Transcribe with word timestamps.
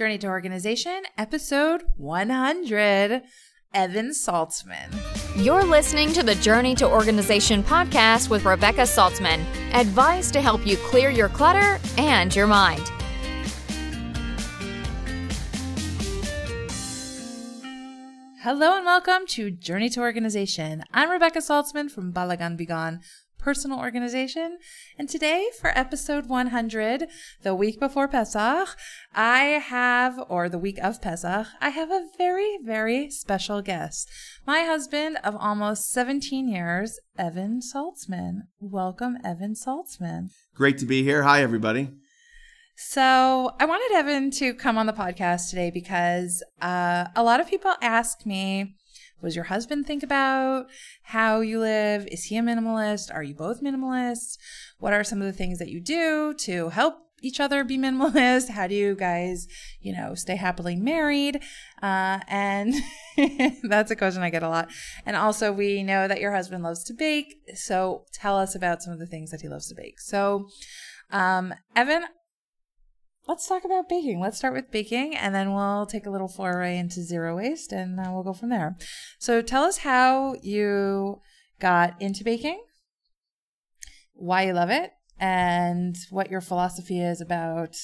Journey 0.00 0.16
to 0.16 0.28
Organization, 0.28 1.02
episode 1.18 1.82
100. 1.98 3.20
Evan 3.74 4.10
Saltzman. 4.12 4.88
You're 5.36 5.62
listening 5.62 6.10
to 6.14 6.22
the 6.22 6.36
Journey 6.36 6.74
to 6.76 6.88
Organization 6.88 7.62
podcast 7.62 8.30
with 8.30 8.46
Rebecca 8.46 8.84
Saltzman. 8.84 9.44
Advice 9.74 10.30
to 10.30 10.40
help 10.40 10.66
you 10.66 10.78
clear 10.78 11.10
your 11.10 11.28
clutter 11.28 11.78
and 11.98 12.34
your 12.34 12.46
mind. 12.46 12.90
Hello 18.40 18.78
and 18.78 18.86
welcome 18.86 19.26
to 19.26 19.50
Journey 19.50 19.90
to 19.90 20.00
Organization. 20.00 20.82
I'm 20.94 21.10
Rebecca 21.10 21.40
Saltzman 21.40 21.90
from 21.90 22.10
Balagan 22.10 22.58
Bigan 22.58 23.00
Personal 23.40 23.78
Organization. 23.78 24.58
And 24.98 25.08
today 25.08 25.48
for 25.60 25.76
episode 25.76 26.26
100, 26.26 27.08
the 27.42 27.54
week 27.54 27.80
before 27.80 28.06
Pesach, 28.06 28.76
I 29.14 29.40
have, 29.64 30.20
or 30.28 30.48
the 30.48 30.58
week 30.58 30.78
of 30.82 31.00
Pesach, 31.00 31.46
I 31.60 31.70
have 31.70 31.90
a 31.90 32.06
very, 32.18 32.58
very 32.62 33.10
special 33.10 33.62
guest. 33.62 34.08
My 34.46 34.60
husband 34.60 35.18
of 35.24 35.34
almost 35.36 35.90
17 35.90 36.48
years, 36.48 37.00
Evan 37.18 37.60
Saltzman. 37.60 38.42
Welcome, 38.60 39.18
Evan 39.24 39.54
Saltzman. 39.54 40.30
Great 40.54 40.78
to 40.78 40.86
be 40.86 41.02
here. 41.02 41.22
Hi, 41.22 41.42
everybody. 41.42 41.90
So 42.76 43.54
I 43.60 43.66
wanted 43.66 43.94
Evan 43.94 44.30
to 44.32 44.54
come 44.54 44.78
on 44.78 44.86
the 44.86 44.92
podcast 44.92 45.50
today 45.50 45.70
because 45.70 46.42
uh, 46.62 47.06
a 47.14 47.22
lot 47.22 47.38
of 47.38 47.48
people 47.48 47.74
ask 47.82 48.24
me, 48.24 48.76
what 49.20 49.28
does 49.28 49.36
your 49.36 49.44
husband 49.44 49.86
think 49.86 50.02
about 50.02 50.66
how 51.02 51.40
you 51.40 51.60
live? 51.60 52.06
Is 52.10 52.24
he 52.24 52.38
a 52.38 52.42
minimalist? 52.42 53.14
Are 53.14 53.22
you 53.22 53.34
both 53.34 53.62
minimalists? 53.62 54.38
What 54.78 54.94
are 54.94 55.04
some 55.04 55.20
of 55.20 55.26
the 55.26 55.32
things 55.32 55.58
that 55.58 55.68
you 55.68 55.80
do 55.80 56.34
to 56.34 56.70
help 56.70 56.94
each 57.20 57.38
other 57.38 57.62
be 57.62 57.76
minimalist? 57.78 58.48
How 58.48 58.66
do 58.66 58.74
you 58.74 58.94
guys, 58.94 59.46
you 59.80 59.94
know, 59.94 60.14
stay 60.14 60.36
happily 60.36 60.74
married? 60.74 61.42
Uh, 61.82 62.20
and 62.28 62.74
that's 63.62 63.90
a 63.90 63.96
question 63.96 64.22
I 64.22 64.30
get 64.30 64.42
a 64.42 64.48
lot. 64.48 64.70
And 65.04 65.16
also, 65.16 65.52
we 65.52 65.82
know 65.82 66.08
that 66.08 66.20
your 66.20 66.32
husband 66.32 66.64
loves 66.64 66.82
to 66.84 66.94
bake. 66.94 67.36
So 67.54 68.06
tell 68.12 68.38
us 68.38 68.54
about 68.54 68.82
some 68.82 68.92
of 68.92 68.98
the 68.98 69.06
things 69.06 69.30
that 69.32 69.42
he 69.42 69.48
loves 69.48 69.68
to 69.68 69.74
bake. 69.74 70.00
So, 70.00 70.48
um, 71.10 71.52
Evan, 71.76 72.04
let's 73.28 73.46
talk 73.46 73.64
about 73.64 73.88
baking. 73.88 74.20
Let's 74.20 74.38
start 74.38 74.54
with 74.54 74.70
baking 74.70 75.16
and 75.16 75.34
then 75.34 75.54
we'll 75.54 75.86
take 75.86 76.06
a 76.06 76.10
little 76.10 76.28
foray 76.28 76.78
into 76.78 77.02
zero 77.02 77.36
waste 77.36 77.72
and 77.72 77.98
uh, 77.98 78.10
we'll 78.12 78.22
go 78.22 78.32
from 78.32 78.50
there. 78.50 78.76
So 79.18 79.42
tell 79.42 79.64
us 79.64 79.78
how 79.78 80.34
you 80.42 81.20
got 81.60 82.00
into 82.00 82.24
baking, 82.24 82.62
why 84.14 84.46
you 84.46 84.52
love 84.52 84.70
it, 84.70 84.92
and 85.18 85.96
what 86.10 86.30
your 86.30 86.40
philosophy 86.40 87.00
is 87.00 87.20
about 87.20 87.76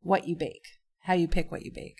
what 0.00 0.28
you 0.28 0.36
bake, 0.36 0.66
how 1.00 1.14
you 1.14 1.28
pick 1.28 1.50
what 1.50 1.62
you 1.62 1.72
bake. 1.72 1.98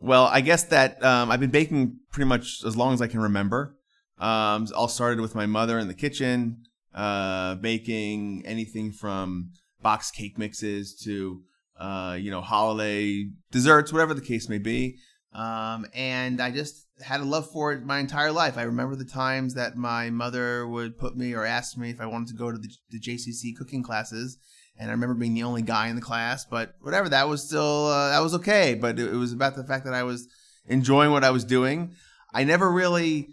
Well, 0.00 0.24
I 0.24 0.40
guess 0.40 0.64
that 0.64 1.02
um, 1.04 1.30
I've 1.30 1.38
been 1.38 1.50
baking 1.50 1.98
pretty 2.10 2.28
much 2.28 2.64
as 2.66 2.76
long 2.76 2.92
as 2.92 3.00
I 3.00 3.06
can 3.06 3.20
remember. 3.20 3.76
Um, 4.18 4.66
all 4.74 4.88
started 4.88 5.20
with 5.20 5.34
my 5.34 5.46
mother 5.46 5.78
in 5.78 5.88
the 5.88 5.94
kitchen, 5.94 6.64
uh, 6.94 7.54
baking 7.56 8.42
anything 8.44 8.92
from 8.92 9.52
box 9.82 10.10
cake 10.10 10.38
mixes 10.38 10.94
to 11.04 11.42
uh, 11.78 12.16
you 12.18 12.30
know 12.30 12.40
holiday 12.40 13.28
desserts, 13.50 13.92
whatever 13.92 14.14
the 14.14 14.20
case 14.20 14.48
may 14.48 14.58
be. 14.58 14.98
Um, 15.34 15.86
and 15.94 16.40
I 16.42 16.50
just 16.50 16.86
had 17.00 17.20
a 17.20 17.24
love 17.24 17.50
for 17.50 17.72
it 17.72 17.84
my 17.84 17.98
entire 17.98 18.32
life. 18.32 18.58
I 18.58 18.62
remember 18.62 18.96
the 18.96 19.04
times 19.04 19.54
that 19.54 19.76
my 19.76 20.10
mother 20.10 20.66
would 20.66 20.98
put 20.98 21.16
me 21.16 21.32
or 21.32 21.44
ask 21.44 21.76
me 21.76 21.90
if 21.90 22.00
I 22.00 22.06
wanted 22.06 22.28
to 22.28 22.34
go 22.34 22.52
to 22.52 22.58
the, 22.58 22.68
the 22.90 23.00
JCC 23.00 23.56
cooking 23.56 23.82
classes, 23.82 24.36
and 24.78 24.90
I 24.90 24.92
remember 24.92 25.14
being 25.14 25.34
the 25.34 25.42
only 25.42 25.62
guy 25.62 25.88
in 25.88 25.96
the 25.96 26.02
class. 26.02 26.44
But 26.44 26.74
whatever, 26.80 27.08
that 27.08 27.28
was 27.28 27.42
still 27.42 27.86
uh, 27.86 28.10
that 28.10 28.22
was 28.22 28.34
okay. 28.34 28.74
But 28.74 28.98
it, 28.98 29.12
it 29.12 29.16
was 29.16 29.32
about 29.32 29.56
the 29.56 29.64
fact 29.64 29.84
that 29.86 29.94
I 29.94 30.02
was 30.02 30.28
enjoying 30.66 31.10
what 31.10 31.24
I 31.24 31.30
was 31.30 31.44
doing. 31.44 31.94
I 32.34 32.44
never 32.44 32.70
really 32.70 33.28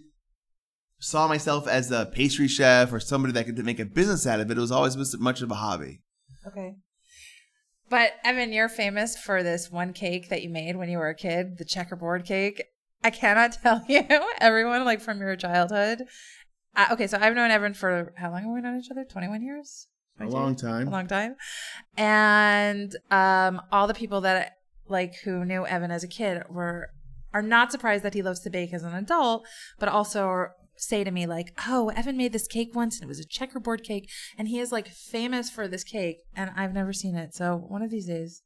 saw 0.99 1.27
myself 1.27 1.67
as 1.67 1.91
a 1.91 2.05
pastry 2.05 2.47
chef 2.47 2.91
or 2.91 2.99
somebody 2.99 3.33
that 3.33 3.45
could 3.45 3.57
make 3.65 3.79
a 3.79 3.85
business 3.85 4.27
out 4.27 4.39
of 4.39 4.51
it. 4.51 4.57
It 4.57 4.61
was 4.61 4.71
always 4.71 5.17
much 5.17 5.41
of 5.41 5.51
a 5.51 5.55
hobby. 5.55 6.01
Okay. 6.51 6.75
But 7.89 8.13
Evan, 8.23 8.53
you're 8.53 8.69
famous 8.69 9.17
for 9.17 9.41
this 9.41 9.71
one 9.71 9.93
cake 9.93 10.29
that 10.29 10.43
you 10.43 10.49
made 10.49 10.75
when 10.75 10.89
you 10.89 10.97
were 10.97 11.09
a 11.09 11.15
kid, 11.15 11.57
the 11.57 11.65
checkerboard 11.65 12.25
cake. 12.25 12.63
I 13.03 13.09
cannot 13.09 13.53
tell 13.63 13.83
you, 13.87 14.05
everyone, 14.39 14.85
like 14.85 15.01
from 15.01 15.19
your 15.19 15.35
childhood. 15.35 16.03
Uh, 16.75 16.87
okay, 16.91 17.07
so 17.07 17.17
I've 17.19 17.35
known 17.35 17.51
Evan 17.51 17.73
for 17.73 18.13
how 18.17 18.31
long 18.31 18.43
have 18.43 18.51
we 18.51 18.61
known 18.61 18.79
each 18.79 18.91
other? 18.91 19.03
21 19.03 19.41
years? 19.41 19.87
A 20.19 20.27
long 20.27 20.55
time. 20.55 20.87
A 20.87 20.91
long 20.91 21.07
time. 21.07 21.35
And 21.97 22.95
um, 23.09 23.61
all 23.71 23.87
the 23.87 23.93
people 23.93 24.21
that 24.21 24.53
like 24.87 25.15
who 25.23 25.45
knew 25.45 25.65
Evan 25.65 25.91
as 25.91 26.03
a 26.03 26.07
kid 26.07 26.43
were 26.49 26.89
are 27.33 27.41
not 27.41 27.71
surprised 27.71 28.03
that 28.03 28.13
he 28.13 28.21
loves 28.21 28.39
to 28.41 28.49
bake 28.49 28.73
as 28.73 28.83
an 28.83 28.93
adult, 28.93 29.45
but 29.77 29.87
also 29.87 30.47
say 30.79 31.03
to 31.03 31.11
me 31.11 31.25
like, 31.25 31.53
"Oh, 31.67 31.89
Evan 31.89 32.17
made 32.17 32.33
this 32.33 32.47
cake 32.47 32.73
once 32.73 32.95
and 32.95 33.03
it 33.03 33.07
was 33.07 33.19
a 33.19 33.25
checkerboard 33.25 33.83
cake 33.83 34.09
and 34.37 34.47
he 34.47 34.59
is 34.59 34.71
like 34.71 34.87
famous 34.87 35.49
for 35.49 35.67
this 35.67 35.83
cake 35.83 36.19
and 36.35 36.51
I've 36.55 36.73
never 36.73 36.93
seen 36.93 37.15
it. 37.15 37.35
So, 37.35 37.55
one 37.55 37.81
of 37.81 37.91
these 37.91 38.07
days 38.07 38.41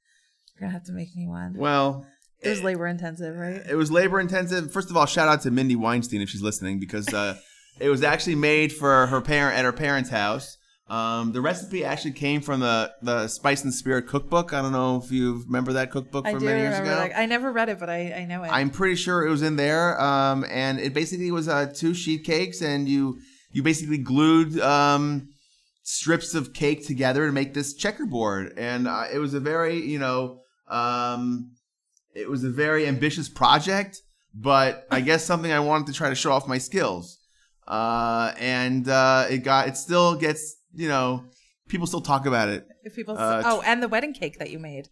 you're 0.53 0.61
going 0.61 0.71
to 0.71 0.77
have 0.77 0.85
to 0.87 0.93
make 0.93 1.15
me 1.15 1.27
one." 1.27 1.55
Well, 1.57 2.05
it 2.41 2.49
was 2.49 2.63
labor 2.63 2.87
intensive, 2.87 3.35
right? 3.37 3.61
It 3.69 3.75
was 3.75 3.91
labor 3.91 4.19
intensive. 4.19 4.71
First 4.71 4.89
of 4.89 4.97
all, 4.97 5.05
shout 5.05 5.27
out 5.27 5.41
to 5.41 5.51
Mindy 5.51 5.75
Weinstein 5.75 6.21
if 6.21 6.29
she's 6.29 6.41
listening 6.41 6.79
because 6.79 7.07
uh, 7.13 7.37
it 7.79 7.89
was 7.89 8.03
actually 8.03 8.35
made 8.35 8.73
for 8.73 9.07
her 9.07 9.21
parent 9.21 9.57
at 9.57 9.65
her 9.65 9.73
parents' 9.73 10.09
house. 10.09 10.57
Um, 10.87 11.31
the 11.31 11.39
recipe 11.39 11.85
actually 11.85 12.11
came 12.11 12.41
from 12.41 12.59
the 12.59 12.93
the 13.01 13.27
Spice 13.27 13.63
and 13.63 13.73
Spirit 13.73 14.07
cookbook. 14.07 14.53
I 14.53 14.61
don't 14.61 14.73
know 14.73 15.01
if 15.03 15.11
you 15.11 15.43
remember 15.45 15.73
that 15.73 15.91
cookbook 15.91 16.27
from 16.27 16.43
many 16.43 16.59
years 16.59 16.77
ago. 16.77 16.85
That. 16.85 17.17
I 17.17 17.25
never 17.25 17.51
read 17.51 17.69
it, 17.69 17.79
but 17.79 17.89
I, 17.89 18.11
I 18.11 18.25
know 18.25 18.43
it. 18.43 18.49
I'm 18.49 18.69
pretty 18.69 18.95
sure 18.95 19.25
it 19.25 19.29
was 19.29 19.43
in 19.43 19.55
there. 19.55 19.99
Um, 19.99 20.45
and 20.49 20.79
it 20.79 20.93
basically 20.93 21.31
was 21.31 21.47
uh, 21.47 21.71
two 21.73 21.93
sheet 21.93 22.25
cakes, 22.25 22.61
and 22.61 22.89
you 22.89 23.19
you 23.51 23.63
basically 23.63 23.97
glued 23.97 24.59
um, 24.59 25.29
strips 25.83 26.35
of 26.35 26.53
cake 26.53 26.85
together 26.85 27.27
to 27.27 27.31
make 27.31 27.53
this 27.53 27.73
checkerboard. 27.73 28.53
And 28.57 28.85
uh, 28.85 29.05
it 29.11 29.19
was 29.19 29.33
a 29.33 29.39
very 29.39 29.85
you 29.85 29.99
know 29.99 30.41
um, 30.67 31.51
it 32.13 32.29
was 32.29 32.43
a 32.43 32.49
very 32.49 32.87
ambitious 32.87 33.29
project, 33.29 34.01
but 34.33 34.85
I 34.91 34.99
guess 34.99 35.23
something 35.31 35.51
I 35.51 35.61
wanted 35.61 35.87
to 35.87 35.93
try 35.93 36.09
to 36.09 36.15
show 36.15 36.33
off 36.33 36.45
my 36.45 36.57
skills. 36.57 37.19
Uh, 37.65 38.33
and 38.37 38.89
uh, 38.89 39.27
it 39.29 39.39
got 39.39 39.69
it 39.69 39.77
still 39.77 40.15
gets 40.15 40.57
you 40.73 40.87
know, 40.87 41.25
people 41.67 41.87
still 41.87 42.01
talk 42.01 42.25
about 42.25 42.49
it. 42.49 42.65
If 42.83 42.95
people, 42.95 43.17
uh, 43.17 43.43
oh, 43.45 43.61
and 43.61 43.81
the 43.81 43.87
wedding 43.87 44.13
cake 44.13 44.39
that 44.39 44.49
you 44.49 44.59
made. 44.59 44.89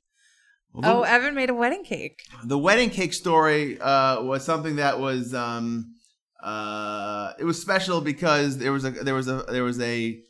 Well, 0.73 0.99
oh, 0.99 1.03
Evan 1.03 1.35
made 1.35 1.49
a 1.49 1.53
wedding 1.53 1.83
cake. 1.83 2.21
The 2.45 2.57
wedding 2.57 2.89
cake 2.89 3.13
story 3.13 3.79
uh, 3.79 4.21
was 4.21 4.45
something 4.45 4.77
that 4.77 4.99
was 4.99 5.33
um, 5.33 5.95
uh, 6.41 7.33
it 7.39 7.43
was 7.43 7.61
special 7.61 7.99
because 8.01 8.57
there 8.57 8.71
was 8.71 8.85
a 8.85 8.91
there 8.91 9.15
was 9.15 9.27
a 9.27 9.43
there 9.49 9.63
was 9.63 9.79
a 9.81 10.21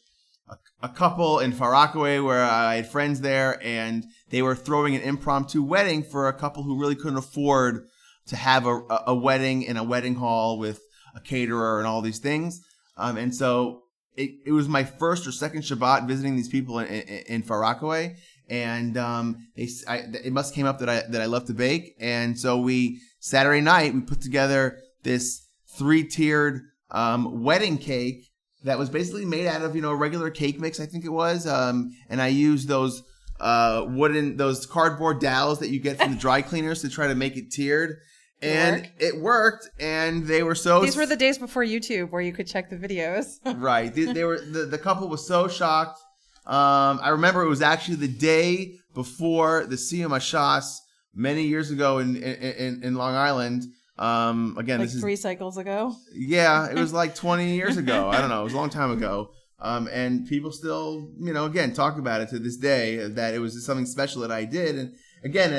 a, 0.49 0.55
a 0.81 0.89
couple 0.89 1.39
in 1.39 1.51
Far 1.51 1.71
Rockaway 1.71 2.19
where 2.19 2.43
I 2.43 2.77
had 2.77 2.89
friends 2.89 3.21
there, 3.21 3.59
and 3.63 4.03
they 4.29 4.41
were 4.41 4.55
throwing 4.55 4.95
an 4.95 5.01
impromptu 5.01 5.61
wedding 5.61 6.01
for 6.01 6.27
a 6.27 6.33
couple 6.33 6.63
who 6.63 6.79
really 6.79 6.95
couldn't 6.95 7.19
afford 7.19 7.87
to 8.27 8.35
have 8.35 8.65
a, 8.65 8.81
a 9.07 9.15
wedding 9.15 9.61
in 9.61 9.77
a 9.77 9.83
wedding 9.83 10.15
hall 10.15 10.57
with 10.57 10.81
a 11.15 11.21
caterer 11.21 11.77
and 11.77 11.87
all 11.87 12.01
these 12.01 12.19
things. 12.19 12.61
Um, 12.97 13.17
and 13.17 13.33
so 13.33 13.80
it, 14.15 14.31
it 14.45 14.51
was 14.51 14.67
my 14.67 14.83
first 14.83 15.25
or 15.25 15.31
second 15.31 15.61
Shabbat 15.61 16.07
visiting 16.07 16.35
these 16.35 16.49
people 16.49 16.79
in, 16.79 16.87
in, 16.87 17.23
in 17.27 17.43
Far 17.43 17.59
Rockaway, 17.59 18.17
and 18.49 18.97
um, 18.97 19.47
they, 19.55 19.69
I, 19.87 19.97
it 20.23 20.33
must 20.33 20.53
came 20.53 20.65
up 20.65 20.79
that 20.79 20.89
I 20.89 21.03
that 21.09 21.21
I 21.21 21.25
love 21.25 21.45
to 21.45 21.53
bake, 21.53 21.95
and 21.99 22.37
so 22.37 22.59
we 22.59 22.99
Saturday 23.19 23.61
night 23.61 23.93
we 23.93 24.01
put 24.01 24.21
together 24.21 24.79
this 25.03 25.47
three 25.77 26.03
tiered 26.03 26.61
um, 26.91 27.43
wedding 27.43 27.77
cake 27.77 28.27
that 28.63 28.77
was 28.77 28.89
basically 28.89 29.25
made 29.25 29.47
out 29.47 29.61
of 29.61 29.75
you 29.75 29.81
know 29.81 29.93
regular 29.93 30.29
cake 30.29 30.59
mix, 30.59 30.79
I 30.79 30.85
think 30.85 31.05
it 31.05 31.09
was, 31.09 31.47
um, 31.47 31.91
and 32.09 32.21
I 32.21 32.27
used 32.27 32.67
those 32.67 33.03
uh, 33.39 33.85
wooden 33.87 34.37
those 34.37 34.65
cardboard 34.65 35.19
dowels 35.19 35.59
that 35.59 35.69
you 35.69 35.79
get 35.79 35.97
from 35.97 36.11
the 36.11 36.19
dry 36.19 36.41
cleaners 36.41 36.81
to 36.81 36.89
try 36.89 37.07
to 37.07 37.15
make 37.15 37.37
it 37.37 37.51
tiered 37.51 37.97
and 38.41 38.81
work. 38.81 38.91
it 38.99 39.17
worked 39.17 39.69
and 39.79 40.25
they 40.25 40.43
were 40.43 40.55
so 40.55 40.81
these 40.81 40.95
were 40.95 41.05
the 41.05 41.15
days 41.15 41.37
before 41.37 41.63
youtube 41.63 42.09
where 42.09 42.21
you 42.21 42.33
could 42.33 42.47
check 42.47 42.69
the 42.69 42.75
videos. 42.75 43.39
Right. 43.61 43.93
They, 43.93 44.05
they, 44.05 44.23
were 44.23 44.39
the, 44.39 44.65
the 44.65 44.77
couple 44.77 45.07
was 45.07 45.27
so 45.27 45.47
shocked. 45.47 45.99
Um, 46.45 46.99
i 47.03 47.09
remember 47.09 47.43
it 47.43 47.49
was 47.49 47.61
actually 47.61 47.97
the 47.97 48.07
day 48.07 48.77
before 48.95 49.65
the 49.65 49.75
siyum 49.75 50.09
hashas 50.09 50.77
many 51.13 51.43
years 51.43 51.69
ago 51.69 51.99
in 51.99 52.15
in, 52.15 52.83
in 52.83 52.95
long 52.95 53.15
island. 53.15 53.63
Um, 53.97 54.55
again 54.57 54.79
like 54.79 54.89
this 54.89 54.99
three 54.99 55.13
is, 55.13 55.21
cycles 55.21 55.57
ago? 55.57 55.95
Yeah 56.13 56.69
it 56.69 56.75
was 56.75 56.93
like 57.01 57.13
20 57.13 57.55
years 57.55 57.77
ago. 57.77 58.09
I 58.09 58.19
don't 58.19 58.29
know. 58.29 58.41
It 58.41 58.45
was 58.45 58.53
a 58.53 58.57
long 58.57 58.69
time 58.69 58.91
ago. 58.91 59.31
Um, 59.59 59.87
and 59.91 60.27
people 60.27 60.51
still 60.51 61.11
you 61.19 61.33
know 61.33 61.45
again 61.45 61.73
talk 61.73 61.99
about 61.99 62.21
it 62.21 62.29
to 62.29 62.39
this 62.39 62.57
day 62.57 62.95
that 63.07 63.35
it 63.35 63.39
was 63.39 63.63
something 63.63 63.85
special 63.85 64.21
that 64.21 64.31
i 64.31 64.45
did. 64.45 64.75
And 64.75 64.95
again, 65.23 65.53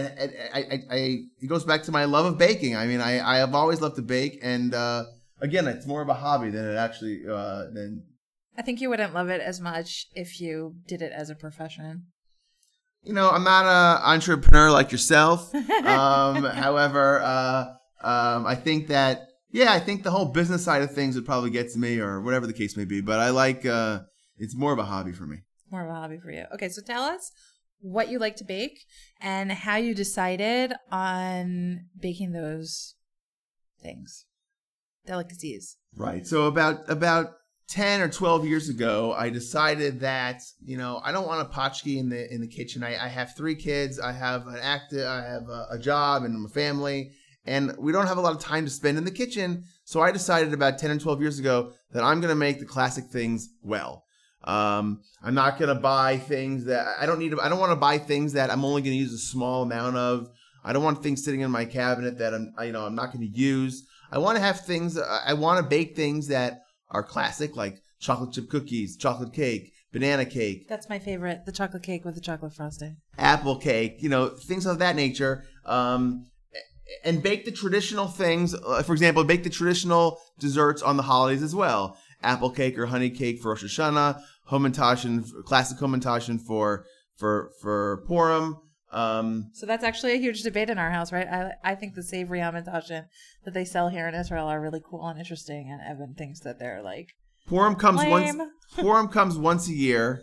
I, 0.54 0.58
I, 0.58 0.82
I, 0.90 1.18
it 1.40 1.46
goes 1.48 1.64
back 1.64 1.82
to 1.84 1.92
my 1.92 2.04
love 2.04 2.26
of 2.26 2.38
baking. 2.38 2.76
I 2.76 2.86
mean, 2.86 3.00
I, 3.00 3.20
I 3.34 3.36
have 3.38 3.54
always 3.54 3.80
loved 3.80 3.96
to 3.96 4.02
bake, 4.02 4.38
and 4.42 4.74
uh, 4.74 5.04
again, 5.40 5.66
it's 5.68 5.86
more 5.86 6.02
of 6.02 6.08
a 6.08 6.14
hobby 6.14 6.50
than 6.50 6.64
it 6.64 6.76
actually 6.76 7.22
uh, 7.28 7.64
than. 7.72 8.04
I 8.56 8.62
think 8.62 8.80
you 8.80 8.90
wouldn't 8.90 9.14
love 9.14 9.28
it 9.30 9.40
as 9.40 9.60
much 9.60 10.06
if 10.14 10.40
you 10.40 10.74
did 10.86 11.00
it 11.02 11.12
as 11.12 11.30
a 11.30 11.34
profession. 11.34 12.04
you 13.02 13.14
know, 13.14 13.30
I'm 13.30 13.44
not 13.44 13.64
an 13.64 14.02
entrepreneur 14.14 14.70
like 14.70 14.92
yourself. 14.92 15.52
Um, 15.82 16.44
however, 16.44 17.20
uh, 17.22 17.64
um, 18.02 18.46
I 18.46 18.54
think 18.54 18.86
that 18.88 19.26
yeah, 19.50 19.72
I 19.72 19.80
think 19.80 20.02
the 20.04 20.10
whole 20.12 20.26
business 20.26 20.64
side 20.64 20.80
of 20.82 20.92
things 20.94 21.16
would 21.16 21.26
probably 21.26 21.50
get 21.50 21.70
to 21.72 21.78
me, 21.78 21.98
or 21.98 22.20
whatever 22.20 22.46
the 22.46 22.52
case 22.52 22.76
may 22.76 22.84
be. 22.84 23.00
But 23.00 23.18
I 23.18 23.30
like 23.30 23.66
uh, 23.66 24.00
it's 24.38 24.54
more 24.56 24.72
of 24.72 24.78
a 24.78 24.84
hobby 24.84 25.12
for 25.12 25.26
me. 25.26 25.38
More 25.70 25.82
of 25.84 25.90
a 25.90 25.94
hobby 25.94 26.18
for 26.18 26.30
you. 26.30 26.44
Okay, 26.54 26.68
so 26.68 26.80
tell 26.82 27.02
us 27.02 27.32
what 27.80 28.08
you 28.08 28.18
like 28.20 28.36
to 28.36 28.44
bake 28.44 28.78
and 29.22 29.52
how 29.52 29.76
you 29.76 29.94
decided 29.94 30.72
on 30.90 31.86
baking 31.98 32.32
those 32.32 32.96
things, 33.80 34.26
delicacies. 35.06 35.78
Right. 35.96 36.26
So 36.26 36.46
about 36.46 36.90
about 36.90 37.34
ten 37.68 38.00
or 38.00 38.08
twelve 38.08 38.44
years 38.46 38.68
ago, 38.68 39.14
I 39.16 39.30
decided 39.30 40.00
that 40.00 40.42
you 40.60 40.76
know 40.76 41.00
I 41.04 41.12
don't 41.12 41.26
want 41.26 41.46
a 41.46 41.50
potchki 41.50 41.98
in 41.98 42.08
the 42.08 42.32
in 42.32 42.40
the 42.40 42.48
kitchen. 42.48 42.82
I, 42.82 43.04
I 43.04 43.08
have 43.08 43.36
three 43.36 43.54
kids. 43.54 44.00
I 44.00 44.12
have 44.12 44.46
an 44.46 44.58
active. 44.60 45.06
I 45.06 45.22
have 45.22 45.48
a, 45.48 45.66
a 45.72 45.78
job 45.78 46.24
and 46.24 46.44
a 46.44 46.48
family, 46.48 47.12
and 47.44 47.74
we 47.78 47.92
don't 47.92 48.06
have 48.06 48.18
a 48.18 48.22
lot 48.22 48.34
of 48.34 48.40
time 48.40 48.64
to 48.64 48.70
spend 48.70 48.98
in 48.98 49.04
the 49.04 49.10
kitchen. 49.10 49.64
So 49.84 50.00
I 50.00 50.10
decided 50.10 50.52
about 50.52 50.78
ten 50.78 50.90
and 50.90 51.00
twelve 51.00 51.20
years 51.20 51.38
ago 51.38 51.72
that 51.92 52.02
I'm 52.02 52.20
going 52.20 52.30
to 52.30 52.34
make 52.34 52.58
the 52.58 52.66
classic 52.66 53.04
things 53.04 53.48
well. 53.62 54.04
Um, 54.44 55.02
I'm 55.22 55.34
not 55.34 55.58
going 55.58 55.74
to 55.74 55.80
buy 55.80 56.18
things 56.18 56.64
that 56.64 56.96
I 57.00 57.06
don't 57.06 57.18
need. 57.18 57.34
I 57.38 57.48
don't 57.48 57.60
want 57.60 57.72
to 57.72 57.76
buy 57.76 57.98
things 57.98 58.32
that 58.32 58.50
I'm 58.50 58.64
only 58.64 58.82
going 58.82 58.92
to 58.92 58.98
use 58.98 59.12
a 59.12 59.18
small 59.18 59.62
amount 59.62 59.96
of. 59.96 60.28
I 60.64 60.72
don't 60.72 60.82
want 60.82 61.02
things 61.02 61.24
sitting 61.24 61.40
in 61.40 61.50
my 61.50 61.64
cabinet 61.64 62.18
that 62.18 62.34
I'm, 62.34 62.52
you 62.64 62.72
know, 62.72 62.86
I'm 62.86 62.94
not 62.94 63.12
going 63.12 63.26
to 63.26 63.38
use. 63.38 63.84
I 64.10 64.18
want 64.18 64.36
to 64.36 64.42
have 64.42 64.60
things. 64.60 64.98
I 64.98 65.32
want 65.34 65.62
to 65.62 65.68
bake 65.68 65.96
things 65.96 66.28
that 66.28 66.60
are 66.90 67.02
classic, 67.02 67.56
like 67.56 67.80
chocolate 68.00 68.32
chip 68.32 68.48
cookies, 68.48 68.96
chocolate 68.96 69.32
cake, 69.32 69.72
banana 69.92 70.24
cake. 70.24 70.68
That's 70.68 70.88
my 70.88 70.98
favorite, 70.98 71.46
the 71.46 71.52
chocolate 71.52 71.82
cake 71.82 72.04
with 72.04 72.14
the 72.14 72.20
chocolate 72.20 72.54
frosting. 72.54 72.96
Apple 73.18 73.56
cake, 73.56 73.96
you 74.00 74.08
know, 74.08 74.28
things 74.28 74.66
of 74.66 74.78
that 74.80 74.96
nature. 74.96 75.44
Um, 75.64 76.26
and 77.04 77.22
bake 77.22 77.44
the 77.44 77.52
traditional 77.52 78.06
things. 78.06 78.54
Uh, 78.54 78.82
for 78.82 78.92
example, 78.92 79.24
bake 79.24 79.44
the 79.44 79.50
traditional 79.50 80.18
desserts 80.38 80.82
on 80.82 80.96
the 80.96 81.04
holidays 81.04 81.42
as 81.42 81.54
well. 81.54 81.96
Apple 82.22 82.50
cake 82.50 82.78
or 82.78 82.86
honey 82.86 83.10
cake 83.10 83.40
for 83.40 83.50
Rosh 83.50 83.64
Hashanah, 83.64 84.20
Hamantashen, 84.50 85.44
classic 85.44 85.78
Hamantashen 85.78 86.40
for 86.40 86.84
for 87.16 87.50
for 87.60 88.04
Purim. 88.06 88.58
Um, 88.92 89.50
so 89.54 89.64
that's 89.64 89.84
actually 89.84 90.12
a 90.12 90.18
huge 90.18 90.42
debate 90.42 90.68
in 90.68 90.78
our 90.78 90.90
house, 90.90 91.12
right? 91.12 91.26
I 91.26 91.52
I 91.64 91.74
think 91.74 91.94
the 91.94 92.02
savory 92.02 92.40
hamantashen 92.40 93.06
that 93.44 93.54
they 93.54 93.64
sell 93.64 93.88
here 93.88 94.06
in 94.06 94.14
Israel 94.14 94.48
are 94.48 94.60
really 94.60 94.82
cool 94.84 95.06
and 95.08 95.18
interesting, 95.18 95.70
and 95.70 95.80
Evan 95.80 96.14
thinks 96.14 96.40
that 96.40 96.58
they're 96.58 96.82
like 96.82 97.14
Purim 97.46 97.74
comes 97.74 98.00
lame. 98.00 98.38
once. 98.38 98.52
Purim 98.76 99.08
comes 99.08 99.38
once 99.38 99.68
a 99.68 99.72
year, 99.72 100.22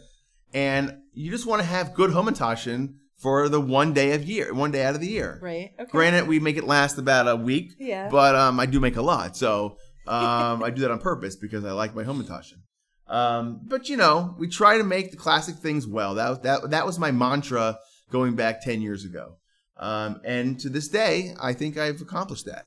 and 0.53 0.97
you 1.13 1.31
just 1.31 1.45
want 1.45 1.61
to 1.61 1.67
have 1.67 1.93
good 1.93 2.11
hamantashen 2.11 2.95
for 3.17 3.49
the 3.49 3.59
one 3.59 3.93
day 3.93 4.13
of 4.13 4.23
year, 4.23 4.53
one 4.53 4.71
day 4.71 4.83
out 4.83 4.95
of 4.95 5.01
the 5.01 5.09
year. 5.09 5.39
Right. 5.41 5.71
Okay. 5.79 5.91
Granted, 5.91 6.27
we 6.27 6.39
make 6.39 6.57
it 6.57 6.63
last 6.63 6.97
about 6.97 7.27
a 7.27 7.35
week. 7.35 7.73
Yeah. 7.77 8.09
But 8.09 8.35
um, 8.35 8.59
I 8.59 8.65
do 8.65 8.79
make 8.79 8.95
a 8.95 9.01
lot, 9.01 9.35
so 9.35 9.77
um, 10.07 10.63
I 10.63 10.69
do 10.69 10.81
that 10.81 10.91
on 10.91 10.99
purpose 10.99 11.35
because 11.35 11.65
I 11.65 11.71
like 11.71 11.95
my 11.95 12.03
hamantashen. 12.03 12.61
Um, 13.09 13.61
but 13.63 13.89
you 13.89 13.97
know, 13.97 14.35
we 14.37 14.47
try 14.47 14.77
to 14.77 14.83
make 14.83 15.11
the 15.11 15.17
classic 15.17 15.55
things 15.55 15.87
well. 15.87 16.15
That 16.15 16.43
that 16.43 16.69
that 16.69 16.85
was 16.85 16.99
my 16.99 17.11
mantra 17.11 17.79
going 18.11 18.35
back 18.35 18.61
ten 18.61 18.81
years 18.81 19.03
ago, 19.03 19.37
um, 19.77 20.21
and 20.23 20.59
to 20.59 20.69
this 20.69 20.87
day, 20.87 21.33
I 21.41 21.53
think 21.53 21.77
I've 21.77 22.01
accomplished 22.01 22.45
that. 22.45 22.65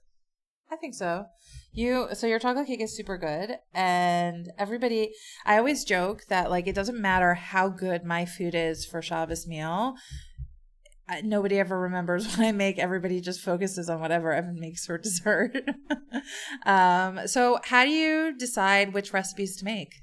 I 0.71 0.77
think 0.77 0.94
so. 0.94 1.27
You 1.73 2.09
so 2.15 2.27
your 2.27 2.39
chocolate 2.39 2.67
cake 2.67 2.81
is 2.81 2.97
super 2.97 3.17
good, 3.17 3.56
and 3.73 4.50
everybody. 4.59 5.12
I 5.47 5.59
always 5.59 5.85
joke 5.85 6.25
that 6.29 6.50
like 6.50 6.67
it 6.67 6.75
doesn't 6.75 7.00
matter 7.00 7.35
how 7.35 7.69
good 7.69 8.05
my 8.05 8.25
food 8.25 8.55
is 8.55 8.85
for 8.85 9.00
Shabbos 9.00 9.47
meal. 9.47 9.94
Nobody 11.23 11.59
ever 11.59 11.79
remembers 11.79 12.27
what 12.37 12.41
I 12.41 12.53
make. 12.53 12.79
Everybody 12.79 13.21
just 13.21 13.41
focuses 13.41 13.89
on 13.89 14.00
whatever 14.00 14.33
Evan 14.33 14.59
makes 14.59 14.87
for 14.87 14.99
dessert. 15.03 15.56
um, 16.67 17.27
so, 17.27 17.61
how 17.65 17.85
do 17.85 17.91
you 17.91 18.37
decide 18.37 18.93
which 18.93 19.12
recipes 19.12 19.56
to 19.56 19.65
make? 19.65 20.02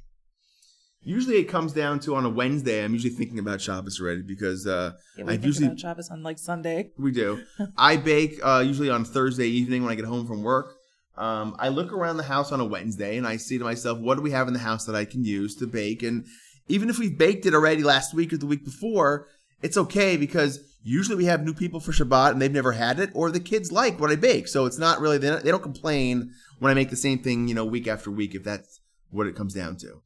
Usually, 1.01 1.37
it 1.37 1.45
comes 1.45 1.71
down 1.71 1.99
to 2.01 2.15
on 2.15 2.25
a 2.25 2.29
Wednesday. 2.29 2.83
I'm 2.83 2.93
usually 2.93 3.13
thinking 3.13 3.39
about 3.39 3.61
Shabbos 3.61 4.01
already 4.01 4.21
because 4.21 4.67
uh, 4.67 4.93
Yeah, 5.17 5.25
I 5.27 5.33
usually 5.33 5.67
about 5.67 5.79
Shabbos 5.79 6.09
on 6.09 6.23
like 6.23 6.37
Sunday. 6.37 6.91
We 6.97 7.11
do. 7.11 7.43
I 7.77 7.97
bake 7.97 8.39
uh, 8.43 8.63
usually 8.65 8.89
on 8.89 9.05
Thursday 9.05 9.47
evening 9.47 9.83
when 9.83 9.91
I 9.91 9.95
get 9.95 10.05
home 10.05 10.27
from 10.27 10.43
work. 10.43 10.75
Um, 11.17 11.55
I 11.59 11.67
look 11.67 11.91
around 11.91 12.17
the 12.17 12.23
house 12.23 12.51
on 12.51 12.61
a 12.61 12.65
Wednesday 12.65 13.17
and 13.17 13.27
I 13.27 13.35
see 13.35 13.57
to 13.57 13.63
myself, 13.63 13.99
what 13.99 14.15
do 14.15 14.21
we 14.21 14.31
have 14.31 14.47
in 14.47 14.53
the 14.53 14.59
house 14.59 14.85
that 14.85 14.95
I 14.95 15.03
can 15.03 15.25
use 15.25 15.53
to 15.57 15.67
bake? 15.67 16.01
And 16.01 16.25
even 16.69 16.89
if 16.89 16.97
we've 16.97 17.17
baked 17.17 17.45
it 17.45 17.53
already 17.53 17.83
last 17.83 18.13
week 18.13 18.31
or 18.31 18.37
the 18.37 18.45
week 18.45 18.63
before, 18.63 19.27
it's 19.61 19.75
okay 19.75 20.15
because 20.15 20.59
usually 20.81 21.17
we 21.17 21.25
have 21.25 21.43
new 21.43 21.53
people 21.53 21.81
for 21.81 21.91
Shabbat 21.91 22.31
and 22.31 22.41
they've 22.41 22.51
never 22.51 22.71
had 22.71 22.99
it, 22.99 23.09
or 23.13 23.31
the 23.31 23.39
kids 23.41 23.69
like 23.69 23.99
what 23.99 24.11
I 24.11 24.15
bake. 24.15 24.47
So 24.47 24.65
it's 24.65 24.77
not 24.77 25.01
really, 25.01 25.17
they 25.17 25.29
don't, 25.29 25.43
they 25.43 25.51
don't 25.51 25.63
complain 25.63 26.31
when 26.59 26.71
I 26.71 26.75
make 26.75 26.89
the 26.89 26.95
same 26.95 27.19
thing, 27.19 27.49
you 27.49 27.53
know, 27.53 27.65
week 27.65 27.87
after 27.87 28.09
week, 28.09 28.33
if 28.33 28.43
that's 28.43 28.79
what 29.09 29.27
it 29.27 29.35
comes 29.35 29.53
down 29.53 29.75
to. 29.77 30.01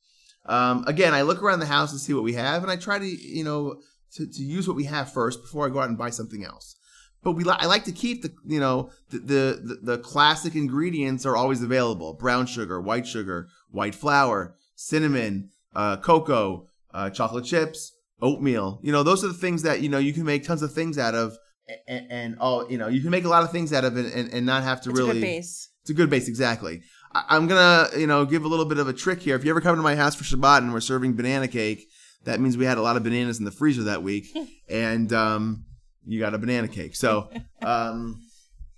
Um, 0.45 0.83
again, 0.87 1.13
I 1.13 1.21
look 1.21 1.41
around 1.41 1.59
the 1.59 1.65
house 1.65 1.91
and 1.91 2.01
see 2.01 2.13
what 2.13 2.23
we 2.23 2.33
have, 2.33 2.63
and 2.63 2.71
I 2.71 2.75
try 2.75 2.99
to, 2.99 3.05
you 3.05 3.43
know, 3.43 3.81
to, 4.15 4.27
to 4.27 4.43
use 4.43 4.67
what 4.67 4.75
we 4.75 4.83
have 4.85 5.11
first 5.11 5.41
before 5.41 5.65
I 5.65 5.69
go 5.69 5.79
out 5.79 5.89
and 5.89 5.97
buy 5.97 6.09
something 6.09 6.43
else. 6.43 6.75
But 7.23 7.31
we, 7.31 7.45
li- 7.45 7.55
I 7.57 7.67
like 7.67 7.85
to 7.85 7.93
keep 7.93 8.21
the, 8.21 8.33
you 8.45 8.59
know, 8.59 8.89
the, 9.09 9.19
the 9.19 9.79
the 9.81 9.97
classic 9.99 10.55
ingredients 10.55 11.25
are 11.25 11.37
always 11.37 11.63
available: 11.63 12.13
brown 12.13 12.45
sugar, 12.45 12.81
white 12.81 13.07
sugar, 13.07 13.47
white 13.71 13.95
flour, 13.95 14.55
cinnamon, 14.75 15.49
uh, 15.73 15.97
cocoa, 15.97 16.67
uh, 16.93 17.09
chocolate 17.09 17.45
chips, 17.45 17.93
oatmeal. 18.21 18.79
You 18.83 18.91
know, 18.91 19.03
those 19.03 19.23
are 19.23 19.29
the 19.29 19.33
things 19.33 19.61
that 19.61 19.81
you 19.81 19.87
know 19.87 19.99
you 19.99 20.11
can 20.11 20.25
make 20.25 20.43
tons 20.43 20.61
of 20.61 20.73
things 20.73 20.97
out 20.97 21.15
of, 21.15 21.37
and, 21.87 22.11
and 22.11 22.37
oh, 22.41 22.67
you 22.67 22.77
know, 22.77 22.89
you 22.89 22.99
can 22.99 23.09
make 23.09 23.23
a 23.23 23.29
lot 23.29 23.43
of 23.43 23.51
things 23.51 23.71
out 23.71 23.85
of 23.85 23.95
it, 23.95 24.13
and, 24.13 24.33
and 24.33 24.45
not 24.45 24.63
have 24.63 24.81
to 24.81 24.89
It's 24.89 24.99
really. 24.99 25.11
a 25.11 25.13
good 25.13 25.21
base. 25.21 25.69
It's 25.81 25.89
a 25.89 25.93
good 25.93 26.09
base, 26.09 26.27
exactly. 26.27 26.81
I'm 27.13 27.47
gonna, 27.47 27.89
you 27.97 28.07
know, 28.07 28.25
give 28.25 28.43
a 28.43 28.47
little 28.47 28.65
bit 28.65 28.77
of 28.77 28.87
a 28.87 28.93
trick 28.93 29.21
here. 29.21 29.35
If 29.35 29.43
you 29.43 29.51
ever 29.51 29.61
come 29.61 29.75
to 29.75 29.81
my 29.81 29.95
house 29.95 30.15
for 30.15 30.23
Shabbat 30.23 30.59
and 30.59 30.73
we're 30.73 30.81
serving 30.81 31.13
banana 31.13 31.47
cake, 31.47 31.87
that 32.23 32.39
means 32.39 32.57
we 32.57 32.65
had 32.65 32.77
a 32.77 32.81
lot 32.81 32.97
of 32.97 33.03
bananas 33.03 33.39
in 33.39 33.45
the 33.45 33.51
freezer 33.51 33.83
that 33.83 34.01
week, 34.01 34.27
and 34.69 35.11
um, 35.13 35.65
you 36.05 36.19
got 36.19 36.33
a 36.33 36.37
banana 36.37 36.67
cake. 36.67 36.95
So, 36.95 37.29
um, 37.61 38.21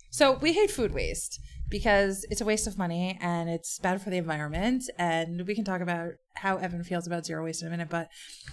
So 0.09 0.33
we 0.33 0.53
hate 0.53 0.71
food 0.71 0.93
waste 0.93 1.39
because 1.69 2.25
it's 2.29 2.41
a 2.41 2.45
waste 2.45 2.67
of 2.67 2.77
money 2.77 3.17
and 3.21 3.49
it's 3.49 3.79
bad 3.79 4.01
for 4.01 4.09
the 4.09 4.17
environment. 4.17 4.83
And 4.97 5.47
we 5.47 5.55
can 5.55 5.63
talk 5.63 5.81
about 5.81 6.11
how 6.35 6.57
Evan 6.57 6.83
feels 6.83 7.07
about 7.07 7.25
zero 7.25 7.43
waste 7.43 7.61
in 7.61 7.67
a 7.67 7.71
minute. 7.71 7.89
But 7.89 8.09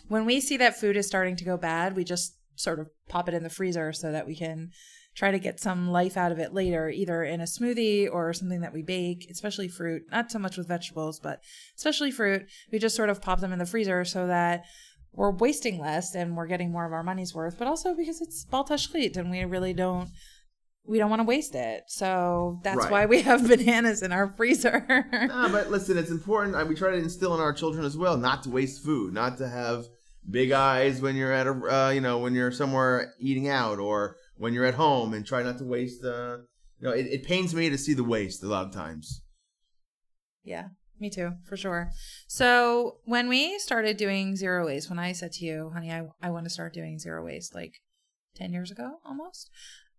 when 0.08 0.24
we 0.24 0.40
see 0.40 0.56
that 0.56 0.78
food 0.78 0.96
is 0.96 1.06
starting 1.06 1.36
to 1.36 1.44
go 1.44 1.56
bad, 1.56 1.94
we 1.94 2.04
just 2.04 2.36
sort 2.56 2.78
of 2.78 2.88
pop 3.08 3.28
it 3.28 3.34
in 3.34 3.42
the 3.42 3.50
freezer 3.50 3.92
so 3.92 4.12
that 4.12 4.26
we 4.26 4.36
can 4.36 4.70
try 5.14 5.30
to 5.30 5.38
get 5.38 5.60
some 5.60 5.90
life 5.90 6.16
out 6.16 6.32
of 6.32 6.38
it 6.38 6.54
later, 6.54 6.88
either 6.88 7.22
in 7.22 7.40
a 7.40 7.44
smoothie 7.44 8.08
or 8.10 8.32
something 8.32 8.60
that 8.62 8.72
we 8.72 8.82
bake, 8.82 9.26
especially 9.30 9.68
fruit, 9.68 10.02
not 10.10 10.30
so 10.30 10.38
much 10.38 10.56
with 10.56 10.66
vegetables, 10.68 11.20
but 11.20 11.40
especially 11.76 12.10
fruit. 12.10 12.46
We 12.72 12.78
just 12.78 12.96
sort 12.96 13.10
of 13.10 13.20
pop 13.20 13.40
them 13.40 13.52
in 13.52 13.58
the 13.58 13.66
freezer 13.66 14.04
so 14.04 14.26
that 14.26 14.64
we're 15.12 15.30
wasting 15.30 15.78
less 15.78 16.14
and 16.14 16.36
we're 16.36 16.46
getting 16.46 16.72
more 16.72 16.86
of 16.86 16.92
our 16.92 17.02
money's 17.02 17.34
worth, 17.34 17.58
but 17.58 17.68
also 17.68 17.94
because 17.94 18.22
it's 18.22 18.44
bal 18.46 18.64
tashchit 18.64 19.16
and 19.18 19.30
we 19.30 19.44
really 19.44 19.74
don't 19.74 20.08
we 20.84 20.98
don't 20.98 21.10
want 21.10 21.20
to 21.20 21.24
waste 21.24 21.54
it. 21.54 21.84
So 21.86 22.58
that's 22.64 22.76
Right. 22.78 22.90
why 22.90 23.06
we 23.06 23.20
have 23.22 23.46
bananas 23.48 24.02
in 24.02 24.10
our 24.10 24.26
freezer. 24.28 24.84
no, 25.28 25.48
but 25.52 25.70
listen, 25.70 25.96
it's 25.96 26.10
important. 26.10 26.56
I, 26.56 26.64
we 26.64 26.74
try 26.74 26.90
to 26.90 26.96
instill 26.96 27.34
in 27.34 27.40
our 27.40 27.52
children 27.52 27.84
as 27.84 27.96
well 27.96 28.16
not 28.16 28.42
to 28.44 28.50
waste 28.50 28.82
food, 28.82 29.12
not 29.14 29.36
to 29.38 29.48
have 29.48 29.84
big 30.28 30.50
eyes 30.50 31.00
when 31.00 31.14
you're 31.14 31.30
at 31.32 31.46
a, 31.46 31.50
uh, 31.52 31.90
you 31.90 32.00
know, 32.00 32.18
when 32.18 32.34
you're 32.34 32.50
somewhere 32.50 33.12
eating 33.20 33.48
out 33.48 33.78
or 33.78 34.16
when 34.42 34.52
you're 34.54 34.64
at 34.66 34.74
home, 34.74 35.14
and 35.14 35.24
try 35.24 35.42
not 35.42 35.58
to 35.58 35.64
waste. 35.64 36.04
Uh, 36.04 36.38
you 36.78 36.88
know, 36.88 36.94
it, 37.00 37.06
it 37.06 37.22
pains 37.24 37.54
me 37.54 37.70
to 37.70 37.78
see 37.78 37.94
the 37.94 38.02
waste 38.04 38.42
a 38.42 38.46
lot 38.48 38.66
of 38.66 38.72
times. 38.72 39.22
yeah, 40.44 40.66
me 40.98 41.08
too, 41.10 41.30
for 41.44 41.56
sure. 41.56 41.90
So 42.26 42.96
when 43.04 43.28
we 43.28 43.58
started 43.58 43.96
doing 43.96 44.34
zero 44.36 44.66
waste, 44.66 44.90
when 44.90 44.98
I 44.98 45.12
said 45.12 45.32
to 45.34 45.44
you, 45.44 45.70
honey, 45.72 45.92
I, 45.92 46.08
I 46.20 46.30
want 46.30 46.44
to 46.46 46.50
start 46.50 46.74
doing 46.74 46.98
zero 46.98 47.24
waste 47.24 47.54
like 47.54 47.74
10 48.34 48.52
years 48.52 48.70
ago 48.70 48.98
almost, 49.04 49.48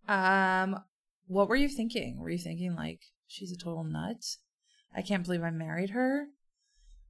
um, 0.08 0.78
what 1.26 1.48
were 1.48 1.56
you 1.56 1.68
thinking? 1.68 2.18
Were 2.20 2.30
you 2.30 2.38
thinking 2.38 2.74
like, 2.74 3.00
she's 3.26 3.52
a 3.52 3.56
total 3.56 3.84
nut? 3.84 4.22
I 4.94 5.00
can't 5.02 5.24
believe 5.24 5.42
I 5.42 5.50
married 5.50 5.90
her. 5.90 6.26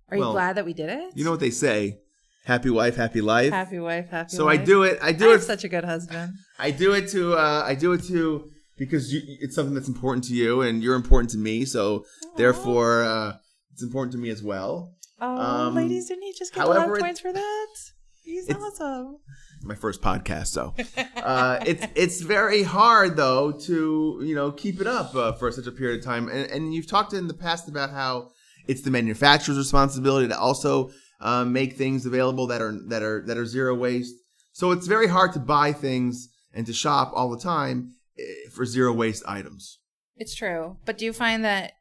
Are 0.08 0.16
you 0.16 0.22
Well, 0.22 0.32
glad 0.32 0.56
that 0.56 0.66
we 0.66 0.74
did 0.74 0.90
it? 0.90 1.10
You 1.16 1.24
know 1.24 1.32
what 1.32 1.40
they 1.40 1.50
say: 1.50 1.98
happy 2.44 2.70
wife, 2.70 2.96
happy 2.96 3.20
life. 3.20 3.52
happy 3.52 3.78
wife, 3.78 4.08
happy 4.10 4.16
life. 4.16 4.30
so 4.30 4.44
life. 4.46 4.60
I 4.60 4.64
do 4.64 4.82
it. 4.84 4.98
I 5.02 5.08
I 5.08 5.12
do 5.12 5.30
have 5.30 5.40
it. 5.40 5.44
such 5.44 5.64
a 5.64 5.68
good 5.68 5.84
husband. 5.84 6.32
I 6.58 6.70
do 6.70 6.92
it 6.92 7.08
to. 7.10 7.34
Uh, 7.34 7.62
I 7.66 7.74
do 7.74 7.92
it 7.92 8.04
to 8.04 8.50
because 8.76 9.12
you, 9.12 9.20
it's 9.40 9.54
something 9.54 9.74
that's 9.74 9.88
important 9.88 10.24
to 10.28 10.34
you, 10.34 10.62
and 10.62 10.82
you're 10.82 10.94
important 10.96 11.30
to 11.30 11.38
me. 11.38 11.64
So 11.64 12.04
therefore, 12.36 13.04
uh, 13.04 13.32
it's 13.72 13.82
important 13.82 14.12
to 14.12 14.18
me 14.18 14.30
as 14.30 14.42
well. 14.42 14.92
Oh, 15.20 15.36
Um, 15.68 15.74
ladies, 15.74 16.08
didn't 16.08 16.24
you 16.24 16.34
just 16.36 16.52
get 16.54 16.60
however, 16.62 16.86
12 16.86 16.96
it- 16.98 17.00
points 17.00 17.20
for 17.20 17.32
that? 17.32 17.66
He's 18.24 18.48
awesome. 18.50 19.18
my 19.62 19.74
first 19.74 20.00
podcast, 20.00 20.46
so 20.48 20.74
uh, 21.16 21.58
it's 21.66 21.86
it's 21.94 22.20
very 22.22 22.62
hard 22.62 23.16
though 23.16 23.52
to 23.52 24.20
you 24.24 24.34
know 24.34 24.50
keep 24.50 24.80
it 24.80 24.86
up 24.86 25.14
uh, 25.14 25.32
for 25.32 25.50
such 25.52 25.66
a 25.66 25.72
period 25.72 25.98
of 26.00 26.04
time. 26.06 26.28
And, 26.28 26.50
and 26.50 26.74
you've 26.74 26.86
talked 26.86 27.12
in 27.12 27.28
the 27.28 27.34
past 27.34 27.68
about 27.68 27.90
how 27.90 28.30
it's 28.66 28.80
the 28.80 28.90
manufacturer's 28.90 29.58
responsibility 29.58 30.26
to 30.28 30.38
also 30.38 30.90
um, 31.21 31.52
make 31.52 31.75
things 31.76 32.06
available 32.06 32.47
that 32.49 32.61
are 32.61 32.73
that 32.88 33.02
are 33.02 33.23
that 33.26 33.37
are 33.37 33.47
zero 33.47 33.75
waste. 33.75 34.14
So 34.52 34.71
it's 34.71 34.87
very 34.87 35.09
hard 35.09 35.33
to 35.33 35.38
buy 35.40 35.73
things 35.73 36.28
and 36.52 36.66
to 36.66 36.73
shop 36.73 37.12
all 37.14 37.28
the 37.30 37.38
time 37.38 37.94
eh, 38.18 38.23
for 38.52 38.64
zero 38.64 38.92
waste 38.92 39.25
items. 39.26 39.78
It's 40.16 40.35
true. 40.35 40.76
But 40.85 40.99
do 40.99 41.04
you 41.04 41.12
find 41.12 41.44
that 41.44 41.73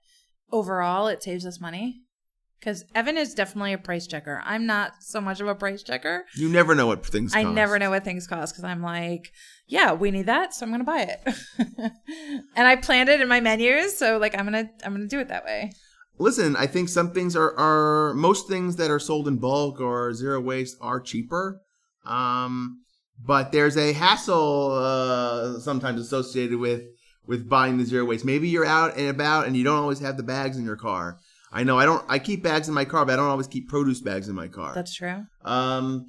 overall 0.52 1.08
it 1.08 1.22
saves 1.22 1.46
us 1.46 1.60
money? 1.60 2.00
Because 2.60 2.86
Evan 2.96 3.18
is 3.18 3.34
definitely 3.34 3.74
a 3.74 3.78
price 3.78 4.08
checker. 4.08 4.42
I'm 4.46 4.66
not 4.66 4.94
so 5.02 5.20
much 5.20 5.42
of 5.42 5.48
a 5.50 5.54
price 5.56 5.84
checker. 5.84 6.24
You 6.34 6.48
never 6.48 6.74
know 6.74 6.88
what 6.88 7.06
things 7.06 7.36
I 7.36 7.44
cost. 7.44 7.56
never 7.56 7.78
know 7.78 7.90
what 7.90 8.06
things 8.06 8.26
cost 8.26 8.54
because 8.54 8.64
I'm 8.64 8.82
like, 8.82 9.34
yeah, 9.68 9.92
we 9.92 10.12
need 10.12 10.28
that, 10.28 10.54
so 10.54 10.66
I'm 10.66 10.72
gonna 10.72 10.86
buy 10.86 11.02
it. 11.02 11.36
and 12.56 12.66
I 12.66 12.78
planned 12.78 13.10
it 13.10 13.20
in 13.20 13.28
my 13.28 13.42
menus, 13.42 13.98
so 13.98 14.18
like 14.18 14.38
I'm 14.40 14.46
gonna 14.46 14.70
I'm 14.86 14.94
gonna 14.94 15.08
do 15.08 15.20
it 15.20 15.28
that 15.28 15.44
way. 15.44 15.74
Listen, 16.20 16.56
I 16.56 16.68
think 16.68 16.90
some 16.90 17.12
things 17.12 17.36
are, 17.36 17.58
are 17.58 18.14
most 18.14 18.48
things 18.48 18.76
that 18.76 18.92
are 18.92 19.00
sold 19.00 19.28
in 19.28 19.38
bulk 19.38 19.82
or 19.82 20.14
zero 20.14 20.40
waste 20.40 20.78
are 20.80 21.00
cheaper. 21.00 21.60
Um, 22.06 22.82
but 23.26 23.52
there's 23.52 23.78
a 23.78 23.94
hassle 23.94 24.72
uh, 24.74 25.60
sometimes 25.60 26.00
associated 26.00 26.60
with 26.60 26.84
with 27.26 27.48
buying 27.48 27.78
the 27.78 27.86
zero 27.86 28.06
waste. 28.06 28.26
Maybe 28.26 28.50
you're 28.50 28.66
out 28.66 28.98
and 28.98 29.08
about 29.08 29.48
and 29.48 29.56
you 29.56 29.64
don't 29.64 29.80
always 29.80 30.00
have 30.00 30.18
the 30.18 30.24
bags 30.24 30.58
in 30.58 30.66
your 30.66 30.76
car. 30.76 31.20
I 31.52 31.64
know 31.64 31.78
I 31.78 31.86
don't. 31.86 32.04
I 32.10 32.20
keep 32.20 32.44
bags 32.44 32.68
in 32.68 32.74
my 32.74 32.86
car, 32.86 33.06
but 33.06 33.14
I 33.14 33.16
don't 33.18 33.30
always 33.30 33.48
keep 33.48 33.70
produce 33.70 34.02
bags 34.02 34.28
in 34.28 34.36
my 34.36 34.48
car. 34.48 34.74
That's 34.74 34.94
true. 34.94 35.26
um, 35.46 36.08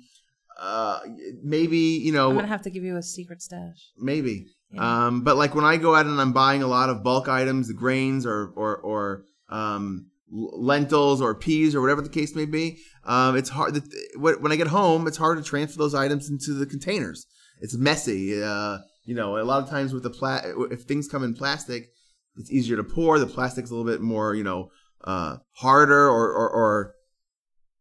uh, 0.58 1.00
maybe 1.42 1.78
you 1.78 2.12
know, 2.12 2.30
I'm 2.30 2.37
gonna 2.37 2.46
have 2.49 2.62
to 2.62 2.70
give 2.70 2.82
you 2.82 2.96
a 2.96 3.02
secret 3.02 3.42
stash. 3.42 3.90
maybe. 3.99 4.46
Yeah. 4.70 5.06
Um, 5.06 5.23
but 5.23 5.37
like 5.37 5.54
when 5.54 5.64
I 5.64 5.76
go 5.76 5.94
out 5.94 6.06
and 6.06 6.20
I'm 6.20 6.32
buying 6.32 6.62
a 6.62 6.66
lot 6.66 6.88
of 6.88 7.02
bulk 7.04 7.28
items, 7.28 7.68
the 7.68 7.75
grains 7.75 8.25
or 8.25 8.52
or 8.56 8.76
or 8.76 9.25
um, 9.48 10.10
lentils 10.30 11.20
or 11.20 11.34
peas 11.34 11.74
or 11.74 11.80
whatever 11.80 12.00
the 12.02 12.08
case 12.08 12.34
may 12.34 12.44
be, 12.46 12.78
um, 13.04 13.36
it's 13.36 13.50
hard. 13.50 13.80
When 14.16 14.52
I 14.52 14.56
get 14.56 14.68
home, 14.68 15.06
it's 15.06 15.16
hard 15.16 15.38
to 15.38 15.44
transfer 15.44 15.78
those 15.78 15.94
items 15.94 16.28
into 16.30 16.54
the 16.54 16.66
containers. 16.66 17.26
It's 17.60 17.76
messy. 17.76 18.42
Uh, 18.42 18.78
you 19.04 19.14
know, 19.14 19.38
a 19.38 19.44
lot 19.44 19.62
of 19.62 19.68
times 19.68 19.92
with 19.92 20.02
the 20.02 20.10
pla- 20.10 20.42
if 20.70 20.82
things 20.82 21.08
come 21.08 21.22
in 21.22 21.34
plastic, 21.34 21.88
it's 22.36 22.50
easier 22.50 22.76
to 22.76 22.84
pour. 22.84 23.18
The 23.18 23.26
plastic's 23.26 23.70
a 23.70 23.74
little 23.74 23.90
bit 23.90 24.00
more, 24.00 24.34
you 24.34 24.42
know, 24.44 24.70
uh, 25.04 25.36
harder 25.52 26.08
or, 26.08 26.32
or 26.32 26.50
or 26.50 26.94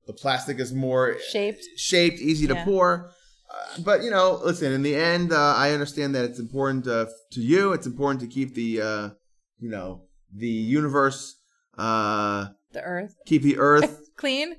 the 0.05 0.13
plastic 0.13 0.59
is 0.59 0.73
more 0.73 1.17
Shaped. 1.31 1.63
shaped, 1.77 2.19
easy 2.19 2.45
to 2.47 2.53
Yeah. 2.55 2.65
pour. 2.65 3.09
Uh, 3.49 3.81
but 3.85 4.03
you 4.03 4.09
know, 4.11 4.41
listen. 4.43 4.73
In 4.73 4.83
the 4.83 4.95
end, 4.95 5.31
uh, 5.31 5.53
I 5.55 5.71
understand 5.71 6.13
that 6.15 6.25
it's 6.25 6.39
important 6.39 6.85
uh, 6.87 7.05
to 7.31 7.39
you. 7.41 7.71
It's 7.71 7.87
important 7.87 8.19
to 8.21 8.27
keep 8.27 8.53
the, 8.53 8.81
uh, 8.81 9.09
you 9.59 9.69
know, 9.69 10.03
the 10.35 10.47
universe, 10.47 11.35
uh, 11.77 12.47
The 12.71 12.81
earth 12.81 13.15
keep 13.25 13.41
the 13.41 13.57
earth 13.57 14.09
clean 14.17 14.55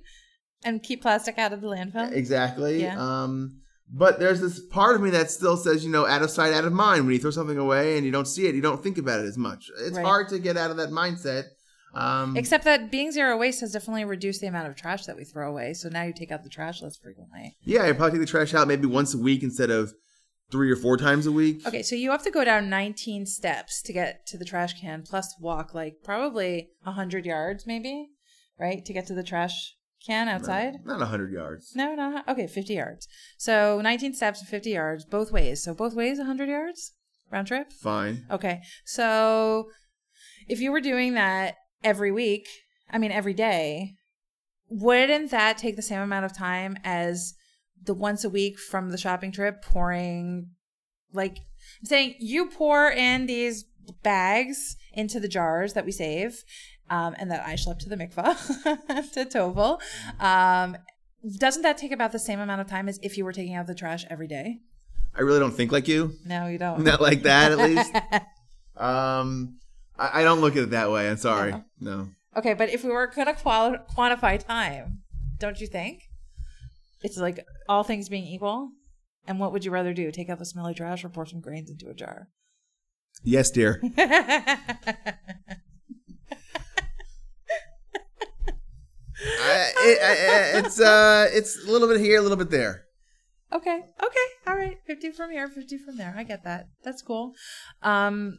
and 0.64 0.82
keep 0.82 1.02
plastic 1.02 1.38
out 1.38 1.52
of 1.52 1.60
the 1.60 1.68
landfill. 1.68 2.10
exactly. 2.12 2.82
Yeah. 2.82 2.96
Um, 2.98 3.60
but 3.92 4.18
there's 4.18 4.40
this 4.40 4.60
part 4.60 4.96
of 4.96 5.02
me 5.02 5.10
that 5.10 5.30
still 5.30 5.56
says, 5.56 5.84
you 5.84 5.90
know, 5.90 6.06
out 6.06 6.22
of 6.22 6.30
sight, 6.30 6.52
out 6.54 6.64
of 6.64 6.72
mind. 6.72 7.04
When 7.04 7.12
you 7.12 7.20
throw 7.20 7.30
something 7.30 7.58
away 7.58 7.96
and 7.96 8.06
you 8.06 8.10
don't 8.10 8.26
see 8.26 8.46
it, 8.46 8.54
you 8.54 8.62
don't 8.62 8.82
think 8.82 8.96
about 8.98 9.20
it 9.20 9.26
as 9.26 9.36
much. 9.36 9.70
It's 9.80 9.96
Right. 9.96 10.04
hard 10.04 10.28
to 10.30 10.38
get 10.38 10.56
out 10.56 10.70
of 10.70 10.78
that 10.78 10.88
mindset. 10.90 11.44
Um, 11.94 12.36
Except 12.36 12.64
that 12.64 12.90
being 12.90 13.12
zero 13.12 13.36
waste 13.36 13.60
has 13.60 13.72
definitely 13.72 14.04
reduced 14.04 14.40
the 14.40 14.48
amount 14.48 14.66
of 14.68 14.74
trash 14.74 15.04
that 15.06 15.16
we 15.16 15.22
throw 15.24 15.48
away. 15.48 15.74
So 15.74 15.88
now 15.90 16.02
you 16.02 16.12
take 16.12 16.32
out 16.32 16.42
the 16.42 16.48
trash 16.48 16.82
less 16.82 16.96
frequently. 16.96 17.56
yeah, 17.62 17.82
I 17.84 17.92
probably 17.92 18.18
take 18.18 18.26
the 18.26 18.30
trash 18.30 18.52
out 18.54 18.66
maybe 18.66 18.86
once 18.86 19.14
a 19.14 19.18
week 19.18 19.42
instead 19.44 19.70
of 19.70 19.92
three 20.50 20.70
or 20.70 20.76
four 20.76 20.96
times 20.96 21.26
a 21.26 21.32
week. 21.32 21.66
Okay, 21.66 21.82
so 21.82 21.96
you 21.96 22.10
have 22.10 22.22
to 22.22 22.30
go 22.30 22.44
down 22.44 22.70
19 22.70 23.26
steps 23.26 23.82
to 23.82 23.92
get 23.92 24.26
to 24.26 24.38
the 24.38 24.44
trash 24.44 24.80
can, 24.80 25.02
plus 25.02 25.34
walk 25.40 25.74
like 25.74 25.96
probably 26.04 26.70
100 26.82 27.26
yards, 27.26 27.66
maybe, 27.66 28.10
right? 28.58 28.84
To 28.84 28.92
get 28.92 29.06
to 29.06 29.14
the 29.14 29.22
trash 29.22 29.74
can 30.04 30.28
outside? 30.28 30.84
Not 30.84 31.00
a 31.00 31.06
hundred 31.06 31.32
yards. 31.32 31.74
No, 31.74 31.94
not. 31.94 32.28
Okay, 32.28 32.46
50 32.46 32.74
yards. 32.74 33.08
So 33.38 33.80
19 33.80 34.14
steps 34.14 34.40
and 34.40 34.48
50 34.48 34.70
yards 34.70 35.04
both 35.04 35.32
ways. 35.32 35.62
So 35.62 35.74
both 35.74 35.94
ways 35.94 36.18
100 36.18 36.48
yards 36.48 36.92
round 37.30 37.46
trip? 37.46 37.72
Fine. 37.72 38.26
Okay. 38.30 38.60
So 38.84 39.68
if 40.46 40.60
you 40.60 40.72
were 40.72 40.80
doing 40.80 41.14
that 41.14 41.56
every 41.82 42.12
week, 42.12 42.46
I 42.90 42.98
mean 42.98 43.12
every 43.12 43.34
day, 43.34 43.94
wouldn't 44.68 45.30
that 45.30 45.58
take 45.58 45.76
the 45.76 45.82
same 45.82 46.00
amount 46.00 46.26
of 46.26 46.36
time 46.36 46.76
as 46.84 47.34
the 47.84 47.94
once 47.94 48.24
a 48.24 48.30
week 48.30 48.58
from 48.58 48.90
the 48.90 48.98
shopping 48.98 49.32
trip 49.32 49.62
pouring 49.62 50.50
like 51.12 51.38
I'm 51.80 51.86
saying 51.86 52.16
you 52.18 52.46
pour 52.46 52.90
in 52.90 53.26
these 53.26 53.64
bags 54.02 54.76
into 54.92 55.20
the 55.20 55.28
jars 55.28 55.72
that 55.74 55.84
we 55.84 55.92
save 55.92 56.44
um, 56.90 57.14
and 57.18 57.30
that 57.30 57.46
I 57.46 57.54
schlep 57.54 57.78
to 57.80 57.88
the 57.88 57.96
mikvah 57.96 59.12
to 59.12 59.24
Tovel. 59.24 59.80
Um, 60.20 60.76
doesn't 61.38 61.62
that 61.62 61.78
take 61.78 61.92
about 61.92 62.12
the 62.12 62.18
same 62.18 62.40
amount 62.40 62.60
of 62.60 62.66
time 62.66 62.88
as 62.88 62.98
if 63.02 63.16
you 63.16 63.24
were 63.24 63.32
taking 63.32 63.54
out 63.54 63.66
the 63.66 63.74
trash 63.74 64.04
every 64.10 64.26
day? 64.26 64.58
I 65.16 65.22
really 65.22 65.38
don't 65.38 65.52
think 65.52 65.72
like 65.72 65.88
you. 65.88 66.14
No, 66.26 66.46
you 66.46 66.58
don't. 66.58 66.82
Not 66.82 67.00
like 67.00 67.22
that, 67.22 67.52
at 67.52 67.58
least. 67.58 67.94
um, 68.76 69.58
I, 69.98 70.20
I 70.20 70.24
don't 70.24 70.40
look 70.40 70.56
at 70.56 70.64
it 70.64 70.70
that 70.70 70.90
way. 70.90 71.08
I'm 71.08 71.16
sorry. 71.16 71.54
No. 71.80 72.08
Okay, 72.36 72.52
but 72.54 72.68
if 72.68 72.82
we 72.82 72.90
were 72.90 73.06
going 73.06 73.28
to 73.28 73.34
quali- 73.34 73.78
quantify 73.96 74.44
time, 74.44 75.02
don't 75.38 75.60
you 75.60 75.66
think? 75.66 76.02
It's 77.04 77.18
like 77.18 77.44
all 77.68 77.84
things 77.84 78.08
being 78.08 78.24
equal. 78.24 78.70
And 79.26 79.38
what 79.38 79.52
would 79.52 79.64
you 79.64 79.70
rather 79.70 79.92
do? 79.92 80.10
Take 80.10 80.28
out 80.30 80.38
the 80.38 80.44
smelly 80.44 80.74
trash 80.74 81.04
or 81.04 81.10
pour 81.10 81.26
some 81.26 81.40
grains 81.40 81.70
into 81.70 81.88
a 81.88 81.94
jar? 81.94 82.28
Yes, 83.22 83.50
dear. 83.50 83.80
I, 89.36 89.72
it, 89.76 89.98
I, 90.02 90.58
it's 90.58 90.80
uh, 90.80 91.28
it's 91.30 91.62
a 91.64 91.70
little 91.70 91.88
bit 91.88 92.00
here, 92.00 92.18
a 92.18 92.22
little 92.22 92.36
bit 92.36 92.50
there. 92.50 92.84
Okay. 93.52 93.80
Okay. 94.02 94.26
All 94.46 94.56
right. 94.56 94.78
50 94.86 95.12
from 95.12 95.30
here, 95.30 95.46
50 95.48 95.78
from 95.78 95.96
there. 95.96 96.14
I 96.16 96.24
get 96.24 96.42
that. 96.44 96.66
That's 96.82 97.02
cool. 97.02 97.34
Um 97.82 98.38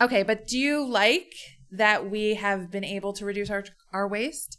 Okay, 0.00 0.22
but 0.22 0.46
do 0.46 0.58
you 0.58 0.86
like 0.86 1.32
that 1.70 2.10
we 2.10 2.34
have 2.34 2.70
been 2.70 2.84
able 2.84 3.12
to 3.14 3.24
reduce 3.24 3.50
our 3.50 3.64
our 3.92 4.08
waste? 4.08 4.58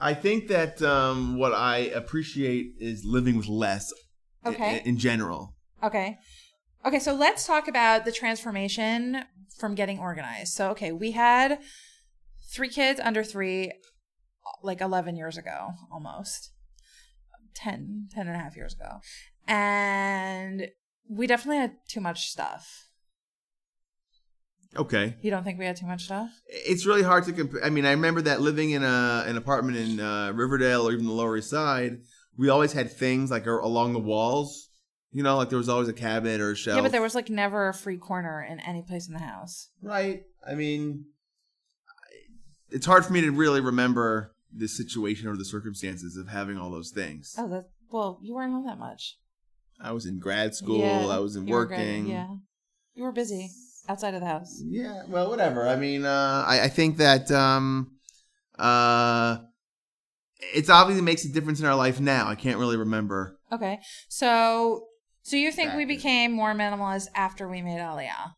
I 0.00 0.14
think 0.14 0.48
that 0.48 0.80
um, 0.82 1.36
what 1.36 1.52
I 1.52 1.78
appreciate 1.78 2.74
is 2.78 3.04
living 3.04 3.36
with 3.36 3.48
less. 3.48 3.92
Okay. 4.46 4.82
In, 4.84 4.98
general. 4.98 5.56
Okay. 5.82 6.18
Okay, 6.86 7.00
so 7.00 7.12
let's 7.12 7.46
talk 7.46 7.68
about 7.68 8.04
the 8.04 8.12
transformation 8.12 9.24
from 9.58 9.74
getting 9.74 9.98
organized. 9.98 10.54
So, 10.54 10.70
okay, 10.70 10.92
we 10.92 11.10
had 11.10 11.58
three 12.50 12.68
kids 12.68 13.00
under 13.00 13.24
three, 13.24 13.72
like 14.62 14.80
11 14.80 15.16
years 15.16 15.36
ago, 15.36 15.72
almost 15.92 16.52
10, 17.54 18.08
10 18.14 18.26
and 18.26 18.36
a 18.36 18.38
half 18.38 18.56
years 18.56 18.74
ago. 18.74 19.00
And 19.46 20.68
we 21.08 21.26
definitely 21.26 21.58
had 21.58 21.76
too 21.88 22.00
much 22.00 22.28
stuff. 22.30 22.87
Okay. 24.76 25.16
You 25.22 25.30
don't 25.30 25.44
think 25.44 25.58
we 25.58 25.64
had 25.64 25.76
too 25.76 25.86
much 25.86 26.04
stuff? 26.04 26.30
It's 26.46 26.86
really 26.86 27.02
hard 27.02 27.24
to 27.24 27.32
compare. 27.32 27.64
I 27.64 27.70
mean, 27.70 27.86
I 27.86 27.92
remember 27.92 28.22
that 28.22 28.40
living 28.40 28.70
in 28.70 28.82
a 28.82 29.24
an 29.26 29.36
apartment 29.36 29.78
in 29.78 30.00
uh, 30.00 30.32
Riverdale 30.32 30.86
or 30.86 30.92
even 30.92 31.06
the 31.06 31.12
Lower 31.12 31.36
East 31.36 31.50
Side, 31.50 31.98
we 32.36 32.48
always 32.48 32.72
had 32.72 32.92
things 32.92 33.30
like 33.30 33.46
along 33.46 33.94
the 33.94 33.98
walls. 33.98 34.68
You 35.10 35.22
know, 35.22 35.38
like 35.38 35.48
there 35.48 35.58
was 35.58 35.70
always 35.70 35.88
a 35.88 35.94
cabinet 35.94 36.40
or 36.40 36.52
a 36.52 36.56
shelf. 36.56 36.76
Yeah, 36.76 36.82
but 36.82 36.92
there 36.92 37.02
was 37.02 37.14
like 37.14 37.30
never 37.30 37.68
a 37.68 37.74
free 37.74 37.96
corner 37.96 38.42
in 38.42 38.60
any 38.60 38.82
place 38.82 39.08
in 39.08 39.14
the 39.14 39.20
house. 39.20 39.70
Right. 39.82 40.24
I 40.46 40.54
mean, 40.54 41.06
it's 42.70 42.84
hard 42.84 43.06
for 43.06 43.14
me 43.14 43.22
to 43.22 43.30
really 43.30 43.62
remember 43.62 44.34
the 44.54 44.68
situation 44.68 45.28
or 45.28 45.36
the 45.36 45.46
circumstances 45.46 46.16
of 46.16 46.28
having 46.28 46.58
all 46.58 46.70
those 46.70 46.90
things. 46.90 47.34
Oh, 47.38 47.48
that 47.48 47.70
well, 47.90 48.18
you 48.22 48.34
weren't 48.34 48.52
home 48.52 48.66
that 48.66 48.78
much. 48.78 49.16
I 49.80 49.92
was 49.92 50.04
in 50.04 50.18
grad 50.18 50.54
school. 50.54 50.78
Yeah, 50.78 51.06
I 51.06 51.20
was 51.20 51.36
in 51.36 51.48
you 51.48 51.54
were 51.54 51.64
great, 51.64 51.78
working. 51.78 52.08
Yeah, 52.08 52.34
you 52.94 53.04
were 53.04 53.12
busy 53.12 53.50
outside 53.88 54.14
of 54.14 54.20
the 54.20 54.26
house. 54.26 54.62
Yeah, 54.64 55.02
well, 55.08 55.30
whatever. 55.30 55.66
I 55.66 55.76
mean, 55.76 56.04
uh, 56.04 56.44
I, 56.46 56.64
I 56.64 56.68
think 56.68 56.98
that 56.98 57.30
um, 57.30 57.96
uh, 58.58 59.38
it's 60.54 60.70
obviously 60.70 61.02
makes 61.02 61.24
a 61.24 61.32
difference 61.32 61.60
in 61.60 61.66
our 61.66 61.74
life 61.74 62.00
now. 62.00 62.28
I 62.28 62.34
can't 62.34 62.58
really 62.58 62.76
remember. 62.76 63.38
Okay. 63.50 63.80
So 64.08 64.86
so 65.22 65.36
you 65.36 65.52
think 65.52 65.74
we 65.74 65.84
became 65.84 66.32
more 66.32 66.54
minimalist 66.54 67.08
after 67.14 67.48
we 67.48 67.60
made 67.60 67.80
Aliyah? 67.80 68.32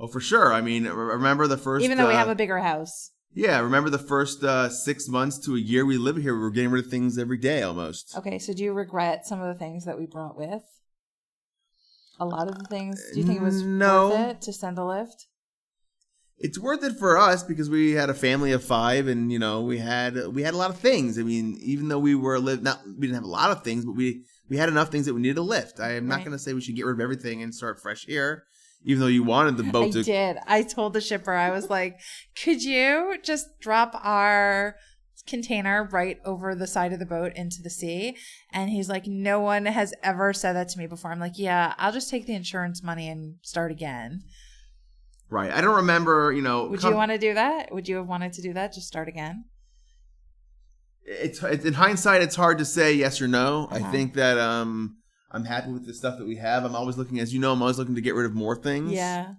Oh, 0.00 0.06
for 0.06 0.20
sure. 0.20 0.52
I 0.52 0.60
mean, 0.60 0.84
remember 0.84 1.46
the 1.46 1.56
first. 1.56 1.84
Even 1.84 1.98
though 1.98 2.08
we 2.08 2.14
uh, 2.14 2.18
have 2.18 2.28
a 2.28 2.34
bigger 2.34 2.58
house. 2.58 3.10
yeah, 3.34 3.60
remember 3.60 3.90
the 3.90 3.98
first 3.98 4.42
uh, 4.44 4.68
six 4.68 5.08
months 5.08 5.38
to 5.40 5.54
a 5.56 5.58
year 5.60 5.84
we 5.84 5.98
lived 5.98 6.20
here. 6.20 6.34
We 6.34 6.40
were 6.40 6.50
getting 6.50 6.70
rid 6.70 6.84
of 6.84 6.90
things 6.90 7.18
every 7.18 7.38
day 7.38 7.62
almost. 7.62 8.16
Okay, 8.16 8.38
so 8.38 8.52
do 8.52 8.62
you 8.62 8.72
regret 8.72 9.26
some 9.26 9.40
of 9.40 9.46
the 9.52 9.58
things 9.58 9.84
that 9.84 9.98
we 9.98 10.06
brought 10.06 10.36
with? 10.36 10.62
A 12.20 12.26
lot 12.26 12.48
of 12.48 12.58
the 12.58 12.64
things. 12.64 13.02
Do 13.12 13.20
you 13.20 13.26
think 13.26 13.40
it 13.40 13.44
was 13.44 13.62
No. 13.62 14.10
worth 14.10 14.30
it 14.30 14.40
to 14.42 14.52
send 14.52 14.78
a 14.78 14.84
lift? 14.84 15.26
It's 16.40 16.58
worth 16.58 16.84
it 16.84 16.96
for 16.98 17.18
us 17.18 17.42
because 17.42 17.68
we 17.68 17.92
had 17.92 18.10
a 18.10 18.14
family 18.14 18.52
of 18.52 18.62
five, 18.62 19.08
and 19.08 19.32
you 19.32 19.38
know 19.40 19.62
we 19.62 19.78
had 19.78 20.28
we 20.28 20.42
had 20.42 20.54
a 20.54 20.56
lot 20.56 20.70
of 20.70 20.78
things. 20.78 21.18
I 21.18 21.22
mean, 21.22 21.58
even 21.60 21.88
though 21.88 21.98
we 21.98 22.14
were 22.14 22.38
live 22.38 22.62
not 22.62 22.80
we 22.86 23.06
didn't 23.06 23.16
have 23.16 23.24
a 23.24 23.28
lot 23.28 23.50
of 23.50 23.64
things, 23.64 23.84
but 23.84 23.92
we 23.96 24.24
we 24.48 24.56
had 24.56 24.68
enough 24.68 24.90
things 24.90 25.06
that 25.06 25.14
we 25.14 25.20
needed 25.20 25.38
a 25.38 25.42
lift. 25.42 25.80
I 25.80 25.92
am 25.92 26.06
not 26.06 26.20
going 26.20 26.30
to 26.32 26.38
say 26.38 26.52
we 26.54 26.60
should 26.60 26.76
get 26.76 26.86
rid 26.86 26.94
of 26.94 27.00
everything 27.00 27.42
and 27.42 27.52
start 27.54 27.80
fresh 27.80 28.04
here, 28.06 28.44
even 28.84 29.00
though 29.00 29.08
you 29.08 29.24
wanted 29.24 29.56
the 29.56 29.64
I 29.64 29.70
boat 29.70 29.92
to 29.92 30.02
did. 30.04 30.38
I 30.46 30.62
told 30.62 30.92
the 30.92 31.00
shipper, 31.00 31.32
I 31.32 31.50
was 31.50 31.68
like, 31.68 31.98
could 32.40 32.62
you 32.62 33.16
just 33.22 33.58
drop 33.60 33.98
our 34.02 34.76
container 35.28 35.88
right 35.92 36.18
over 36.24 36.54
the 36.54 36.66
side 36.66 36.92
of 36.92 36.98
the 36.98 37.06
boat 37.06 37.32
into 37.36 37.62
the 37.62 37.70
sea. 37.70 38.16
And 38.52 38.70
he's 38.70 38.88
like, 38.88 39.06
no 39.06 39.38
one 39.40 39.66
has 39.66 39.94
ever 40.02 40.32
said 40.32 40.54
that 40.54 40.68
to 40.70 40.78
me 40.78 40.86
before. 40.88 41.12
I'm 41.12 41.20
like, 41.20 41.38
yeah, 41.38 41.74
I'll 41.78 41.92
just 41.92 42.10
take 42.10 42.26
the 42.26 42.34
insurance 42.34 42.82
money 42.82 43.08
and 43.08 43.36
start 43.42 43.70
again. 43.70 44.22
Right. 45.30 45.52
I 45.52 45.60
don't 45.60 45.76
remember. 45.76 46.32
You 46.32 46.42
know. 46.42 46.66
Would 46.68 46.80
com- 46.80 46.90
you 46.92 46.96
want 46.96 47.12
to 47.12 47.18
do 47.18 47.34
that? 47.34 47.72
Would 47.72 47.86
you 47.88 47.96
have 47.96 48.08
wanted 48.08 48.32
to 48.32 48.42
do 48.42 48.52
that? 48.54 48.72
Just 48.72 48.88
start 48.88 49.06
again? 49.08 49.44
it's, 51.10 51.42
it's 51.42 51.64
in 51.64 51.72
hindsight 51.72 52.20
it's 52.20 52.36
hard 52.36 52.58
to 52.58 52.66
say 52.66 52.92
yes 52.92 53.22
or 53.22 53.26
no 53.28 53.66
i 53.70 53.78
Uh-huh. 53.80 53.90
think 53.90 54.12
that 54.14 54.36
um 54.38 54.98
i'm 55.30 55.44
happy 55.44 55.72
with 55.72 55.86
the 55.86 55.94
stuff 55.94 56.18
that 56.18 56.26
we 56.26 56.36
have 56.36 56.66
i'm 56.66 56.74
always 56.74 56.98
looking 56.98 57.18
as 57.18 57.32
you 57.32 57.40
know 57.40 57.50
i'm 57.50 57.62
always 57.62 57.78
looking 57.78 57.94
to 57.94 58.02
get 58.02 58.14
rid 58.14 58.26
of 58.26 58.34
more 58.34 58.54
things 58.54 58.92
Yeah. 58.92 59.32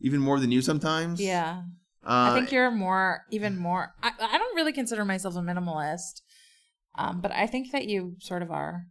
even 0.00 0.20
more 0.20 0.38
than 0.38 0.52
you 0.52 0.62
sometimes 0.62 1.20
Yeah. 1.20 1.62
Uh, 2.08 2.30
I 2.30 2.34
think 2.34 2.50
you're 2.50 2.70
more, 2.70 3.24
even 3.30 3.58
more. 3.58 3.94
I, 4.02 4.12
I 4.18 4.38
don't 4.38 4.56
really 4.56 4.72
consider 4.72 5.04
myself 5.04 5.36
a 5.36 5.40
minimalist, 5.40 6.22
um, 6.96 7.20
but 7.20 7.30
I 7.32 7.46
think 7.46 7.70
that 7.72 7.86
you 7.86 8.16
sort 8.18 8.42
of 8.42 8.50
are. 8.50 8.84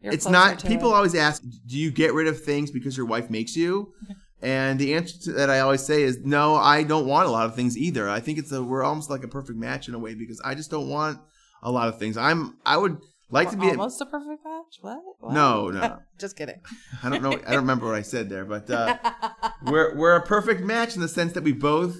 You're 0.00 0.12
it's 0.12 0.28
not 0.28 0.64
people 0.64 0.90
it. 0.90 0.94
always 0.94 1.14
ask 1.14 1.42
do 1.66 1.76
you 1.78 1.90
get 1.90 2.14
rid 2.14 2.28
of 2.28 2.42
things 2.42 2.70
because 2.70 2.96
your 2.96 3.06
wife 3.06 3.28
makes 3.28 3.56
you 3.56 3.92
and 4.40 4.78
the 4.78 4.94
answer 4.94 5.18
to 5.24 5.32
that 5.32 5.50
i 5.50 5.60
always 5.60 5.82
say 5.82 6.02
is 6.02 6.18
no 6.24 6.54
i 6.54 6.82
don't 6.82 7.06
want 7.06 7.26
a 7.26 7.30
lot 7.30 7.46
of 7.46 7.54
things 7.56 7.76
either 7.76 8.08
i 8.08 8.20
think 8.20 8.38
it's 8.38 8.52
a 8.52 8.62
we're 8.62 8.84
almost 8.84 9.10
like 9.10 9.24
a 9.24 9.28
perfect 9.28 9.58
match 9.58 9.88
in 9.88 9.94
a 9.94 9.98
way 9.98 10.14
because 10.14 10.40
i 10.44 10.54
just 10.54 10.70
don't 10.70 10.88
want 10.88 11.18
a 11.62 11.70
lot 11.70 11.88
of 11.88 11.98
things 11.98 12.16
i'm 12.16 12.56
i 12.64 12.76
would 12.76 12.98
like 13.30 13.50
to 13.50 13.56
We're 13.56 13.62
be 13.62 13.70
almost 13.70 14.00
a 14.00 14.06
perfect 14.06 14.44
match. 14.44 14.78
What? 14.80 15.00
What? 15.20 15.32
No, 15.32 15.70
no. 15.70 15.98
Just 16.18 16.36
kidding. 16.36 16.60
i 17.02 17.08
don't 17.08 17.22
know 17.22 17.32
i 17.32 17.50
don't 17.52 17.56
remember 17.62 17.86
what 17.86 17.94
i 17.96 18.02
said 18.02 18.28
there 18.28 18.44
but 18.44 18.70
uh 18.70 18.96
we're 19.64 19.96
we're 19.96 20.16
a 20.16 20.22
perfect 20.26 20.62
match 20.62 20.94
in 20.94 21.00
the 21.00 21.08
sense 21.08 21.32
that 21.32 21.42
we 21.42 21.52
both 21.52 21.96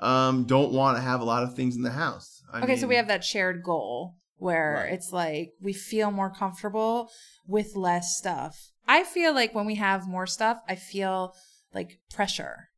um 0.00 0.44
don't 0.44 0.72
want 0.72 0.96
to 0.96 1.02
have 1.02 1.20
a 1.20 1.24
lot 1.24 1.42
of 1.42 1.54
things 1.54 1.76
in 1.76 1.82
the 1.82 1.90
house. 1.90 2.42
I 2.52 2.62
okay, 2.62 2.76
so 2.76 2.88
we 2.88 2.96
have 2.96 3.08
that 3.08 3.24
shared 3.24 3.62
goal 3.62 4.16
where 4.36 4.84
Right. 4.84 4.94
it's 4.94 5.12
like 5.12 5.52
we 5.60 5.72
feel 5.72 6.10
more 6.10 6.30
comfortable 6.30 7.10
with 7.46 7.76
less 7.76 8.16
stuff. 8.16 8.72
I 8.88 9.04
feel 9.04 9.34
like 9.34 9.54
when 9.54 9.66
we 9.66 9.76
have 9.76 10.08
more 10.08 10.26
stuff, 10.26 10.58
I 10.68 10.74
feel 10.74 11.34
like 11.74 12.00
pressure. 12.12 12.70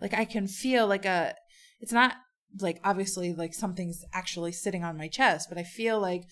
Like 0.00 0.12
I 0.12 0.24
can 0.24 0.48
feel 0.48 0.86
like 0.86 1.04
a 1.04 1.34
it's 1.80 1.92
not 1.92 2.16
like 2.60 2.80
obviously 2.84 3.32
like 3.32 3.54
something's 3.54 4.04
actually 4.12 4.52
sitting 4.52 4.84
on 4.84 4.98
my 4.98 5.08
chest, 5.08 5.48
but 5.48 5.58
I 5.58 5.62
feel 5.62 6.00
like 6.00 6.24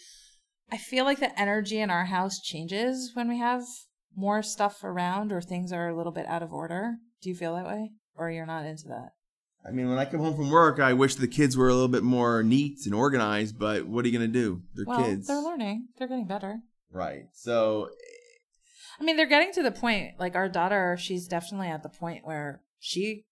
I 0.70 0.76
feel 0.76 1.04
like 1.04 1.20
the 1.20 1.38
energy 1.40 1.78
in 1.78 1.90
our 1.90 2.06
house 2.06 2.40
changes 2.40 3.12
when 3.14 3.28
we 3.28 3.38
have 3.38 3.62
more 4.16 4.42
stuff 4.42 4.82
around 4.82 5.32
or 5.32 5.40
things 5.40 5.72
are 5.72 5.88
a 5.88 5.96
little 5.96 6.12
bit 6.12 6.26
out 6.26 6.42
of 6.42 6.52
order. 6.52 6.96
Do 7.22 7.28
you 7.28 7.34
feel 7.36 7.54
that 7.54 7.66
way? 7.66 7.92
Or 8.14 8.30
you're 8.30 8.46
not 8.46 8.66
into 8.66 8.88
that? 8.88 9.10
I 9.66 9.70
mean, 9.70 9.88
when 9.88 9.98
I 9.98 10.04
come 10.04 10.20
home 10.20 10.34
from 10.34 10.50
work, 10.50 10.80
I 10.80 10.92
wish 10.92 11.14
the 11.14 11.28
kids 11.28 11.56
were 11.56 11.68
a 11.68 11.72
little 11.72 11.88
bit 11.88 12.02
more 12.02 12.42
neat 12.42 12.84
and 12.84 12.94
organized. 12.94 13.58
But 13.58 13.86
what 13.86 14.04
are 14.04 14.08
you 14.08 14.18
gonna 14.18 14.28
do? 14.28 14.62
They're 14.74 14.84
well, 14.86 15.04
kids, 15.04 15.28
they're 15.28 15.40
learning. 15.40 15.88
They're 15.98 16.08
getting 16.08 16.26
better. 16.26 16.60
right? 16.90 17.24
So 17.32 17.86
eh. 17.86 19.00
I 19.00 19.04
mean, 19.04 19.16
they're 19.16 19.26
getting 19.26 19.52
to 19.54 19.62
the 19.62 19.70
point. 19.70 20.18
Like 20.18 20.34
our 20.36 20.48
daughter, 20.48 20.96
she's 20.98 21.26
definitely 21.26 21.68
at 21.68 21.82
the 21.82 21.88
point 21.88 22.26
where 22.26 22.62
she 22.78 23.24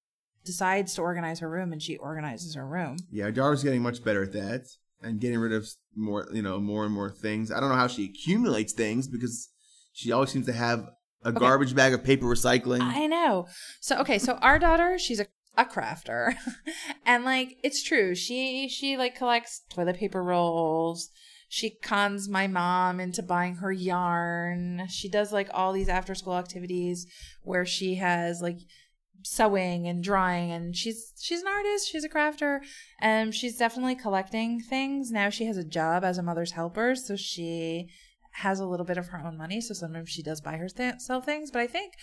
decides 0.45 0.95
to 0.95 1.03
organize 1.03 1.41
her 1.41 1.51
room 1.51 1.73
and 1.73 1.83
she 1.83 1.97
organizes 1.97 2.55
her 2.55 2.67
room. 2.67 2.97
yeah, 3.11 3.25
our 3.25 3.33
daughter's 3.33 3.63
getting 3.63 3.83
much 3.83 4.03
better 4.03 4.23
at 4.23 4.33
that 4.33 4.67
and 5.03 5.21
getting 5.21 5.39
rid 5.39 5.53
of 5.53 5.69
more, 5.95 6.29
you 6.33 6.43
know, 6.43 6.59
more 6.59 6.85
and 6.85 6.95
more 6.95 7.11
things. 7.11 7.51
I 7.53 7.61
don't 7.61 7.69
know 7.69 7.75
how 7.77 7.89
she 7.89 8.05
accumulates 8.07 8.73
things 8.73 9.07
because 9.07 9.49
she 9.93 10.13
always 10.13 10.31
seems 10.31 10.47
to 10.47 10.53
have 10.53 10.89
a 11.25 11.33
garbage 11.33 11.75
bag 11.75 11.93
of 11.93 12.03
paper 12.03 12.27
recycling. 12.27 12.81
I 12.81 13.07
know. 13.07 13.47
So 13.81 13.99
okay, 13.99 14.19
so 14.19 14.35
our 14.37 14.59
daughter, 14.59 14.99
she's 14.99 15.21
a 15.21 15.27
a 15.57 15.65
crafter. 15.65 16.35
and 17.07 17.25
like 17.25 17.59
it's 17.63 17.83
true. 17.83 18.15
She 18.15 18.69
she 18.69 18.97
like 18.97 19.17
collects 19.17 19.63
toilet 19.71 19.97
paper 19.97 20.23
rolls. 20.23 21.11
She 21.49 21.71
cons 21.71 22.29
my 22.29 22.47
mom 22.47 23.01
into 23.01 23.23
buying 23.23 23.57
her 23.57 23.73
yarn. 23.73 24.87
She 24.89 25.09
does 25.09 25.33
like 25.33 25.49
all 25.53 25.73
these 25.73 25.89
after 25.89 26.15
school 26.15 26.37
activities 26.37 27.07
where 27.43 27.67
she 27.67 27.97
has 27.97 28.41
like 28.41 28.59
sewing 29.23 29.87
and 29.87 30.03
drawing 30.03 30.51
and 30.51 30.77
she's 30.77 31.13
she's 31.21 31.43
an 31.43 31.49
artist 31.49 31.89
she's 31.91 32.05
a 32.05 32.09
crafter 32.09 32.61
and 33.01 33.35
she's 33.35 33.57
definitely 33.57 33.95
collecting 33.95 34.61
things 34.61 35.11
now 35.11 35.29
she 35.29 35.45
has 35.45 35.57
a 35.57 35.65
job 35.65 36.05
as 36.05 36.19
a 36.19 36.23
mother's 36.23 36.53
helper 36.53 36.95
so 36.95 37.17
she 37.17 37.89
has 38.33 38.61
a 38.61 38.67
little 38.67 38.87
bit 38.87 38.97
of 38.97 39.09
her 39.09 39.21
own 39.23 39.37
money 39.37 39.61
so 39.61 39.75
sometimes 39.75 40.09
she 40.09 40.23
does 40.23 40.41
buy 40.41 40.57
herself 40.57 41.25
things 41.25 41.51
but 41.51 41.61
i 41.61 41.67
think 41.67 41.95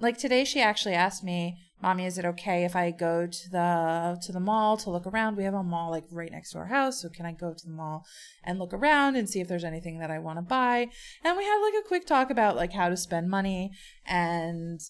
like 0.00 0.16
today 0.16 0.44
she 0.44 0.60
actually 0.60 0.94
asked 0.94 1.24
me 1.24 1.58
mommy 1.82 2.06
is 2.06 2.18
it 2.18 2.24
okay 2.24 2.64
if 2.64 2.74
i 2.74 2.90
go 2.90 3.26
to 3.26 3.50
the 3.50 4.18
to 4.22 4.32
the 4.32 4.40
mall 4.40 4.76
to 4.76 4.90
look 4.90 5.06
around 5.06 5.36
we 5.36 5.44
have 5.44 5.54
a 5.54 5.62
mall 5.62 5.90
like 5.90 6.04
right 6.10 6.32
next 6.32 6.52
to 6.52 6.58
our 6.58 6.66
house 6.66 7.02
so 7.02 7.08
can 7.08 7.26
i 7.26 7.32
go 7.32 7.52
to 7.52 7.66
the 7.66 7.72
mall 7.72 8.04
and 8.44 8.58
look 8.58 8.72
around 8.72 9.16
and 9.16 9.28
see 9.28 9.40
if 9.40 9.48
there's 9.48 9.64
anything 9.64 9.98
that 9.98 10.10
i 10.10 10.18
want 10.18 10.38
to 10.38 10.42
buy 10.42 10.88
and 11.24 11.36
we 11.36 11.44
had 11.44 11.60
like 11.60 11.74
a 11.74 11.88
quick 11.88 12.06
talk 12.06 12.30
about 12.30 12.56
like 12.56 12.72
how 12.72 12.88
to 12.88 12.96
spend 12.96 13.28
money 13.28 13.70
and 14.06 14.80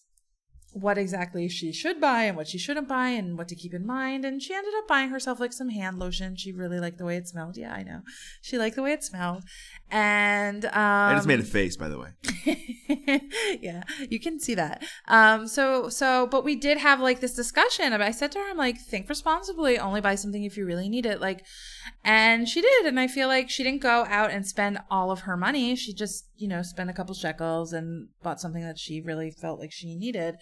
what 0.77 0.99
exactly 0.99 1.49
she 1.49 1.73
should 1.73 1.99
buy 2.01 2.25
and 2.25 2.37
what 2.37 2.47
she 2.47 2.59
shouldn't 2.59 2.87
buy 2.87 3.09
and 3.09 3.39
what 3.39 3.49
to 3.49 3.55
keep 3.55 3.73
in 3.73 3.87
mind. 3.87 4.27
And 4.27 4.43
she 4.43 4.53
ended 4.53 4.75
up 4.77 4.87
buying 4.87 5.09
herself 5.09 5.41
like 5.41 5.55
some 5.55 5.71
hand 5.71 5.99
lotion. 5.99 6.37
She 6.37 6.53
really 6.53 6.79
liked 6.79 6.99
the 6.99 7.07
way 7.07 7.17
it 7.17 7.27
smelled. 7.27 7.57
Yeah, 7.57 7.73
I 7.73 7.83
know. 7.83 8.03
She 8.43 8.59
liked 8.59 8.77
the 8.77 8.83
way 8.83 8.93
it 8.93 9.03
smelled. 9.03 9.45
And 9.91 10.65
um 10.65 10.73
I 10.75 11.15
just 11.15 11.29
made 11.29 11.41
a 11.41 11.45
face, 11.45 11.77
by 11.77 11.89
the 11.89 11.99
way. 11.99 12.09
yeah, 13.61 13.83
you 14.11 14.19
can 14.19 14.41
see 14.41 14.55
that. 14.55 14.85
Um, 15.07 15.47
so 15.47 15.89
so, 15.89 16.27
but 16.27 16.45
we 16.45 16.57
did 16.57 16.79
have 16.79 17.01
like 17.01 17.21
this 17.21 17.35
discussion. 17.35 17.93
I 17.93 18.11
said 18.11 18.33
to 18.33 18.39
her, 18.39 18.51
"I'm 18.51 18.57
like, 18.57 18.79
think 18.81 19.09
responsibly. 19.09 19.79
Only 19.79 20.01
buy 20.01 20.17
something 20.17 20.43
if 20.43 20.57
you 20.57 20.67
really 20.67 20.89
need 20.89 21.07
it." 21.07 21.21
Like, 21.21 21.45
and 22.05 22.49
she 22.49 22.61
did. 22.61 22.87
And 22.87 22.99
I 22.99 23.07
feel 23.07 23.29
like 23.29 23.49
she 23.49 23.63
didn't 23.63 23.83
go 23.83 24.05
out 24.09 24.31
and 24.31 24.47
spend 24.47 24.79
all 24.91 25.11
of 25.11 25.21
her 25.21 25.37
money. 25.37 25.77
She 25.77 25.95
just, 25.95 26.27
you 26.37 26.49
know, 26.49 26.63
spent 26.63 26.91
a 26.91 26.93
couple 26.93 27.15
shekels 27.15 27.73
and 27.73 28.09
bought 28.23 28.41
something 28.41 28.63
that 28.63 28.79
she 28.79 29.01
really 29.01 29.31
felt 29.31 29.61
like 29.61 29.73
she 29.73 29.95
needed. 29.95 30.37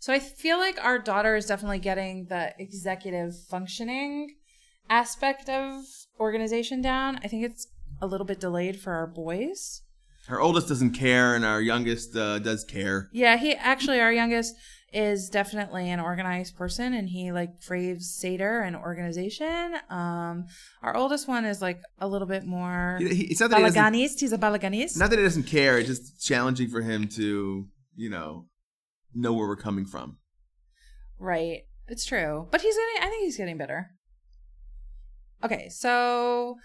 So 0.00 0.12
I 0.12 0.18
feel 0.18 0.58
like 0.58 0.82
our 0.84 0.98
daughter 0.98 1.36
is 1.36 1.46
definitely 1.46 1.78
getting 1.78 2.26
the 2.28 2.52
executive 2.58 3.34
functioning 3.48 4.34
aspect 4.90 5.48
of 5.48 5.84
organization 6.18 6.82
down. 6.82 7.20
I 7.22 7.28
think 7.28 7.44
it's 7.44 7.68
a 8.02 8.06
little 8.06 8.26
bit 8.26 8.40
delayed 8.40 8.78
for 8.78 8.92
our 8.92 9.06
boys. 9.06 9.80
Our 10.28 10.40
oldest 10.40 10.68
doesn't 10.68 10.92
care, 10.92 11.34
and 11.34 11.44
our 11.44 11.60
youngest 11.60 12.14
uh, 12.16 12.38
does 12.40 12.64
care. 12.64 13.08
Yeah, 13.12 13.36
he 13.38 13.54
actually 13.54 14.00
our 14.00 14.12
youngest 14.12 14.54
is 14.92 15.30
definitely 15.30 15.88
an 15.88 15.98
organized 15.98 16.54
person 16.54 16.92
and 16.92 17.08
he 17.08 17.32
like 17.32 17.62
craves 17.66 18.14
Seder 18.14 18.60
and 18.60 18.76
organization. 18.76 19.72
Um 19.88 20.44
our 20.82 20.94
oldest 20.94 21.26
one 21.26 21.46
is 21.46 21.62
like 21.62 21.80
a 21.98 22.06
little 22.06 22.28
bit 22.28 22.44
more 22.44 22.98
He- 23.00 23.14
he- 23.14 23.24
It's 23.30 23.40
not 23.40 23.48
that 23.52 23.60
he 23.60 23.64
balaganist. 23.64 24.20
He's 24.20 24.34
a 24.34 24.38
balaganist. 24.38 24.98
Not 24.98 25.08
that 25.08 25.18
he 25.18 25.24
doesn't 25.24 25.44
care. 25.44 25.78
It's 25.78 25.88
just 25.88 26.22
challenging 26.22 26.68
for 26.68 26.82
him 26.82 27.08
to, 27.16 27.66
you 27.96 28.10
know, 28.10 28.48
know 29.14 29.32
where 29.32 29.48
we're 29.48 29.56
coming 29.56 29.86
from. 29.86 30.18
Right. 31.18 31.62
It's 31.88 32.04
true. 32.04 32.48
But 32.50 32.60
he's 32.60 32.76
getting 32.76 33.02
I 33.02 33.08
think 33.08 33.24
he's 33.24 33.38
getting 33.38 33.56
better. 33.56 33.92
Okay, 35.42 35.70
so 35.70 36.56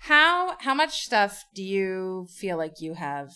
how 0.00 0.56
how 0.60 0.74
much 0.74 1.02
stuff 1.04 1.44
do 1.54 1.62
you 1.62 2.26
feel 2.36 2.56
like 2.56 2.80
you 2.80 2.94
have 2.94 3.30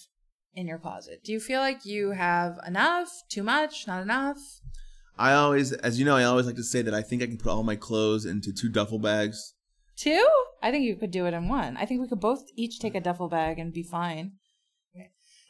in 0.55 0.66
your 0.66 0.79
closet? 0.79 1.20
Do 1.25 1.33
you 1.33 1.40
feel 1.40 1.61
like 1.61 1.85
you 1.85 2.11
have 2.12 2.59
enough, 2.66 3.09
too 3.31 3.42
much, 3.42 3.87
not 3.87 4.03
enough? 4.03 4.38
I 5.18 5.33
always, 5.35 5.72
as 5.72 5.98
you 5.98 6.05
know, 6.05 6.16
I 6.16 6.25
always 6.25 6.46
like 6.46 6.57
to 6.57 6.62
say 6.64 6.83
that 6.83 6.94
I 6.94 7.03
think 7.03 7.22
I 7.22 7.27
can 7.27 7.37
put 7.38 7.51
all 7.53 7.62
my 7.62 7.77
clothes 7.77 8.25
into 8.25 8.53
two 8.53 8.68
duffel 8.68 8.98
bags. 8.98 9.55
Two? 9.96 10.27
I 10.62 10.70
think 10.70 10.85
you 10.85 10.96
could 10.96 11.11
do 11.11 11.27
it 11.27 11.35
in 11.35 11.48
one. 11.48 11.77
I 11.77 11.85
think 11.85 12.01
we 12.01 12.09
could 12.09 12.20
both 12.20 12.44
each 12.57 12.79
take 12.81 12.94
a 12.94 13.01
duffel 13.01 13.29
bag 13.29 13.59
and 13.59 13.72
be 13.72 13.83
fine. 13.83 14.33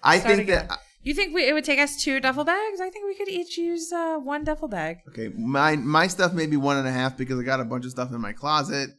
I 0.03 0.19
Start 0.19 0.35
think 0.37 0.49
again. 0.49 0.67
that 0.69 0.79
You 1.05 1.15
think 1.15 1.33
we, 1.33 1.47
it 1.49 1.53
would 1.53 1.65
take 1.65 1.79
us 1.79 2.03
two 2.03 2.19
duffel 2.19 2.45
bags? 2.45 2.81
I 2.81 2.91
think 2.91 3.07
we 3.07 3.15
could 3.15 3.29
each 3.29 3.57
use 3.57 3.93
uh, 3.93 4.17
one 4.19 4.43
duffel 4.45 4.67
bag. 4.69 4.97
okay, 5.11 5.29
my 5.29 5.77
my 5.77 6.09
stuff 6.09 6.33
may 6.33 6.47
be 6.47 6.57
one 6.57 6.77
and 6.77 6.89
a 6.89 6.93
half 6.93 7.17
because 7.17 7.39
I 7.39 7.45
got 7.45 7.61
a 7.61 7.65
bunch 7.65 7.85
of 7.85 7.93
stuff 7.93 8.11
in 8.13 8.21
my 8.21 8.33
closet. 8.33 8.91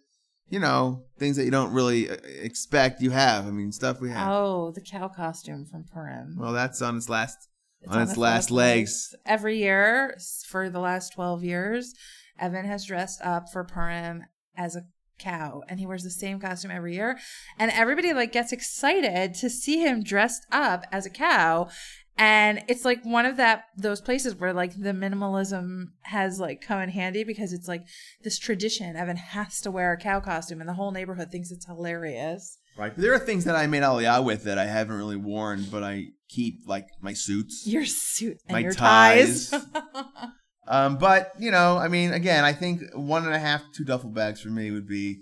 You 0.53 0.59
know, 0.59 1.01
things 1.17 1.37
that 1.37 1.45
you 1.45 1.49
don't 1.49 1.73
really 1.73 2.11
uh, 2.11 2.15
expect 2.23 3.01
you 3.01 3.09
have. 3.09 3.47
I 3.47 3.49
mean, 3.49 3.71
stuff 3.71 3.99
we 3.99 4.11
have. 4.11 4.29
Oh, 4.31 4.69
the 4.69 4.81
cow 4.81 5.07
costume 5.07 5.65
from 5.65 5.83
Purim. 5.83 6.35
Well, 6.37 6.53
that's 6.53 6.79
on 6.79 6.95
its 6.95 7.09
last 7.09 7.49
It's 7.81 7.91
on 7.91 8.03
its 8.03 8.17
last 8.17 8.51
legs. 8.51 9.15
Every 9.25 9.57
year 9.57 10.15
for 10.45 10.69
the 10.69 10.79
last 10.79 11.13
12 11.13 11.43
years, 11.43 11.95
Evan 12.39 12.65
has 12.65 12.85
dressed 12.85 13.19
up 13.23 13.45
for 13.51 13.63
Purim 13.63 14.25
as 14.55 14.75
a 14.75 14.83
cow 15.17 15.63
and 15.67 15.79
he 15.79 15.87
wears 15.87 16.03
the 16.03 16.11
same 16.11 16.39
costume 16.39 16.69
every 16.69 16.93
year 16.93 17.17
and 17.57 17.71
everybody 17.71 18.13
like 18.13 18.31
gets 18.31 18.51
excited 18.51 19.33
to 19.33 19.49
see 19.49 19.79
him 19.79 20.03
dressed 20.03 20.45
up 20.51 20.85
as 20.91 21.05
a 21.05 21.09
cow 21.09 21.67
and 22.17 22.63
it's 22.67 22.85
like 22.85 23.03
one 23.03 23.25
of 23.25 23.37
that 23.37 23.65
those 23.77 24.01
places 24.01 24.35
where 24.35 24.53
like 24.53 24.73
the 24.75 24.91
minimalism 24.91 25.85
has 26.03 26.39
like 26.39 26.61
come 26.61 26.79
in 26.81 26.89
handy 26.89 27.23
because 27.23 27.53
it's 27.53 27.67
like 27.67 27.83
this 28.23 28.37
tradition 28.37 28.95
evan 28.95 29.17
has 29.17 29.61
to 29.61 29.71
wear 29.71 29.93
a 29.93 29.97
cow 29.97 30.19
costume 30.19 30.59
and 30.59 30.69
the 30.69 30.73
whole 30.73 30.91
neighborhood 30.91 31.31
thinks 31.31 31.51
it's 31.51 31.65
hilarious 31.65 32.57
Right. 32.75 32.91
There 32.97 33.13
are 33.13 33.19
things 33.19 33.45
that 33.45 33.55
I 33.55 33.67
made 33.67 33.83
aliyah 33.83 34.23
with 34.23 34.45
that 34.45 34.57
I 34.57 34.65
haven't 34.65 34.97
really 34.97 35.15
worn, 35.15 35.65
but 35.71 35.83
I 35.83 36.05
keep 36.27 36.61
like 36.65 36.87
my 37.01 37.13
suits. 37.13 37.67
your 37.67 37.85
suit 37.85 38.37
and 38.47 38.55
My 38.55 38.59
your 38.59 38.73
ties, 38.73 39.51
ties. 39.51 39.65
Um, 40.67 40.97
but 40.97 41.33
you 41.39 41.51
know, 41.51 41.77
I 41.77 41.87
mean, 41.89 42.13
again, 42.13 42.45
I 42.45 42.53
think 42.53 42.81
one 42.93 43.25
and 43.25 43.33
a 43.33 43.39
half, 43.39 43.61
two 43.75 43.83
duffel 43.83 44.09
bags 44.09 44.41
for 44.41 44.49
me 44.49 44.71
would 44.71 44.87
be 44.87 45.19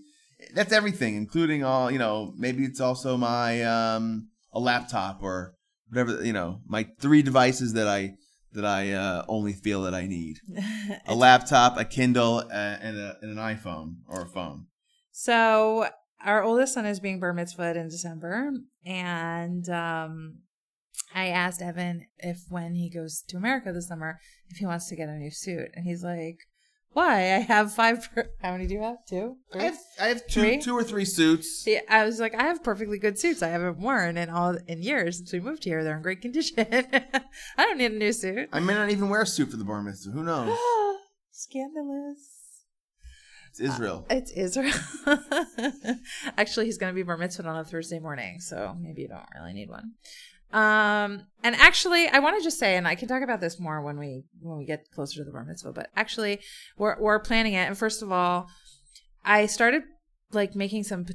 that's 0.53 0.71
everything, 0.71 1.15
including 1.15 1.63
all 1.63 1.89
you 1.89 1.97
know. 1.97 2.33
Maybe 2.37 2.63
it's 2.63 2.79
also 2.79 3.17
my 3.17 3.63
um 3.63 4.29
a 4.53 4.59
laptop 4.59 5.23
or 5.23 5.55
whatever 5.91 6.23
you 6.23 6.33
know. 6.33 6.61
My 6.67 6.87
three 6.99 7.21
devices 7.21 7.73
that 7.73 7.87
I 7.87 8.15
that 8.53 8.65
I 8.65 8.91
uh, 8.91 9.25
only 9.27 9.53
feel 9.53 9.83
that 9.83 9.93
I 9.93 10.07
need: 10.07 10.39
a 11.07 11.15
laptop, 11.15 11.77
a 11.77 11.85
Kindle, 11.85 12.37
uh, 12.51 12.77
and, 12.81 12.97
a, 12.97 13.17
and 13.21 13.37
an 13.37 13.43
iPhone 13.43 13.97
or 14.07 14.21
a 14.21 14.27
phone. 14.27 14.67
So 15.11 15.87
our 16.23 16.43
oldest 16.43 16.73
son 16.73 16.85
is 16.85 16.99
being 16.99 17.19
bar 17.19 17.33
mitzvahed 17.33 17.75
in 17.75 17.89
December, 17.89 18.51
and 18.85 19.67
um, 19.69 20.39
I 21.13 21.27
asked 21.27 21.61
Evan 21.61 22.07
if 22.17 22.45
when 22.49 22.75
he 22.75 22.89
goes 22.89 23.23
to 23.27 23.37
America 23.37 23.71
this 23.71 23.87
summer 23.87 24.19
if 24.49 24.57
he 24.57 24.65
wants 24.65 24.87
to 24.89 24.95
get 24.95 25.09
a 25.09 25.17
new 25.17 25.31
suit, 25.31 25.69
and 25.75 25.85
he's 25.85 26.03
like, 26.03 26.37
"Why? 26.93 27.15
I 27.35 27.39
have 27.39 27.73
five. 27.73 28.09
Per- 28.13 28.29
How 28.41 28.51
many 28.51 28.67
do 28.67 28.73
you 28.73 28.81
have? 28.81 28.97
Two? 29.07 29.37
I 29.51 29.53
Three? 29.53 29.63
have 29.63 29.77
I 29.99 30.05
have 30.07 30.27
two 30.27 30.41
Three? 30.41 30.57
two 30.61 30.73
or 30.77 30.83
three 30.83 31.05
suits. 31.05 31.63
Yeah, 31.65 31.79
I 31.89 32.03
was 32.05 32.19
like, 32.19 32.35
I 32.35 32.43
have 32.43 32.63
perfectly 32.63 32.99
good 32.99 33.17
suits. 33.17 33.41
I 33.41 33.47
haven't 33.49 33.77
worn 33.79 34.17
in 34.17 34.29
all 34.29 34.57
in 34.67 34.81
years 34.81 35.17
since 35.17 35.31
we 35.33 35.39
moved 35.39 35.63
here. 35.63 35.83
They're 35.83 35.95
in 35.97 36.01
great 36.03 36.21
condition. 36.21 36.55
I 36.69 37.65
don't 37.65 37.77
need 37.77 37.91
a 37.93 37.97
new 37.97 38.11
suit. 38.13 38.49
I 38.51 38.59
may 38.59 38.73
not 38.73 38.89
even 38.89 39.09
wear 39.09 39.21
a 39.21 39.25
suit 39.25 39.49
for 39.51 39.57
the 39.57 39.63
bar 39.63 39.81
mitzvah. 39.81 40.11
Who 40.11 40.23
knows? 40.23 40.57
Scandalous. 41.31 42.37
It's 43.49 43.59
Israel. 43.59 44.05
Uh, 44.09 44.15
it's 44.15 44.31
Israel. 44.31 44.73
Actually, 46.37 46.67
he's 46.67 46.77
going 46.77 46.91
to 46.93 46.95
be 46.95 47.03
bar 47.03 47.17
mitzvah 47.17 47.45
on 47.47 47.57
a 47.57 47.65
Thursday 47.65 47.99
morning, 47.99 48.39
so 48.39 48.75
maybe 48.79 49.01
you 49.01 49.07
don't 49.09 49.25
really 49.37 49.53
need 49.53 49.69
one. 49.69 49.91
Um, 50.53 51.25
and 51.43 51.55
actually, 51.55 52.07
I 52.07 52.19
want 52.19 52.37
to 52.37 52.43
just 52.43 52.59
say, 52.59 52.75
and 52.75 52.87
I 52.87 52.95
can 52.95 53.07
talk 53.07 53.23
about 53.23 53.39
this 53.39 53.59
more 53.59 53.81
when 53.81 53.97
we 53.97 54.23
when 54.41 54.57
we 54.57 54.65
get 54.65 54.91
closer 54.91 55.17
to 55.17 55.23
the 55.23 55.31
bar 55.31 55.45
mitzvah. 55.45 55.71
But 55.73 55.89
actually, 55.95 56.39
we're 56.77 56.99
we're 56.99 57.19
planning 57.19 57.53
it. 57.53 57.67
And 57.67 57.77
first 57.77 58.01
of 58.01 58.11
all, 58.11 58.47
I 59.23 59.45
started 59.45 59.83
like 60.31 60.55
making 60.55 60.83
some 60.83 61.05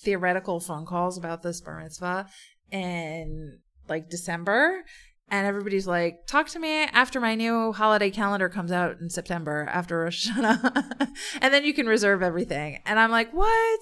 theoretical 0.00 0.60
phone 0.60 0.86
calls 0.86 1.18
about 1.18 1.42
this 1.42 1.60
bar 1.60 1.80
mitzvah 1.82 2.28
in 2.70 3.58
like 3.88 4.08
December. 4.10 4.84
And 5.30 5.46
everybody's 5.46 5.86
like, 5.86 6.26
talk 6.26 6.48
to 6.50 6.58
me 6.58 6.82
after 6.82 7.18
my 7.18 7.34
new 7.34 7.72
holiday 7.72 8.10
calendar 8.10 8.50
comes 8.50 8.70
out 8.70 9.00
in 9.00 9.08
September 9.08 9.66
after 9.70 10.00
Rosh 10.00 10.28
Hashanah. 10.28 11.08
and 11.40 11.54
then 11.54 11.64
you 11.64 11.72
can 11.72 11.86
reserve 11.86 12.22
everything. 12.22 12.80
And 12.84 12.98
I'm 13.00 13.10
like, 13.10 13.32
what? 13.32 13.80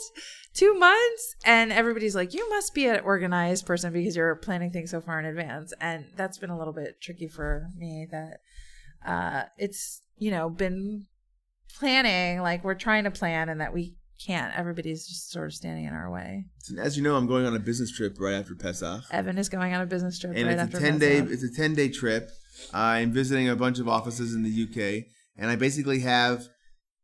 Two 0.55 0.75
months? 0.75 1.35
And 1.45 1.73
everybody's 1.73 2.15
like, 2.15 2.35
you 2.35 2.49
must 2.51 2.75
be 2.75 2.87
an 2.87 3.01
organized 3.01 3.67
person 3.67 3.93
because 3.93 4.17
you're 4.17 4.35
planning 4.37 4.71
things 4.71 4.91
so 4.91 5.01
far 5.01 5.19
in 5.19 5.25
advance. 5.25 5.73
And 5.81 6.07
that's 6.17 6.39
been 6.39 6.51
a 6.51 6.59
little 6.59 6.75
bit 6.75 7.01
tricky 7.01 7.29
for 7.29 7.69
me 7.77 8.07
that 8.11 8.41
uh, 9.07 9.45
it's, 9.57 10.03
you 10.19 10.31
know, 10.31 10.51
been 10.51 11.07
planning, 11.79 12.41
like 12.43 12.65
we're 12.65 12.75
trying 12.75 13.05
to 13.05 13.11
plan 13.11 13.49
and 13.49 13.61
that 13.61 13.73
we 13.73 13.97
can't. 14.25 14.57
Everybody's 14.57 15.07
just 15.07 15.31
sort 15.31 15.47
of 15.47 15.55
standing 15.55 15.85
in 15.85 15.95
our 15.95 16.11
way. 16.11 16.45
As 16.79 16.97
you 16.97 17.03
know, 17.03 17.17
I'm 17.17 17.27
going 17.27 17.47
on 17.47 17.57
a 17.57 17.59
business 17.59 17.91
trip 17.91 18.17
right 18.21 18.35
after 18.35 18.55
Pesach. 18.55 19.03
Evan 19.11 19.39
is 19.39 19.49
going 19.49 19.75
on 19.75 19.81
a 19.81 19.87
business 19.87 20.19
trip 20.19 20.35
and 20.37 20.47
right 20.47 20.53
it's 20.53 20.63
after 20.63 20.77
a 20.77 20.81
10 20.81 20.99
day 20.99 21.19
it's 21.19 21.43
a 21.43 21.53
10 21.53 21.75
day 21.75 21.89
trip 21.89 22.31
i'm 22.73 23.13
visiting 23.13 23.49
a 23.49 23.57
bunch 23.57 23.79
of 23.79 23.89
offices 23.89 24.35
in 24.35 24.43
the 24.43 24.63
uk 24.63 25.05
and 25.37 25.51
i 25.51 25.57
basically 25.57 26.01
have 26.01 26.47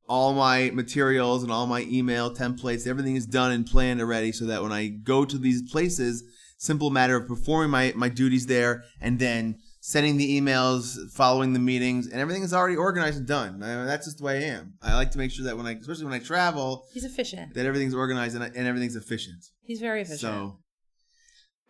all 0.08 0.32
my 0.34 0.70
materials 0.70 1.42
and 1.42 1.52
all 1.52 1.66
my 1.66 1.82
email 1.82 2.34
templates 2.34 2.86
everything 2.86 3.16
is 3.16 3.26
done 3.26 3.52
and 3.52 3.66
planned 3.66 4.00
already 4.00 4.32
so 4.32 4.44
that 4.46 4.62
when 4.62 4.72
i 4.72 4.86
go 4.88 5.24
to 5.24 5.38
these 5.38 5.62
places 5.70 6.24
simple 6.60 6.90
matter 6.90 7.16
of 7.16 7.28
performing 7.28 7.70
my, 7.70 7.92
my 7.94 8.08
duties 8.08 8.46
there 8.46 8.82
and 9.00 9.18
then 9.18 9.56
sending 9.80 10.16
the 10.16 10.40
emails 10.40 10.96
following 11.12 11.52
the 11.52 11.58
meetings 11.58 12.06
and 12.08 12.20
everything 12.20 12.42
is 12.42 12.52
already 12.52 12.74
organized 12.76 13.16
and 13.18 13.26
done 13.28 13.62
I 13.62 13.76
mean, 13.76 13.86
that's 13.86 14.06
just 14.06 14.18
the 14.18 14.24
way 14.24 14.38
i 14.38 14.48
am 14.48 14.74
i 14.82 14.94
like 14.94 15.10
to 15.12 15.18
make 15.18 15.30
sure 15.30 15.44
that 15.44 15.56
when 15.56 15.66
i 15.66 15.72
especially 15.72 16.04
when 16.04 16.14
i 16.14 16.18
travel 16.18 16.86
He's 16.92 17.04
efficient. 17.04 17.54
that 17.54 17.64
everything's 17.66 17.94
organized 17.94 18.34
and, 18.34 18.42
and 18.44 18.66
everything's 18.66 18.96
efficient 18.96 19.44
He's 19.62 19.80
very 19.80 20.00
efficient. 20.02 20.20
so 20.20 20.58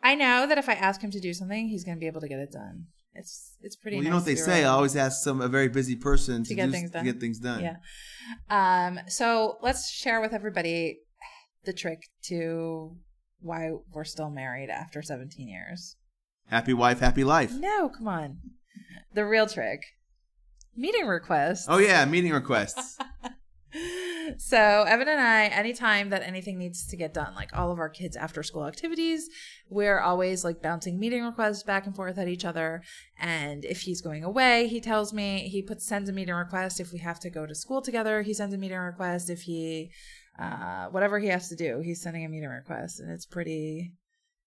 I 0.03 0.15
know 0.15 0.47
that 0.47 0.59
if 0.59 0.69
I 0.69 0.75
ask 0.75 1.01
him 1.01 1.11
to 1.11 1.19
do 1.19 1.35
something, 1.35 1.69
he's 1.69 1.83
going 1.83 1.97
to 1.97 2.01
be 2.01 2.07
able 2.07 2.21
to 2.21 2.29
get 2.29 2.39
it 2.39 2.53
done. 2.53 2.87
It's 3.15 3.48
it's 3.63 3.77
pretty. 3.77 3.97
well, 3.97 4.05
you 4.05 4.11
nice 4.11 4.13
know 4.13 4.17
what 4.19 4.27
they 4.27 4.35
say. 4.37 4.65
I 4.65 4.69
always 4.69 4.97
ask 4.97 5.23
some 5.23 5.41
a 5.41 5.49
very 5.49 5.69
busy 5.69 5.97
person 5.97 6.43
to, 6.45 6.49
To 6.51 6.55
get 6.55 6.67
do, 6.67 6.73
things 6.73 6.91
done. 6.91 7.05
To 7.05 7.13
get 7.13 7.21
things 7.21 7.39
done. 7.39 7.61
Yeah. 7.63 7.77
Um. 8.51 9.01
So 9.09 9.59
let's 9.63 9.91
share 9.91 10.21
with 10.21 10.33
everybody 10.33 10.99
the 11.65 11.73
trick 11.73 12.05
to 12.25 12.97
why 13.41 13.71
we're 13.93 14.05
still 14.05 14.31
married 14.31 14.71
after 14.71 15.03
17 15.03 15.49
years. 15.49 15.97
Happy 16.47 16.73
wife, 16.73 17.01
happy 17.01 17.25
life. 17.25 17.53
No, 17.53 17.89
come 17.89 18.09
on. 18.09 18.39
The 19.13 19.25
real 19.25 19.47
trick. 19.47 19.81
Meeting 20.77 21.07
requests. 21.07 21.67
Oh 21.69 21.79
yeah, 21.79 22.05
meeting 22.05 22.33
requests. 22.33 22.99
so 24.39 24.85
Evan 24.89 25.09
and 25.09 25.21
I, 25.21 25.47
anytime 25.47 26.11
that 26.11 26.23
anything 26.23 26.59
needs 26.59 26.87
to 26.87 26.97
get 26.97 27.13
done, 27.15 27.35
like 27.35 27.57
all 27.57 27.71
of 27.71 27.79
our 27.79 27.89
kids' 27.89 28.17
after 28.17 28.43
school 28.43 28.67
activities, 28.67 29.29
we're 29.69 30.01
always 30.01 30.45
like 30.45 30.63
bouncing 30.63 30.99
meeting 30.99 31.25
requests 31.25 31.63
back 31.63 31.87
and 31.87 31.95
forth 31.95 32.19
at 32.19 32.29
each 32.29 32.45
other. 32.45 32.83
And 33.19 33.65
if 33.65 33.83
he's 33.83 34.01
going 34.01 34.25
away, 34.25 34.69
he 34.69 34.81
tells 34.81 35.13
me 35.13 35.49
he 35.49 35.63
puts 35.63 35.87
sends 35.87 36.09
a 36.09 36.13
meeting 36.13 36.35
request. 36.35 36.81
If 36.81 36.93
we 36.93 36.99
have 37.01 37.21
to 37.21 37.31
go 37.31 37.47
to 37.47 37.55
school 37.55 37.83
together, 37.83 38.23
he 38.23 38.35
sends 38.35 38.55
a 38.55 38.59
meeting 38.59 38.79
request. 38.79 39.31
If 39.31 39.43
he 39.43 39.91
uh 40.39 40.87
whatever 40.87 41.19
he 41.19 41.29
has 41.29 41.49
to 41.49 41.57
do, 41.57 41.81
he's 41.85 42.03
sending 42.03 42.25
a 42.25 42.29
meeting 42.29 42.49
request. 42.49 43.01
And 43.01 43.11
it's 43.11 43.27
pretty 43.27 43.93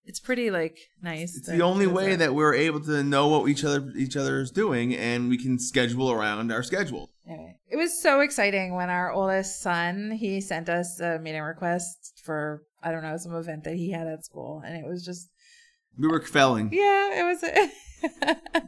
it's 0.05 0.19
pretty 0.19 0.51
like 0.51 0.77
nice. 1.01 1.37
It's 1.37 1.47
the 1.47 1.61
only 1.61 1.87
way 1.87 2.11
that. 2.11 2.19
that 2.19 2.33
we're 2.33 2.53
able 2.53 2.79
to 2.81 3.03
know 3.03 3.27
what 3.27 3.49
each 3.49 3.63
other 3.63 3.91
each 3.95 4.17
other 4.17 4.41
is 4.41 4.51
doing, 4.51 4.95
and 4.95 5.29
we 5.29 5.37
can 5.37 5.59
schedule 5.59 6.11
around 6.11 6.51
our 6.51 6.63
schedule. 6.63 7.09
Anyway, 7.27 7.57
it 7.69 7.77
was 7.77 8.01
so 8.01 8.19
exciting 8.21 8.75
when 8.75 8.89
our 8.89 9.11
oldest 9.11 9.61
son 9.61 10.11
he 10.11 10.41
sent 10.41 10.69
us 10.69 10.99
a 10.99 11.19
meeting 11.19 11.41
request 11.41 12.19
for 12.23 12.63
I 12.83 12.91
don't 12.91 13.03
know 13.03 13.15
some 13.17 13.35
event 13.35 13.63
that 13.65 13.75
he 13.75 13.91
had 13.91 14.07
at 14.07 14.25
school, 14.25 14.61
and 14.65 14.75
it 14.75 14.87
was 14.87 15.05
just 15.05 15.29
We 15.97 16.07
were 16.07 16.21
felling. 16.21 16.69
yeah, 16.73 17.19
it 17.19 17.23
was 17.23 17.43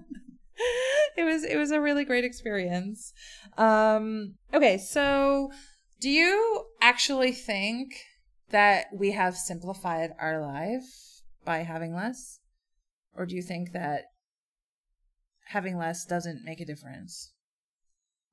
it 1.17 1.23
was 1.23 1.43
it 1.43 1.57
was 1.57 1.71
a 1.71 1.81
really 1.81 2.05
great 2.05 2.25
experience. 2.25 3.11
Um, 3.57 4.35
okay, 4.53 4.77
so 4.77 5.51
do 5.99 6.09
you 6.09 6.65
actually 6.81 7.31
think 7.31 7.95
that 8.49 8.85
we 8.93 9.11
have 9.11 9.35
simplified 9.35 10.11
our 10.19 10.39
life 10.39 11.21
by 11.45 11.59
having 11.59 11.93
less, 11.93 12.39
or 13.15 13.25
do 13.25 13.35
you 13.35 13.41
think 13.41 13.71
that 13.71 14.05
having 15.47 15.77
less 15.77 16.05
doesn't 16.05 16.43
make 16.43 16.59
a 16.59 16.65
difference? 16.65 17.31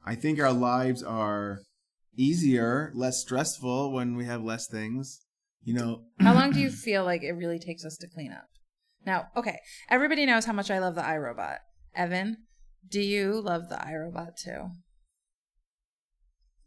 I 0.05 0.15
think 0.15 0.41
our 0.41 0.53
lives 0.53 1.03
are 1.03 1.61
easier, 2.17 2.93
less 2.95 3.21
stressful 3.21 3.93
when 3.93 4.17
we 4.17 4.25
have 4.25 4.43
less 4.43 4.67
things. 4.67 5.21
You 5.63 5.75
know, 5.75 6.05
How 6.21 6.35
long 6.35 6.53
do 6.53 6.61
you 6.61 6.71
feel 6.71 7.05
like 7.05 7.23
it 7.23 7.33
really 7.33 7.59
takes 7.59 7.85
us 7.85 7.97
to 7.99 8.09
clean 8.09 8.33
up? 8.33 8.49
Now, 9.05 9.27
okay, 9.37 9.59
everybody 9.89 10.27
knows 10.27 10.45
how 10.45 10.53
much 10.53 10.71
I 10.71 10.79
love 10.79 10.95
the 10.95 11.03
iRobot. 11.03 11.59
Evan, 11.95 12.37
do 12.89 13.01
you 13.01 13.41
love 13.41 13.69
the 13.69 13.77
iRobot 13.77 14.37
too? 14.37 14.71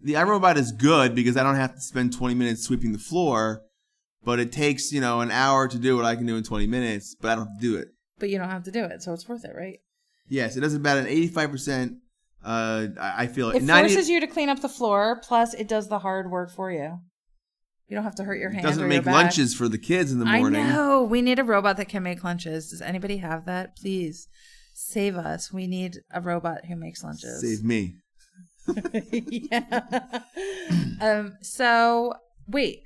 the 0.04 0.14
iRobot 0.14 0.58
is 0.58 0.72
good 0.72 1.16
because 1.16 1.38
I 1.38 1.44
don't 1.44 1.56
have 1.56 1.76
to 1.76 1.82
spend 1.82 2.14
20 2.14 2.36
minutes 2.36 2.64
sweeping 2.64 2.92
the 2.92 3.00
floor, 3.00 3.62
but 4.24 4.40
it 4.40 4.52
takes, 4.52 4.92
you 4.92 5.02
know, 5.02 5.22
an 5.22 5.32
hour 5.32 5.68
to 5.68 5.78
do 5.78 5.96
what 5.96 6.06
I 6.06 6.16
can 6.16 6.26
do 6.26 6.38
in 6.38 6.44
20 6.44 6.68
minutes, 6.68 7.16
but 7.20 7.32
I 7.32 7.36
don't 7.36 7.48
have 7.48 7.60
to 7.60 7.62
do 7.62 7.78
it. 7.78 7.90
But 8.20 8.30
you 8.30 8.38
don't 8.38 8.50
have 8.50 8.64
to 8.64 8.72
do 8.72 8.84
it, 8.84 9.02
so 9.02 9.14
it's 9.14 9.28
worth 9.28 9.46
it, 9.46 9.56
right? 9.56 9.80
Yes, 10.28 10.56
it 10.56 10.62
does 10.62 10.74
about 10.74 10.98
an 10.98 11.06
85%. 11.06 11.98
Uh, 12.44 12.88
I 13.00 13.28
feel 13.28 13.50
It 13.52 13.64
90 13.64 13.90
forces 13.94 14.10
you 14.10 14.20
to 14.20 14.28
clean 14.28 14.50
up 14.50 14.62
the 14.62 14.70
floor, 14.70 15.22
plus 15.24 15.54
it 15.54 15.68
does 15.68 15.88
the 15.88 16.00
hard 16.00 16.30
work 16.30 16.52
for 16.52 16.72
you. 16.72 17.00
You 17.88 17.96
don't 17.96 18.04
have 18.04 18.16
to 18.16 18.24
hurt 18.24 18.40
your 18.40 18.50
hands. 18.50 18.66
it 18.66 18.68
doesn't 18.70 18.88
make 18.88 19.06
lunches 19.06 19.54
for 19.54 19.68
the 19.68 19.78
kids 19.78 20.12
in 20.12 20.20
the 20.20 20.26
morning. 20.26 20.62
I 20.62 20.70
know. 20.70 21.04
We 21.04 21.22
need 21.22 21.40
a 21.40 21.44
robot 21.44 21.78
that 21.78 21.90
can 21.90 22.04
make 22.04 22.24
lunches. 22.24 22.72
Does 22.72 22.82
anybody 22.82 23.18
have 23.18 23.46
that? 23.46 23.78
Please 23.78 24.28
save 24.74 25.16
us. 25.16 25.54
We 25.54 25.68
need 25.68 26.00
a 26.12 26.20
robot 26.20 26.66
who 26.66 26.76
makes 26.76 27.04
lunches. 27.04 27.42
Save 27.42 27.64
me. 27.64 27.96
yeah. 29.12 30.22
um. 31.02 31.34
So 31.42 32.14
wait, 32.48 32.80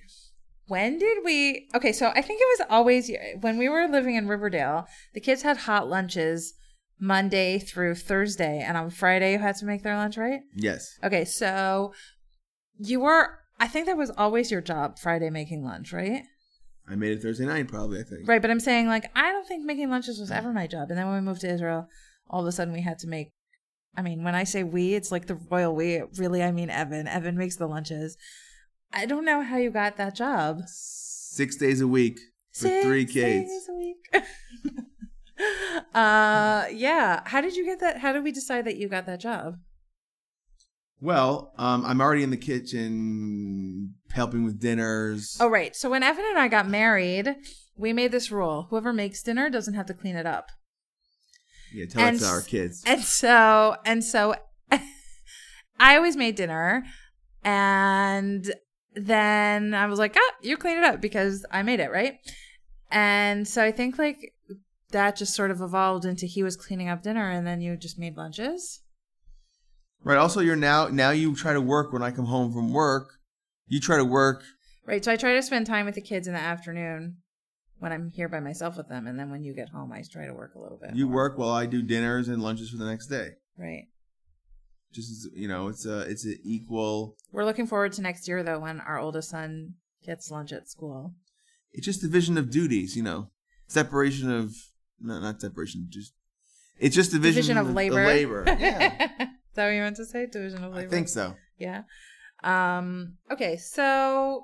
when 0.67 0.99
did 0.99 1.19
we? 1.23 1.67
Okay, 1.75 1.91
so 1.91 2.07
I 2.07 2.21
think 2.21 2.41
it 2.41 2.59
was 2.59 2.67
always 2.69 3.11
when 3.41 3.57
we 3.57 3.69
were 3.69 3.87
living 3.87 4.15
in 4.15 4.27
Riverdale. 4.27 4.87
The 5.13 5.21
kids 5.21 5.41
had 5.41 5.57
hot 5.57 5.87
lunches 5.87 6.53
Monday 6.99 7.59
through 7.59 7.95
Thursday, 7.95 8.59
and 8.59 8.77
on 8.77 8.89
Friday 8.89 9.33
you 9.33 9.39
had 9.39 9.55
to 9.57 9.65
make 9.65 9.83
their 9.83 9.95
lunch, 9.95 10.17
right? 10.17 10.41
Yes. 10.55 10.97
Okay, 11.03 11.25
so 11.25 11.93
you 12.77 12.99
were. 12.99 13.39
I 13.59 13.67
think 13.67 13.87
that 13.87 13.97
was 13.97 14.11
always 14.11 14.51
your 14.51 14.61
job, 14.61 14.99
Friday 14.99 15.29
making 15.29 15.63
lunch, 15.63 15.91
right? 15.91 16.23
I 16.89 16.95
made 16.95 17.11
it 17.11 17.21
Thursday 17.21 17.45
night, 17.45 17.67
probably, 17.67 17.99
I 17.99 18.03
think. 18.03 18.27
Right, 18.27 18.41
but 18.41 18.51
I'm 18.51 18.59
saying 18.59 18.87
like 18.87 19.09
I 19.15 19.31
don't 19.31 19.47
think 19.47 19.65
making 19.65 19.89
lunches 19.89 20.19
was 20.19 20.31
ever 20.31 20.53
my 20.53 20.67
job. 20.67 20.89
And 20.89 20.97
then 20.97 21.07
when 21.07 21.15
we 21.15 21.21
moved 21.21 21.41
to 21.41 21.51
Israel, 21.53 21.87
all 22.29 22.41
of 22.41 22.47
a 22.47 22.51
sudden 22.51 22.73
we 22.73 22.81
had 22.81 22.99
to 22.99 23.07
make. 23.07 23.31
I 23.95 24.01
mean, 24.03 24.23
when 24.23 24.35
I 24.35 24.43
say 24.43 24.63
we, 24.63 24.93
it's 24.93 25.11
like 25.11 25.27
the 25.27 25.39
royal 25.49 25.75
we. 25.75 26.01
Really, 26.17 26.43
I 26.43 26.51
mean 26.51 26.69
Evan. 26.69 27.07
Evan 27.07 27.37
makes 27.37 27.55
the 27.55 27.67
lunches. 27.67 28.17
I 28.93 29.05
don't 29.05 29.25
know 29.25 29.41
how 29.41 29.57
you 29.57 29.69
got 29.69 29.97
that 29.97 30.15
job. 30.15 30.61
Six 30.67 31.55
days 31.55 31.81
a 31.81 31.87
week 31.87 32.19
for 32.51 32.67
Six 32.67 32.85
three 32.85 33.05
kids. 33.05 33.49
days 33.49 33.69
a 33.69 33.73
week. 33.73 34.23
uh, 35.93 36.65
yeah. 36.71 37.21
How 37.25 37.41
did 37.41 37.55
you 37.55 37.65
get 37.65 37.79
that? 37.79 37.99
How 37.99 38.13
did 38.13 38.23
we 38.23 38.31
decide 38.31 38.65
that 38.65 38.77
you 38.77 38.87
got 38.87 39.05
that 39.05 39.19
job? 39.19 39.55
Well, 40.99 41.53
um, 41.57 41.85
I'm 41.85 42.01
already 42.01 42.23
in 42.23 42.31
the 42.31 42.37
kitchen 42.37 43.93
helping 44.11 44.43
with 44.43 44.59
dinners. 44.59 45.37
Oh, 45.39 45.47
right. 45.47 45.75
So 45.75 45.91
when 45.91 46.01
Evan 46.01 46.25
and 46.27 46.39
I 46.39 46.47
got 46.47 46.67
married, 46.67 47.35
we 47.75 47.93
made 47.93 48.11
this 48.11 48.31
rule: 48.31 48.67
whoever 48.69 48.91
makes 48.93 49.21
dinner 49.21 49.49
doesn't 49.49 49.75
have 49.75 49.85
to 49.87 49.93
clean 49.93 50.15
it 50.15 50.25
up. 50.25 50.47
yeah, 51.71 51.85
tell 51.85 52.01
and 52.01 52.17
that 52.17 52.25
to 52.25 52.31
our 52.31 52.41
kids. 52.41 52.83
And 52.87 53.01
so, 53.01 53.75
and 53.85 54.03
so, 54.03 54.35
I 55.79 55.95
always 55.97 56.17
made 56.17 56.35
dinner, 56.35 56.83
and 57.43 58.51
then 58.99 59.73
I 59.73 59.85
was 59.87 59.99
like, 59.99 60.15
"Ah, 60.17 60.33
you 60.41 60.57
clean 60.57 60.77
it 60.77 60.83
up 60.83 61.01
because 61.01 61.45
I 61.51 61.63
made 61.63 61.79
it, 61.79 61.91
right?" 61.91 62.19
And 62.91 63.47
so 63.47 63.63
I 63.63 63.71
think 63.71 63.97
like 63.97 64.33
that 64.91 65.15
just 65.15 65.33
sort 65.33 65.51
of 65.51 65.61
evolved 65.61 66.05
into 66.05 66.25
he 66.25 66.43
was 66.43 66.55
cleaning 66.55 66.89
up 66.89 67.03
dinner, 67.03 67.29
and 67.29 67.45
then 67.45 67.61
you 67.61 67.75
just 67.75 67.99
made 67.99 68.17
lunches. 68.17 68.81
Right. 70.03 70.17
Also, 70.17 70.39
you're 70.39 70.55
now 70.55 70.87
now 70.87 71.11
you 71.11 71.35
try 71.35 71.53
to 71.53 71.61
work 71.61 71.91
when 71.91 72.03
I 72.03 72.11
come 72.11 72.25
home 72.25 72.53
from 72.53 72.71
work. 72.71 73.13
You 73.67 73.79
try 73.79 73.97
to 73.97 74.05
work. 74.05 74.43
Right. 74.85 75.03
So 75.03 75.11
I 75.11 75.17
try 75.17 75.35
to 75.35 75.43
spend 75.43 75.65
time 75.65 75.85
with 75.85 75.95
the 75.95 76.01
kids 76.01 76.27
in 76.27 76.33
the 76.33 76.39
afternoon 76.39 77.17
when 77.79 77.91
I'm 77.91 78.09
here 78.09 78.29
by 78.29 78.39
myself 78.39 78.77
with 78.77 78.87
them, 78.87 79.05
and 79.05 79.19
then 79.19 79.29
when 79.29 79.43
you 79.43 79.53
get 79.53 79.69
home, 79.69 79.91
I 79.91 80.01
try 80.09 80.25
to 80.25 80.33
work 80.33 80.55
a 80.55 80.59
little 80.59 80.79
bit. 80.81 80.95
You 80.95 81.05
more. 81.05 81.15
work 81.15 81.37
while 81.37 81.49
I 81.49 81.65
do 81.65 81.81
dinners 81.81 82.27
and 82.27 82.41
lunches 82.41 82.69
for 82.69 82.77
the 82.77 82.85
next 82.85 83.07
day. 83.07 83.31
Right. 83.57 83.87
Just 84.97 85.29
you 85.35 85.47
know, 85.47 85.67
it's 85.69 85.85
a 85.85 86.01
it's 86.01 86.25
an 86.25 86.37
equal. 86.43 87.15
We're 87.31 87.45
looking 87.45 87.67
forward 87.67 87.93
to 87.93 88.01
next 88.01 88.27
year 88.27 88.43
though, 88.43 88.59
when 88.59 88.79
our 88.81 88.99
oldest 88.99 89.29
son 89.29 89.75
gets 90.05 90.29
lunch 90.31 90.51
at 90.51 90.67
school. 90.67 91.13
It's 91.71 91.85
just 91.85 92.01
division 92.01 92.37
of 92.37 92.49
duties. 92.49 92.95
You 92.97 93.03
know, 93.03 93.29
separation 93.67 94.31
of 94.31 94.53
no, 94.99 95.19
not 95.19 95.39
separation. 95.39 95.85
Just 95.89 96.13
it's 96.79 96.95
just 96.95 97.11
division, 97.11 97.35
Division 97.41 97.57
of 97.57 97.73
labor. 97.73 98.05
labor. 98.05 98.43
Yeah, 98.59 99.03
Is 99.19 99.27
that 99.55 99.65
what 99.67 99.73
you 99.73 99.81
meant 99.81 99.95
to 99.97 100.05
say? 100.05 100.25
Division 100.25 100.63
of 100.63 100.73
labor. 100.73 100.87
I 100.87 100.89
think 100.89 101.07
so. 101.09 101.35
Yeah. 101.57 101.83
Um. 102.43 103.17
Okay. 103.31 103.57
So, 103.57 104.43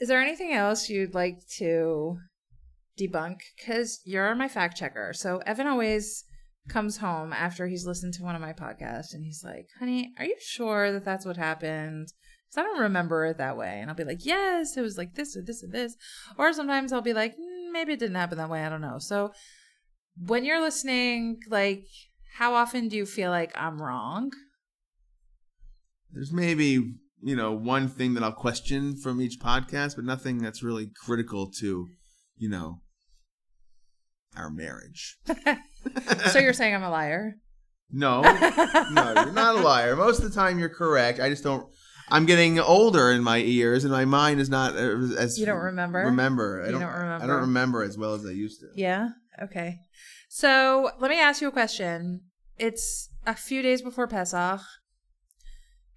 is 0.00 0.08
there 0.08 0.20
anything 0.20 0.52
else 0.52 0.88
you'd 0.88 1.14
like 1.14 1.46
to 1.58 2.18
debunk? 2.98 3.38
Because 3.56 4.00
you're 4.04 4.34
my 4.34 4.48
fact 4.48 4.76
checker. 4.76 5.12
So 5.12 5.38
Evan 5.46 5.66
always 5.66 6.24
comes 6.68 6.98
home 6.98 7.32
after 7.32 7.66
he's 7.66 7.86
listened 7.86 8.14
to 8.14 8.22
one 8.22 8.34
of 8.34 8.40
my 8.40 8.52
podcasts, 8.52 9.14
and 9.14 9.24
he's 9.24 9.42
like, 9.44 9.68
"Honey, 9.78 10.12
are 10.18 10.24
you 10.24 10.36
sure 10.40 10.92
that 10.92 11.04
that's 11.04 11.26
what 11.26 11.36
happened?" 11.36 12.12
Because 12.46 12.58
I 12.58 12.62
don't 12.62 12.80
remember 12.80 13.26
it 13.26 13.38
that 13.38 13.56
way, 13.56 13.80
and 13.80 13.90
I'll 13.90 13.96
be 13.96 14.04
like, 14.04 14.24
"Yes, 14.24 14.76
it 14.76 14.82
was 14.82 14.96
like 14.96 15.14
this 15.14 15.36
or 15.36 15.42
this 15.42 15.62
or 15.62 15.68
this," 15.68 15.96
or 16.38 16.52
sometimes 16.52 16.92
I'll 16.92 17.02
be 17.02 17.14
like, 17.14 17.36
"Mm, 17.36 17.72
"Maybe 17.72 17.92
it 17.92 17.98
didn't 17.98 18.16
happen 18.16 18.38
that 18.38 18.50
way." 18.50 18.64
I 18.64 18.68
don't 18.68 18.80
know. 18.80 18.98
So 18.98 19.32
when 20.16 20.44
you're 20.44 20.60
listening, 20.60 21.40
like, 21.48 21.84
how 22.36 22.54
often 22.54 22.88
do 22.88 22.96
you 22.96 23.06
feel 23.06 23.30
like 23.30 23.52
I'm 23.56 23.80
wrong? 23.82 24.32
There's 26.12 26.32
maybe 26.32 26.94
you 27.22 27.36
know 27.36 27.52
one 27.52 27.88
thing 27.88 28.14
that 28.14 28.22
I'll 28.22 28.32
question 28.32 28.96
from 28.96 29.20
each 29.20 29.38
podcast, 29.40 29.96
but 29.96 30.04
nothing 30.04 30.38
that's 30.38 30.62
really 30.62 30.90
critical 31.04 31.50
to 31.58 31.88
you 32.36 32.48
know 32.48 32.82
our 34.36 34.50
marriage. 34.50 35.18
so 36.30 36.38
you're 36.38 36.52
saying 36.52 36.74
I'm 36.74 36.82
a 36.82 36.90
liar? 36.90 37.36
No, 37.90 38.22
no, 38.92 39.12
you're 39.16 39.32
not 39.32 39.56
a 39.56 39.60
liar. 39.60 39.96
Most 39.96 40.22
of 40.22 40.24
the 40.24 40.34
time, 40.34 40.58
you're 40.58 40.68
correct. 40.68 41.20
I 41.20 41.28
just 41.28 41.44
don't. 41.44 41.66
I'm 42.08 42.26
getting 42.26 42.58
older 42.58 43.10
in 43.10 43.22
my 43.22 43.38
ears, 43.38 43.84
and 43.84 43.92
my 43.92 44.04
mind 44.04 44.40
is 44.40 44.48
not 44.48 44.74
as 44.76 45.38
You 45.38 45.46
don't 45.46 45.60
remember? 45.60 46.00
Remember, 46.00 46.62
I 46.62 46.70
don't, 46.70 46.80
don't 46.80 46.90
I 46.90 47.26
don't 47.26 47.40
remember 47.40 47.82
as 47.82 47.96
well 47.96 48.14
as 48.14 48.26
I 48.26 48.30
used 48.30 48.60
to. 48.60 48.68
Yeah. 48.76 49.10
Okay. 49.42 49.76
So 50.28 50.90
let 50.98 51.10
me 51.10 51.20
ask 51.20 51.40
you 51.40 51.48
a 51.48 51.52
question. 51.52 52.22
It's 52.58 53.10
a 53.26 53.34
few 53.34 53.62
days 53.62 53.82
before 53.82 54.06
Pesach. 54.06 54.60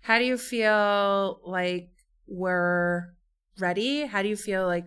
How 0.01 0.19
do 0.19 0.25
you 0.25 0.38
feel 0.38 1.39
like 1.45 1.89
we're 2.27 3.13
ready? 3.58 4.05
How 4.05 4.21
do 4.21 4.29
you 4.29 4.36
feel 4.36 4.65
like 4.67 4.86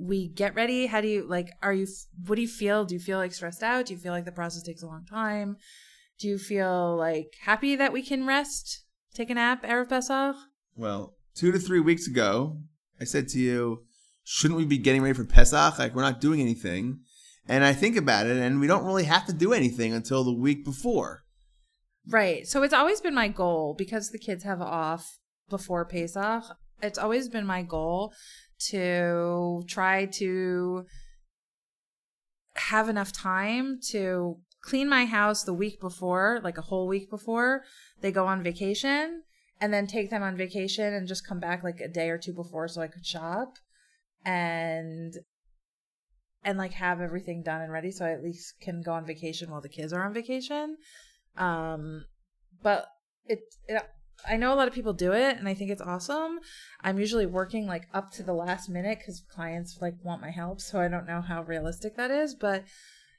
we 0.00 0.28
get 0.28 0.54
ready? 0.54 0.86
How 0.86 1.00
do 1.00 1.08
you 1.08 1.26
like? 1.26 1.50
Are 1.62 1.72
you? 1.72 1.86
What 2.26 2.36
do 2.36 2.42
you 2.42 2.48
feel? 2.48 2.84
Do 2.84 2.94
you 2.94 3.00
feel 3.00 3.18
like 3.18 3.32
stressed 3.32 3.62
out? 3.62 3.86
Do 3.86 3.94
you 3.94 4.00
feel 4.00 4.12
like 4.12 4.24
the 4.24 4.32
process 4.32 4.62
takes 4.62 4.82
a 4.82 4.86
long 4.86 5.04
time? 5.04 5.56
Do 6.18 6.28
you 6.28 6.38
feel 6.38 6.96
like 6.96 7.34
happy 7.42 7.76
that 7.76 7.92
we 7.92 8.02
can 8.02 8.26
rest, 8.26 8.84
take 9.14 9.30
a 9.30 9.34
nap, 9.34 9.62
erev 9.62 9.88
Pesach? 9.88 10.36
Well, 10.74 11.14
two 11.34 11.52
to 11.52 11.58
three 11.58 11.80
weeks 11.80 12.06
ago, 12.06 12.58
I 13.00 13.04
said 13.04 13.28
to 13.28 13.38
you, 13.38 13.84
"Shouldn't 14.24 14.58
we 14.58 14.64
be 14.64 14.78
getting 14.78 15.02
ready 15.02 15.14
for 15.14 15.24
Pesach? 15.24 15.78
Like 15.78 15.94
we're 15.94 16.02
not 16.02 16.20
doing 16.20 16.40
anything." 16.40 17.00
And 17.46 17.64
I 17.64 17.72
think 17.72 17.96
about 17.96 18.26
it, 18.26 18.36
and 18.36 18.60
we 18.60 18.66
don't 18.66 18.84
really 18.84 19.04
have 19.04 19.26
to 19.26 19.32
do 19.32 19.52
anything 19.52 19.94
until 19.94 20.22
the 20.22 20.34
week 20.34 20.64
before. 20.64 21.24
Right. 22.06 22.46
So 22.46 22.62
it's 22.62 22.74
always 22.74 23.00
been 23.00 23.14
my 23.14 23.28
goal 23.28 23.74
because 23.76 24.10
the 24.10 24.18
kids 24.18 24.44
have 24.44 24.60
off 24.60 25.18
before 25.48 25.84
Pesach. 25.84 26.44
It's 26.82 26.98
always 26.98 27.28
been 27.28 27.46
my 27.46 27.62
goal 27.62 28.12
to 28.58 29.62
try 29.66 30.06
to 30.06 30.84
have 32.56 32.88
enough 32.88 33.12
time 33.12 33.78
to 33.90 34.36
clean 34.62 34.88
my 34.88 35.04
house 35.04 35.44
the 35.44 35.54
week 35.54 35.80
before, 35.80 36.40
like 36.42 36.58
a 36.58 36.62
whole 36.62 36.88
week 36.88 37.08
before 37.08 37.62
they 38.00 38.10
go 38.10 38.26
on 38.26 38.42
vacation, 38.42 39.22
and 39.60 39.72
then 39.72 39.86
take 39.86 40.10
them 40.10 40.22
on 40.22 40.36
vacation 40.36 40.92
and 40.94 41.08
just 41.08 41.26
come 41.26 41.40
back 41.40 41.62
like 41.62 41.80
a 41.80 41.88
day 41.88 42.10
or 42.10 42.18
two 42.18 42.32
before 42.32 42.68
so 42.68 42.80
I 42.80 42.88
could 42.88 43.06
shop 43.06 43.54
and 44.24 45.14
and 46.44 46.58
like 46.58 46.72
have 46.72 47.00
everything 47.00 47.42
done 47.42 47.60
and 47.60 47.72
ready 47.72 47.90
so 47.90 48.04
I 48.04 48.12
at 48.12 48.22
least 48.22 48.54
can 48.60 48.82
go 48.82 48.92
on 48.92 49.06
vacation 49.06 49.50
while 49.50 49.60
the 49.60 49.68
kids 49.68 49.92
are 49.92 50.04
on 50.04 50.14
vacation. 50.14 50.76
Um, 51.36 52.04
but 52.62 52.86
it, 53.26 53.40
it, 53.66 53.82
I 54.26 54.36
know 54.36 54.52
a 54.52 54.56
lot 54.56 54.68
of 54.68 54.74
people 54.74 54.92
do 54.92 55.12
it, 55.12 55.36
and 55.36 55.48
I 55.48 55.54
think 55.54 55.70
it's 55.70 55.82
awesome. 55.82 56.40
I'm 56.82 56.98
usually 56.98 57.26
working 57.26 57.66
like 57.66 57.88
up 57.92 58.10
to 58.12 58.22
the 58.22 58.34
last 58.34 58.68
minute 58.68 58.98
because 58.98 59.22
clients 59.32 59.78
like 59.80 59.94
want 60.02 60.22
my 60.22 60.30
help, 60.30 60.60
so 60.60 60.80
I 60.80 60.88
don't 60.88 61.06
know 61.06 61.20
how 61.20 61.42
realistic 61.42 61.96
that 61.96 62.10
is. 62.10 62.34
But 62.34 62.64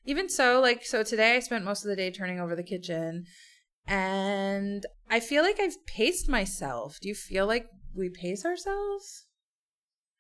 even 0.05 0.29
so, 0.29 0.59
like, 0.59 0.85
so 0.85 1.03
today 1.03 1.35
I 1.35 1.39
spent 1.39 1.65
most 1.65 1.83
of 1.83 1.89
the 1.89 1.95
day 1.95 2.11
turning 2.11 2.39
over 2.39 2.55
the 2.55 2.63
kitchen, 2.63 3.25
and 3.87 4.85
I 5.09 5.19
feel 5.19 5.43
like 5.43 5.59
I've 5.59 5.85
paced 5.85 6.29
myself. 6.29 6.99
Do 7.01 7.07
you 7.07 7.15
feel 7.15 7.47
like 7.47 7.67
we 7.95 8.09
pace 8.09 8.45
ourselves? 8.45 9.25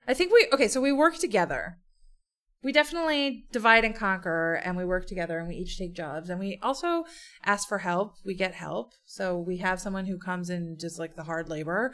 I 0.07 0.13
think 0.13 0.31
we 0.31 0.47
okay. 0.53 0.67
So 0.67 0.81
we 0.81 0.91
work 0.91 1.17
together 1.17 1.77
we 2.63 2.71
definitely 2.71 3.45
divide 3.51 3.85
and 3.85 3.95
conquer 3.95 4.55
and 4.63 4.75
we 4.75 4.85
work 4.85 5.07
together 5.07 5.39
and 5.39 5.47
we 5.47 5.55
each 5.55 5.77
take 5.77 5.93
jobs 5.93 6.29
and 6.29 6.39
we 6.39 6.59
also 6.61 7.05
ask 7.45 7.67
for 7.67 7.79
help 7.79 8.15
we 8.25 8.33
get 8.33 8.53
help 8.53 8.93
so 9.05 9.37
we 9.37 9.57
have 9.57 9.79
someone 9.79 10.05
who 10.05 10.17
comes 10.17 10.49
and 10.49 10.77
does 10.77 10.99
like 10.99 11.15
the 11.15 11.23
hard 11.23 11.49
labor 11.49 11.93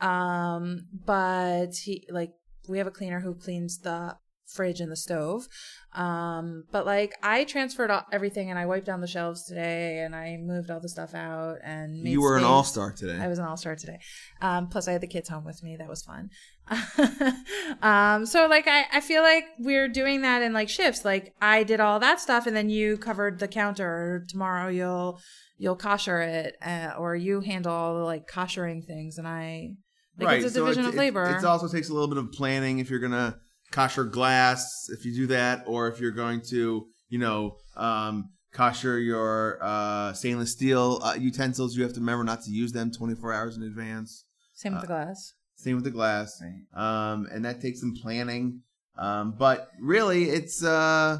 um 0.00 0.86
but 1.04 1.74
he 1.84 2.06
like 2.10 2.32
we 2.68 2.78
have 2.78 2.86
a 2.86 2.92
cleaner 2.92 3.20
who 3.20 3.34
cleans 3.34 3.78
the 3.78 4.16
fridge 4.46 4.80
and 4.80 4.92
the 4.92 4.96
stove 4.96 5.46
um 5.94 6.64
but 6.70 6.84
like 6.84 7.14
i 7.22 7.42
transferred 7.44 7.90
all, 7.90 8.04
everything 8.12 8.50
and 8.50 8.58
i 8.58 8.66
wiped 8.66 8.84
down 8.84 9.00
the 9.00 9.06
shelves 9.06 9.44
today 9.44 10.00
and 10.00 10.14
i 10.14 10.36
moved 10.36 10.70
all 10.70 10.80
the 10.80 10.88
stuff 10.88 11.14
out 11.14 11.56
and 11.64 12.02
made 12.02 12.10
you 12.10 12.20
were 12.20 12.36
an 12.36 12.44
all 12.44 12.64
star 12.64 12.92
today. 12.92 13.18
I 13.18 13.28
was 13.28 13.38
an 13.38 13.44
all 13.44 13.56
star 13.56 13.76
today. 13.76 13.98
Um, 14.40 14.68
plus, 14.68 14.88
I 14.88 14.92
had 14.92 15.00
the 15.00 15.06
kids 15.06 15.28
home 15.28 15.44
with 15.44 15.62
me. 15.62 15.76
That 15.76 15.88
was 15.88 16.02
fun. 16.02 16.30
um, 17.82 18.26
so, 18.26 18.46
like, 18.46 18.66
I, 18.66 18.84
I 18.92 19.00
feel 19.00 19.22
like 19.22 19.44
we're 19.58 19.88
doing 19.88 20.22
that 20.22 20.42
in 20.42 20.52
like 20.52 20.68
shifts. 20.68 21.04
Like, 21.04 21.34
I 21.40 21.64
did 21.64 21.80
all 21.80 22.00
that 22.00 22.20
stuff, 22.20 22.46
and 22.46 22.56
then 22.56 22.70
you 22.70 22.96
covered 22.96 23.38
the 23.38 23.48
counter. 23.48 24.24
Tomorrow, 24.28 24.68
you'll 24.68 25.20
you'll 25.58 25.76
kosher 25.76 26.20
it, 26.20 26.56
uh, 26.64 26.92
or 26.98 27.14
you 27.14 27.40
handle 27.40 27.72
all 27.72 27.94
the 27.98 28.04
like 28.04 28.28
koshering 28.28 28.84
things, 28.84 29.18
and 29.18 29.26
I 29.28 29.74
like 30.18 30.38
it's 30.38 30.46
a 30.46 30.50
so 30.50 30.64
division 30.64 30.84
it- 30.84 30.88
of 30.88 30.94
it- 30.94 30.98
labor. 30.98 31.36
It 31.36 31.44
also 31.44 31.68
takes 31.68 31.88
a 31.88 31.92
little 31.92 32.08
bit 32.08 32.18
of 32.18 32.32
planning 32.32 32.78
if 32.78 32.90
you're 32.90 33.00
gonna 33.00 33.38
kosher 33.70 34.04
glass, 34.04 34.86
if 34.90 35.04
you 35.04 35.14
do 35.14 35.26
that, 35.28 35.64
or 35.66 35.88
if 35.88 35.98
you're 35.98 36.10
going 36.10 36.42
to, 36.42 36.86
you 37.08 37.18
know, 37.18 37.56
um, 37.76 38.30
kosher 38.52 38.98
your 38.98 39.58
uh, 39.62 40.12
stainless 40.12 40.52
steel 40.52 41.00
uh, 41.02 41.14
utensils. 41.14 41.76
You 41.76 41.82
have 41.82 41.94
to 41.94 42.00
remember 42.00 42.22
not 42.24 42.42
to 42.42 42.50
use 42.50 42.72
them 42.72 42.92
24 42.92 43.32
hours 43.32 43.56
in 43.56 43.62
advance. 43.62 44.24
Same 44.54 44.74
with 44.74 44.82
the 44.82 44.86
glass. 44.86 45.32
Same 45.62 45.76
with 45.76 45.84
the 45.84 45.90
glass, 45.90 46.42
um, 46.74 47.28
and 47.30 47.44
that 47.44 47.60
takes 47.60 47.78
some 47.78 47.94
planning. 47.94 48.62
Um, 48.98 49.36
but 49.38 49.68
really, 49.80 50.24
it's 50.24 50.64
uh, 50.64 51.18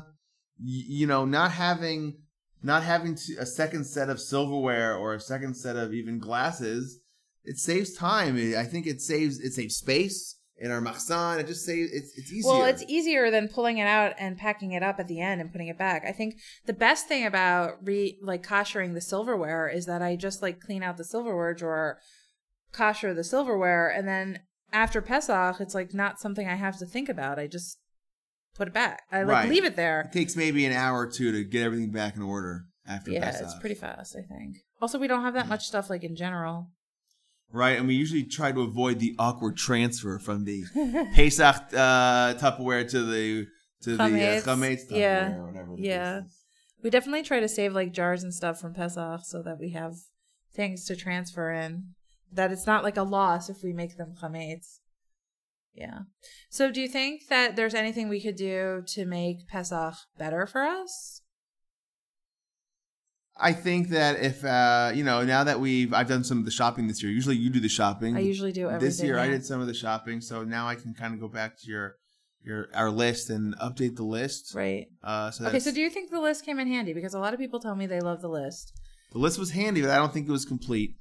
y- 0.58 0.84
you 0.88 1.06
know 1.06 1.24
not 1.24 1.52
having 1.52 2.16
not 2.60 2.82
having 2.82 3.14
to, 3.14 3.36
a 3.38 3.46
second 3.46 3.84
set 3.84 4.10
of 4.10 4.20
silverware 4.20 4.96
or 4.96 5.14
a 5.14 5.20
second 5.20 5.54
set 5.54 5.76
of 5.76 5.94
even 5.94 6.18
glasses. 6.18 6.98
It 7.44 7.58
saves 7.58 7.94
time. 7.94 8.36
I 8.36 8.64
think 8.64 8.88
it 8.88 9.00
saves 9.00 9.38
it 9.38 9.52
saves 9.52 9.76
space 9.76 10.38
in 10.58 10.72
our 10.72 10.80
machzan. 10.80 11.38
It 11.38 11.46
just 11.46 11.64
saves 11.64 11.92
it's 11.92 12.18
it's 12.18 12.32
easier. 12.32 12.50
Well, 12.50 12.64
it's 12.64 12.84
easier 12.88 13.30
than 13.30 13.46
pulling 13.46 13.78
it 13.78 13.86
out 13.86 14.14
and 14.18 14.36
packing 14.36 14.72
it 14.72 14.82
up 14.82 14.98
at 14.98 15.06
the 15.06 15.20
end 15.20 15.40
and 15.40 15.52
putting 15.52 15.68
it 15.68 15.78
back. 15.78 16.04
I 16.04 16.12
think 16.12 16.34
the 16.66 16.72
best 16.72 17.06
thing 17.06 17.24
about 17.26 17.78
re 17.84 18.18
like 18.22 18.44
koshering 18.44 18.94
the 18.94 19.00
silverware 19.00 19.68
is 19.68 19.86
that 19.86 20.02
I 20.02 20.16
just 20.16 20.42
like 20.42 20.60
clean 20.60 20.82
out 20.82 20.96
the 20.96 21.04
silverware 21.04 21.54
drawer, 21.54 21.98
kosher 22.72 23.14
the 23.14 23.24
silverware, 23.24 23.88
and 23.88 24.06
then 24.08 24.40
after 24.72 25.00
Pesach, 25.02 25.60
it's 25.60 25.74
like 25.74 25.92
not 25.94 26.20
something 26.20 26.48
I 26.48 26.54
have 26.54 26.78
to 26.78 26.86
think 26.86 27.08
about. 27.08 27.38
I 27.38 27.46
just 27.46 27.78
put 28.54 28.68
it 28.68 28.74
back. 28.74 29.02
I 29.10 29.22
like 29.22 29.28
Right. 29.28 29.48
leave 29.48 29.64
it 29.64 29.76
there. 29.76 30.02
It 30.02 30.12
takes 30.12 30.36
maybe 30.36 30.64
an 30.66 30.72
hour 30.72 31.00
or 31.00 31.06
two 31.06 31.32
to 31.32 31.44
get 31.44 31.62
everything 31.64 31.90
back 31.90 32.16
in 32.16 32.22
order 32.22 32.64
after 32.86 33.10
Yeah, 33.10 33.24
Pesach. 33.24 33.42
it's 33.44 33.58
pretty 33.58 33.74
fast, 33.74 34.16
I 34.16 34.22
think. 34.22 34.56
Also, 34.80 34.98
we 34.98 35.06
don't 35.08 35.22
have 35.22 35.34
that 35.34 35.48
much 35.48 35.66
stuff 35.66 35.88
like 35.90 36.02
in 36.04 36.16
general. 36.16 36.70
Right, 37.50 37.76
and 37.78 37.86
we 37.86 37.94
usually 37.94 38.24
try 38.24 38.50
to 38.50 38.62
avoid 38.62 38.98
the 38.98 39.14
awkward 39.18 39.56
transfer 39.58 40.18
from 40.18 40.44
the 40.44 40.64
Pesach 41.14 41.54
uh, 41.74 42.34
Tupperware 42.34 42.88
to 42.90 43.02
the 43.04 43.46
to 43.82 43.96
the 43.96 44.02
uh, 44.04 44.40
Chametz 44.42 44.88
Tupperware, 44.88 44.98
yeah, 44.98 45.34
or 45.34 45.46
whatever. 45.46 45.74
yeah. 45.76 46.20
We 46.82 46.88
definitely 46.90 47.22
try 47.24 47.40
to 47.40 47.48
save 47.48 47.74
like 47.74 47.92
jars 47.92 48.22
and 48.22 48.32
stuff 48.32 48.58
from 48.60 48.72
Pesach 48.74 49.20
so 49.24 49.42
that 49.42 49.58
we 49.60 49.70
have 49.70 49.94
things 50.54 50.84
to 50.86 50.96
transfer 50.96 51.52
in. 51.52 51.94
That 52.32 52.52
it's 52.52 52.66
not 52.66 52.82
like 52.82 52.96
a 52.96 53.02
loss 53.02 53.50
if 53.50 53.62
we 53.62 53.72
make 53.72 53.96
them 53.96 54.14
chametz. 54.20 54.78
Yeah. 55.74 56.00
So, 56.50 56.70
do 56.70 56.80
you 56.80 56.88
think 56.88 57.28
that 57.28 57.56
there's 57.56 57.74
anything 57.74 58.08
we 58.08 58.22
could 58.22 58.36
do 58.36 58.82
to 58.88 59.06
make 59.06 59.46
Pesach 59.48 59.94
better 60.18 60.46
for 60.46 60.62
us? 60.62 61.22
I 63.36 63.52
think 63.52 63.88
that 63.88 64.20
if 64.22 64.44
uh, 64.44 64.92
you 64.94 65.04
know, 65.04 65.24
now 65.24 65.44
that 65.44 65.58
we've 65.58 65.92
I've 65.94 66.08
done 66.08 66.24
some 66.24 66.38
of 66.38 66.44
the 66.44 66.50
shopping 66.50 66.86
this 66.86 67.02
year. 67.02 67.10
Usually, 67.10 67.36
you 67.36 67.50
do 67.50 67.60
the 67.60 67.68
shopping. 67.68 68.16
I 68.16 68.20
usually 68.20 68.52
do 68.52 68.66
everything. 68.66 68.88
this 68.88 69.02
year 69.02 69.18
I 69.18 69.28
did 69.28 69.44
some 69.44 69.60
of 69.60 69.66
the 69.66 69.74
shopping, 69.74 70.20
so 70.20 70.44
now 70.44 70.68
I 70.68 70.74
can 70.74 70.94
kind 70.94 71.14
of 71.14 71.20
go 71.20 71.28
back 71.28 71.58
to 71.60 71.70
your 71.70 71.96
your 72.44 72.68
our 72.74 72.90
list 72.90 73.30
and 73.30 73.56
update 73.58 73.96
the 73.96 74.04
list. 74.04 74.54
Right. 74.54 74.86
Uh, 75.02 75.30
so 75.30 75.46
Okay, 75.46 75.60
so 75.60 75.72
do 75.72 75.80
you 75.80 75.88
think 75.88 76.10
the 76.10 76.20
list 76.20 76.44
came 76.44 76.58
in 76.58 76.68
handy? 76.68 76.92
Because 76.92 77.14
a 77.14 77.18
lot 77.18 77.32
of 77.32 77.40
people 77.40 77.58
tell 77.58 77.74
me 77.74 77.86
they 77.86 78.00
love 78.00 78.20
the 78.20 78.28
list. 78.28 78.72
the 79.12 79.18
list 79.18 79.38
was 79.38 79.50
handy, 79.50 79.80
but 79.80 79.90
I 79.90 79.96
don't 79.96 80.12
think 80.12 80.28
it 80.28 80.32
was 80.32 80.44
complete. 80.44 80.96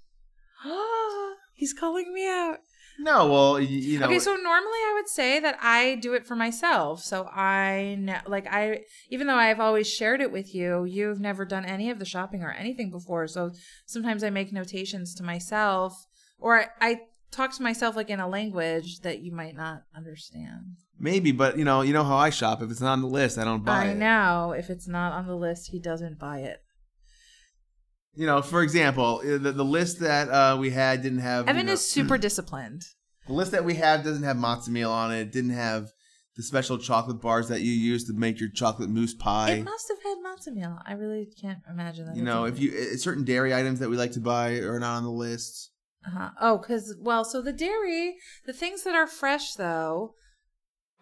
He's 1.62 1.74
calling 1.74 2.12
me 2.12 2.28
out. 2.28 2.58
No, 2.98 3.28
well, 3.28 3.60
you, 3.60 4.00
know, 4.00 4.08
okay, 4.08 4.18
so 4.18 4.32
normally 4.32 4.80
I 4.90 4.94
would 4.96 5.08
say 5.08 5.40
that 5.40 5.60
I 5.62 5.94
do 6.02 6.16
it 6.16 6.26
for 6.26 6.36
myself. 6.36 7.04
So 7.04 7.26
I 7.28 7.98
know, 8.00 8.18
like 8.26 8.48
I, 8.52 8.82
even 9.12 9.28
though 9.28 9.36
I've 9.36 9.60
always 9.60 9.88
shared 9.88 10.22
it 10.22 10.32
with 10.32 10.56
you, 10.56 10.86
you've 10.86 11.20
never 11.20 11.46
done 11.46 11.64
any 11.64 11.92
of 11.92 12.00
the 12.00 12.06
shopping 12.06 12.42
or 12.42 12.52
anything 12.52 12.90
before. 12.90 13.28
So 13.28 13.52
sometimes 13.86 14.24
I 14.24 14.32
make 14.32 14.52
notations 14.52 15.14
to 15.16 15.24
myself, 15.24 16.08
or 16.40 16.62
I, 16.62 16.68
I 16.82 17.02
talk 17.30 17.56
to 17.58 17.62
myself 17.62 17.96
like 17.96 18.10
in 18.10 18.20
a 18.20 18.28
language 18.28 19.02
that 19.02 19.20
you 19.20 19.32
might 19.32 19.56
not 19.56 19.84
understand. 19.96 20.78
maybe, 20.98 21.32
but 21.32 21.60
you 21.60 21.64
know, 21.64 21.84
you 21.84 21.94
know 21.94 22.04
how 22.04 22.18
I 22.18 22.32
shop. 22.32 22.64
If 22.64 22.72
it's 22.72 22.82
not 22.82 22.94
on 22.94 23.02
the 23.02 23.08
list, 23.08 23.38
I 23.38 23.44
don't 23.44 23.64
buy 23.64 23.84
I 23.84 23.88
it. 23.90 23.98
know 23.98 24.56
if 24.58 24.72
it's 24.72 24.88
not 24.88 25.14
on 25.14 25.28
the 25.28 25.36
list, 25.36 25.70
he 25.70 25.80
doesn't 25.80 26.18
buy 26.18 26.40
it. 26.40 26.64
You 28.14 28.26
know, 28.26 28.42
for 28.42 28.62
example, 28.62 29.22
uh, 29.24 29.38
the, 29.38 29.52
the 29.52 29.66
list 29.66 30.00
that 30.00 30.30
uh, 30.30 30.58
we 30.58 30.72
had 30.72 31.02
didn't 31.02 31.20
have. 31.20 31.48
Evan 31.48 31.62
you 31.62 31.68
know, 31.68 31.74
is 31.74 31.88
super 31.88 32.18
disciplined. 32.18 32.84
The 33.28 33.34
list 33.34 33.52
that 33.52 33.64
we 33.64 33.76
have 33.76 34.04
doesn't 34.04 34.24
have 34.24 34.36
matzo 34.36 34.70
meal 34.70 34.92
on 34.92 35.14
it. 35.14 35.22
It 35.22 35.32
didn't 35.32 35.52
have 35.52 35.92
the 36.36 36.44
special 36.44 36.78
chocolate 36.78 37.22
bars 37.22 37.48
that 37.50 37.62
you 37.62 37.72
use 37.72 38.06
to 38.06 38.14
make 38.14 38.40
your 38.40 38.50
chocolate 38.50 38.90
mousse 38.90 39.14
pie. 39.14 39.52
It 39.52 39.64
must 39.64 39.88
have 39.90 40.02
had 40.04 40.18
matzo 40.18 40.54
meal. 40.54 40.80
I 40.86 40.94
really 40.94 41.28
can't 41.40 41.60
imagine 41.70 42.06
that. 42.08 42.16
you 42.16 42.24
know, 42.24 42.46
if 42.46 42.60
you 42.60 42.72
uh, 42.72 42.98
certain 42.98 43.24
dairy 43.24 43.54
items 43.54 43.80
that 43.80 43.90
we 43.90 43.96
like 43.98 44.12
to 44.14 44.20
buy 44.20 44.56
are 44.60 44.80
not 44.80 44.98
on 44.98 45.04
the 45.04 45.12
list. 45.12 45.72
Uh-huh. 46.06 46.30
Oh, 46.40 46.58
because, 46.58 46.96
well, 47.00 47.24
so 47.24 47.42
the 47.42 47.54
dairy, 47.54 48.16
the 48.46 48.54
things 48.54 48.84
that 48.84 48.96
are 48.96 49.06
fresh, 49.06 49.54
though, 49.54 50.16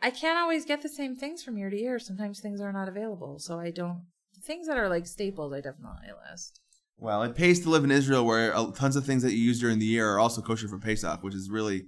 I 0.01 0.11
can't 0.11 0.37
always 0.37 0.65
get 0.65 0.81
the 0.81 0.89
same 0.89 1.15
things 1.15 1.41
from 1.41 1.57
year 1.57 1.69
to 1.69 1.77
year. 1.77 1.99
Sometimes 1.99 2.39
things 2.41 2.59
are 2.59 2.73
not 2.73 2.89
available. 2.89 3.39
So 3.39 3.59
I 3.59 3.71
don't, 3.71 4.07
things 4.43 4.67
that 4.67 4.77
are 4.77 4.89
like 4.89 5.07
staples, 5.07 5.53
I 5.53 5.61
definitely 5.61 6.09
list. 6.29 6.59
Well, 6.99 7.23
it 7.23 7.35
pays 7.35 7.61
to 7.61 7.69
live 7.69 7.83
in 7.83 7.91
Israel, 7.91 8.25
where 8.25 8.55
uh, 8.55 8.71
tons 8.71 8.95
of 8.95 9.05
things 9.05 9.23
that 9.23 9.31
you 9.31 9.39
use 9.39 9.59
during 9.59 9.79
the 9.79 9.85
year 9.85 10.09
are 10.11 10.19
also 10.19 10.41
kosher 10.41 10.67
for 10.67 10.77
Pesach, 10.79 11.23
which 11.23 11.33
is 11.33 11.49
really, 11.49 11.85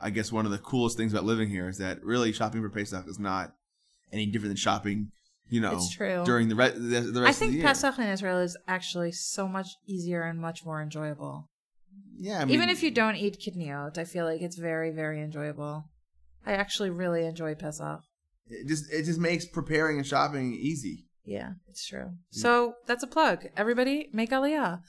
I 0.00 0.10
guess, 0.10 0.30
one 0.30 0.44
of 0.44 0.52
the 0.52 0.58
coolest 0.58 0.96
things 0.98 1.12
about 1.12 1.24
living 1.24 1.48
here 1.48 1.68
is 1.68 1.78
that 1.78 2.02
really 2.04 2.32
shopping 2.32 2.60
for 2.60 2.68
Pesach 2.68 3.06
is 3.08 3.18
not 3.18 3.54
any 4.12 4.26
different 4.26 4.50
than 4.50 4.56
shopping, 4.56 5.12
you 5.48 5.60
know, 5.60 5.72
It's 5.74 5.90
true. 5.94 6.22
during 6.26 6.48
the, 6.48 6.54
re- 6.56 6.70
the, 6.76 7.00
the 7.00 7.22
rest 7.22 7.26
I 7.26 7.28
of 7.30 7.34
the 7.38 7.44
think 7.46 7.52
year. 7.54 7.62
Pesach 7.64 7.98
in 7.98 8.06
Israel 8.08 8.38
is 8.40 8.56
actually 8.68 9.12
so 9.12 9.48
much 9.48 9.68
easier 9.86 10.22
and 10.22 10.38
much 10.38 10.64
more 10.64 10.82
enjoyable. 10.82 11.48
yeah, 12.18 12.40
I 12.40 12.44
mean, 12.44 12.54
Even 12.54 12.68
if 12.68 12.82
you 12.82 12.90
don't 12.90 13.16
eat 13.16 13.38
kitniyot, 13.40 13.96
I 13.96 14.04
feel 14.04 14.24
like 14.26 14.42
it's 14.42 14.56
very, 14.58 14.90
very 14.90 15.22
enjoyable. 15.22 15.84
I 16.44 16.52
actually 16.52 16.90
really 16.90 17.24
enjoy 17.24 17.54
Pesach. 17.54 18.00
it 18.48 18.66
just 18.66 18.92
it 18.92 19.04
just 19.04 19.18
makes 19.20 19.44
preparing 19.46 19.98
and 19.98 20.06
shopping 20.06 20.52
easy. 20.54 21.06
Yeah, 21.30 21.50
it's 21.68 21.86
true. 21.86 22.06
Mm. 22.06 22.12
So 22.32 22.74
that's 22.88 23.04
a 23.04 23.06
plug. 23.06 23.46
Everybody, 23.56 24.08
make 24.12 24.30
Aliyah. 24.30 24.80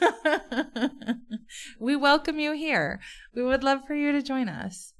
we 1.80 1.96
welcome 1.96 2.38
you 2.38 2.52
here. 2.52 3.00
We 3.34 3.42
would 3.42 3.64
love 3.64 3.80
for 3.84 3.96
you 3.96 4.12
to 4.12 4.22
join 4.22 4.48
us. 4.48 4.94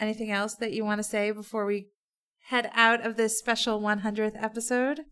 Anything 0.00 0.32
else 0.32 0.56
that 0.56 0.72
you 0.72 0.84
want 0.84 0.98
to 0.98 1.04
say 1.04 1.30
before 1.30 1.64
we 1.64 1.90
head 2.48 2.72
out 2.74 3.06
of 3.06 3.16
this 3.16 3.38
special 3.38 3.80
100th 3.80 4.42
episode? 4.42 5.02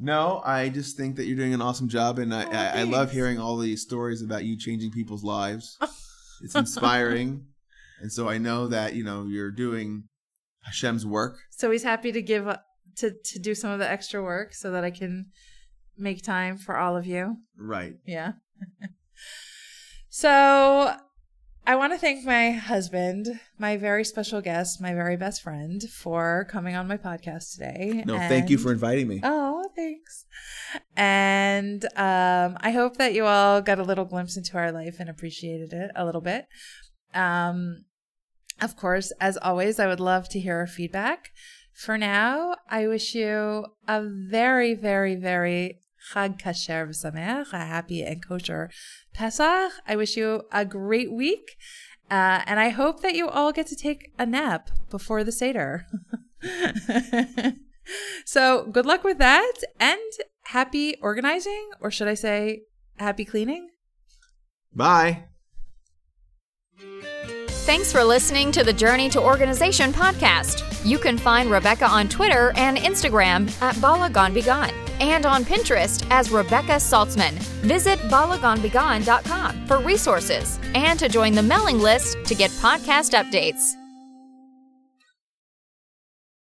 No, 0.00 0.40
I 0.42 0.70
just 0.70 0.96
think 0.96 1.16
that 1.16 1.26
you're 1.26 1.36
doing 1.36 1.52
an 1.52 1.60
awesome 1.60 1.90
job, 1.90 2.18
and 2.18 2.34
I, 2.34 2.44
Oh, 2.44 2.50
I, 2.52 2.80
I 2.80 2.82
love 2.84 3.12
hearing 3.12 3.38
all 3.38 3.58
these 3.58 3.82
stories 3.82 4.22
about 4.22 4.46
you 4.46 4.56
changing 4.58 4.92
people's 4.92 5.22
lives. 5.22 5.76
it's 6.42 6.54
inspiring, 6.54 7.48
and 8.00 8.10
so 8.10 8.30
I 8.30 8.38
know 8.38 8.66
that 8.68 8.94
you 8.94 9.04
know 9.04 9.26
you're 9.26 9.50
doing 9.50 10.04
Hashem's 10.62 11.04
work. 11.04 11.36
So 11.50 11.70
he's 11.70 11.82
happy 11.82 12.10
to 12.10 12.22
give 12.22 12.48
to 12.96 13.12
to 13.12 13.38
do 13.38 13.54
some 13.54 13.70
of 13.70 13.78
the 13.78 13.90
extra 13.90 14.22
work 14.22 14.54
so 14.54 14.70
that 14.72 14.84
I 14.84 14.90
can 14.90 15.26
make 15.96 16.22
time 16.22 16.56
for 16.56 16.76
all 16.76 16.96
of 16.96 17.06
you. 17.06 17.38
Right. 17.56 17.94
Yeah. 18.06 18.32
so 20.08 20.94
I 21.66 21.76
want 21.76 21.94
to 21.94 21.98
thank 21.98 22.26
my 22.26 22.50
husband, 22.50 23.40
my 23.58 23.78
very 23.78 24.04
special 24.04 24.42
guest, 24.42 24.82
my 24.82 24.92
very 24.92 25.16
best 25.16 25.42
friend, 25.42 25.82
for 25.82 26.46
coming 26.50 26.74
on 26.74 26.86
my 26.86 26.98
podcast 26.98 27.54
today. 27.54 28.04
No, 28.06 28.18
thank 28.18 28.50
you 28.50 28.58
for 28.58 28.70
inviting 28.70 29.08
me. 29.08 29.20
Oh, 29.22 29.64
thanks. 29.74 30.26
And 30.94 31.84
um, 31.96 32.58
I 32.60 32.70
hope 32.70 32.98
that 32.98 33.14
you 33.14 33.24
all 33.24 33.62
got 33.62 33.78
a 33.78 33.82
little 33.82 34.04
glimpse 34.04 34.36
into 34.36 34.58
our 34.58 34.72
life 34.72 34.96
and 35.00 35.08
appreciated 35.08 35.72
it 35.72 35.90
a 35.96 36.04
little 36.04 36.20
bit. 36.20 36.46
Um, 37.14 37.86
of 38.60 38.76
course, 38.76 39.10
as 39.18 39.38
always, 39.38 39.78
I 39.78 39.86
would 39.86 40.00
love 40.00 40.28
to 40.30 40.40
hear 40.40 40.56
our 40.56 40.66
feedback. 40.66 41.30
For 41.74 41.98
now, 41.98 42.56
I 42.70 42.86
wish 42.86 43.14
you 43.14 43.66
a 43.88 44.02
very, 44.02 44.74
very, 44.74 45.16
very 45.16 45.80
Chag 46.12 46.40
Kasher 46.40 46.86
V'Sameach, 46.88 47.52
a 47.52 47.58
happy 47.58 48.02
and 48.02 48.24
kosher 48.24 48.70
Pesach. 49.12 49.72
I 49.86 49.96
wish 49.96 50.16
you 50.16 50.42
a 50.52 50.64
great 50.64 51.12
week. 51.12 51.56
Uh, 52.10 52.42
and 52.46 52.60
I 52.60 52.68
hope 52.68 53.00
that 53.00 53.14
you 53.14 53.28
all 53.28 53.52
get 53.52 53.66
to 53.68 53.76
take 53.76 54.12
a 54.18 54.26
nap 54.26 54.70
before 54.90 55.24
the 55.24 55.32
Seder. 55.32 55.86
so 58.24 58.66
good 58.66 58.86
luck 58.86 59.02
with 59.02 59.18
that 59.18 59.54
and 59.80 60.00
happy 60.44 60.96
organizing, 61.00 61.70
or 61.80 61.90
should 61.90 62.08
I 62.08 62.14
say 62.14 62.62
happy 62.98 63.24
cleaning? 63.24 63.70
Bye. 64.74 65.24
Thanks 67.64 67.90
for 67.90 68.04
listening 68.04 68.52
to 68.52 68.62
the 68.62 68.74
Journey 68.74 69.08
to 69.08 69.22
Organization 69.22 69.90
podcast. 69.90 70.62
You 70.84 70.98
can 70.98 71.16
find 71.16 71.50
Rebecca 71.50 71.86
on 71.86 72.08
Twitter 72.08 72.52
and 72.56 72.76
Instagram 72.76 73.50
at 73.62 73.80
Bala 73.80 74.10
Gone 74.10 74.34
Be 74.34 74.42
Gone 74.42 74.70
and 75.00 75.24
on 75.24 75.46
Pinterest 75.46 76.06
as 76.10 76.30
Rebecca 76.30 76.72
Saltzman. 76.72 77.32
Visit 77.62 77.98
balagonbegon.com 78.10 79.66
for 79.66 79.78
resources 79.78 80.60
and 80.74 80.98
to 80.98 81.08
join 81.08 81.32
the 81.32 81.42
mailing 81.42 81.78
list 81.78 82.18
to 82.26 82.34
get 82.34 82.50
podcast 82.50 83.18
updates. 83.18 83.83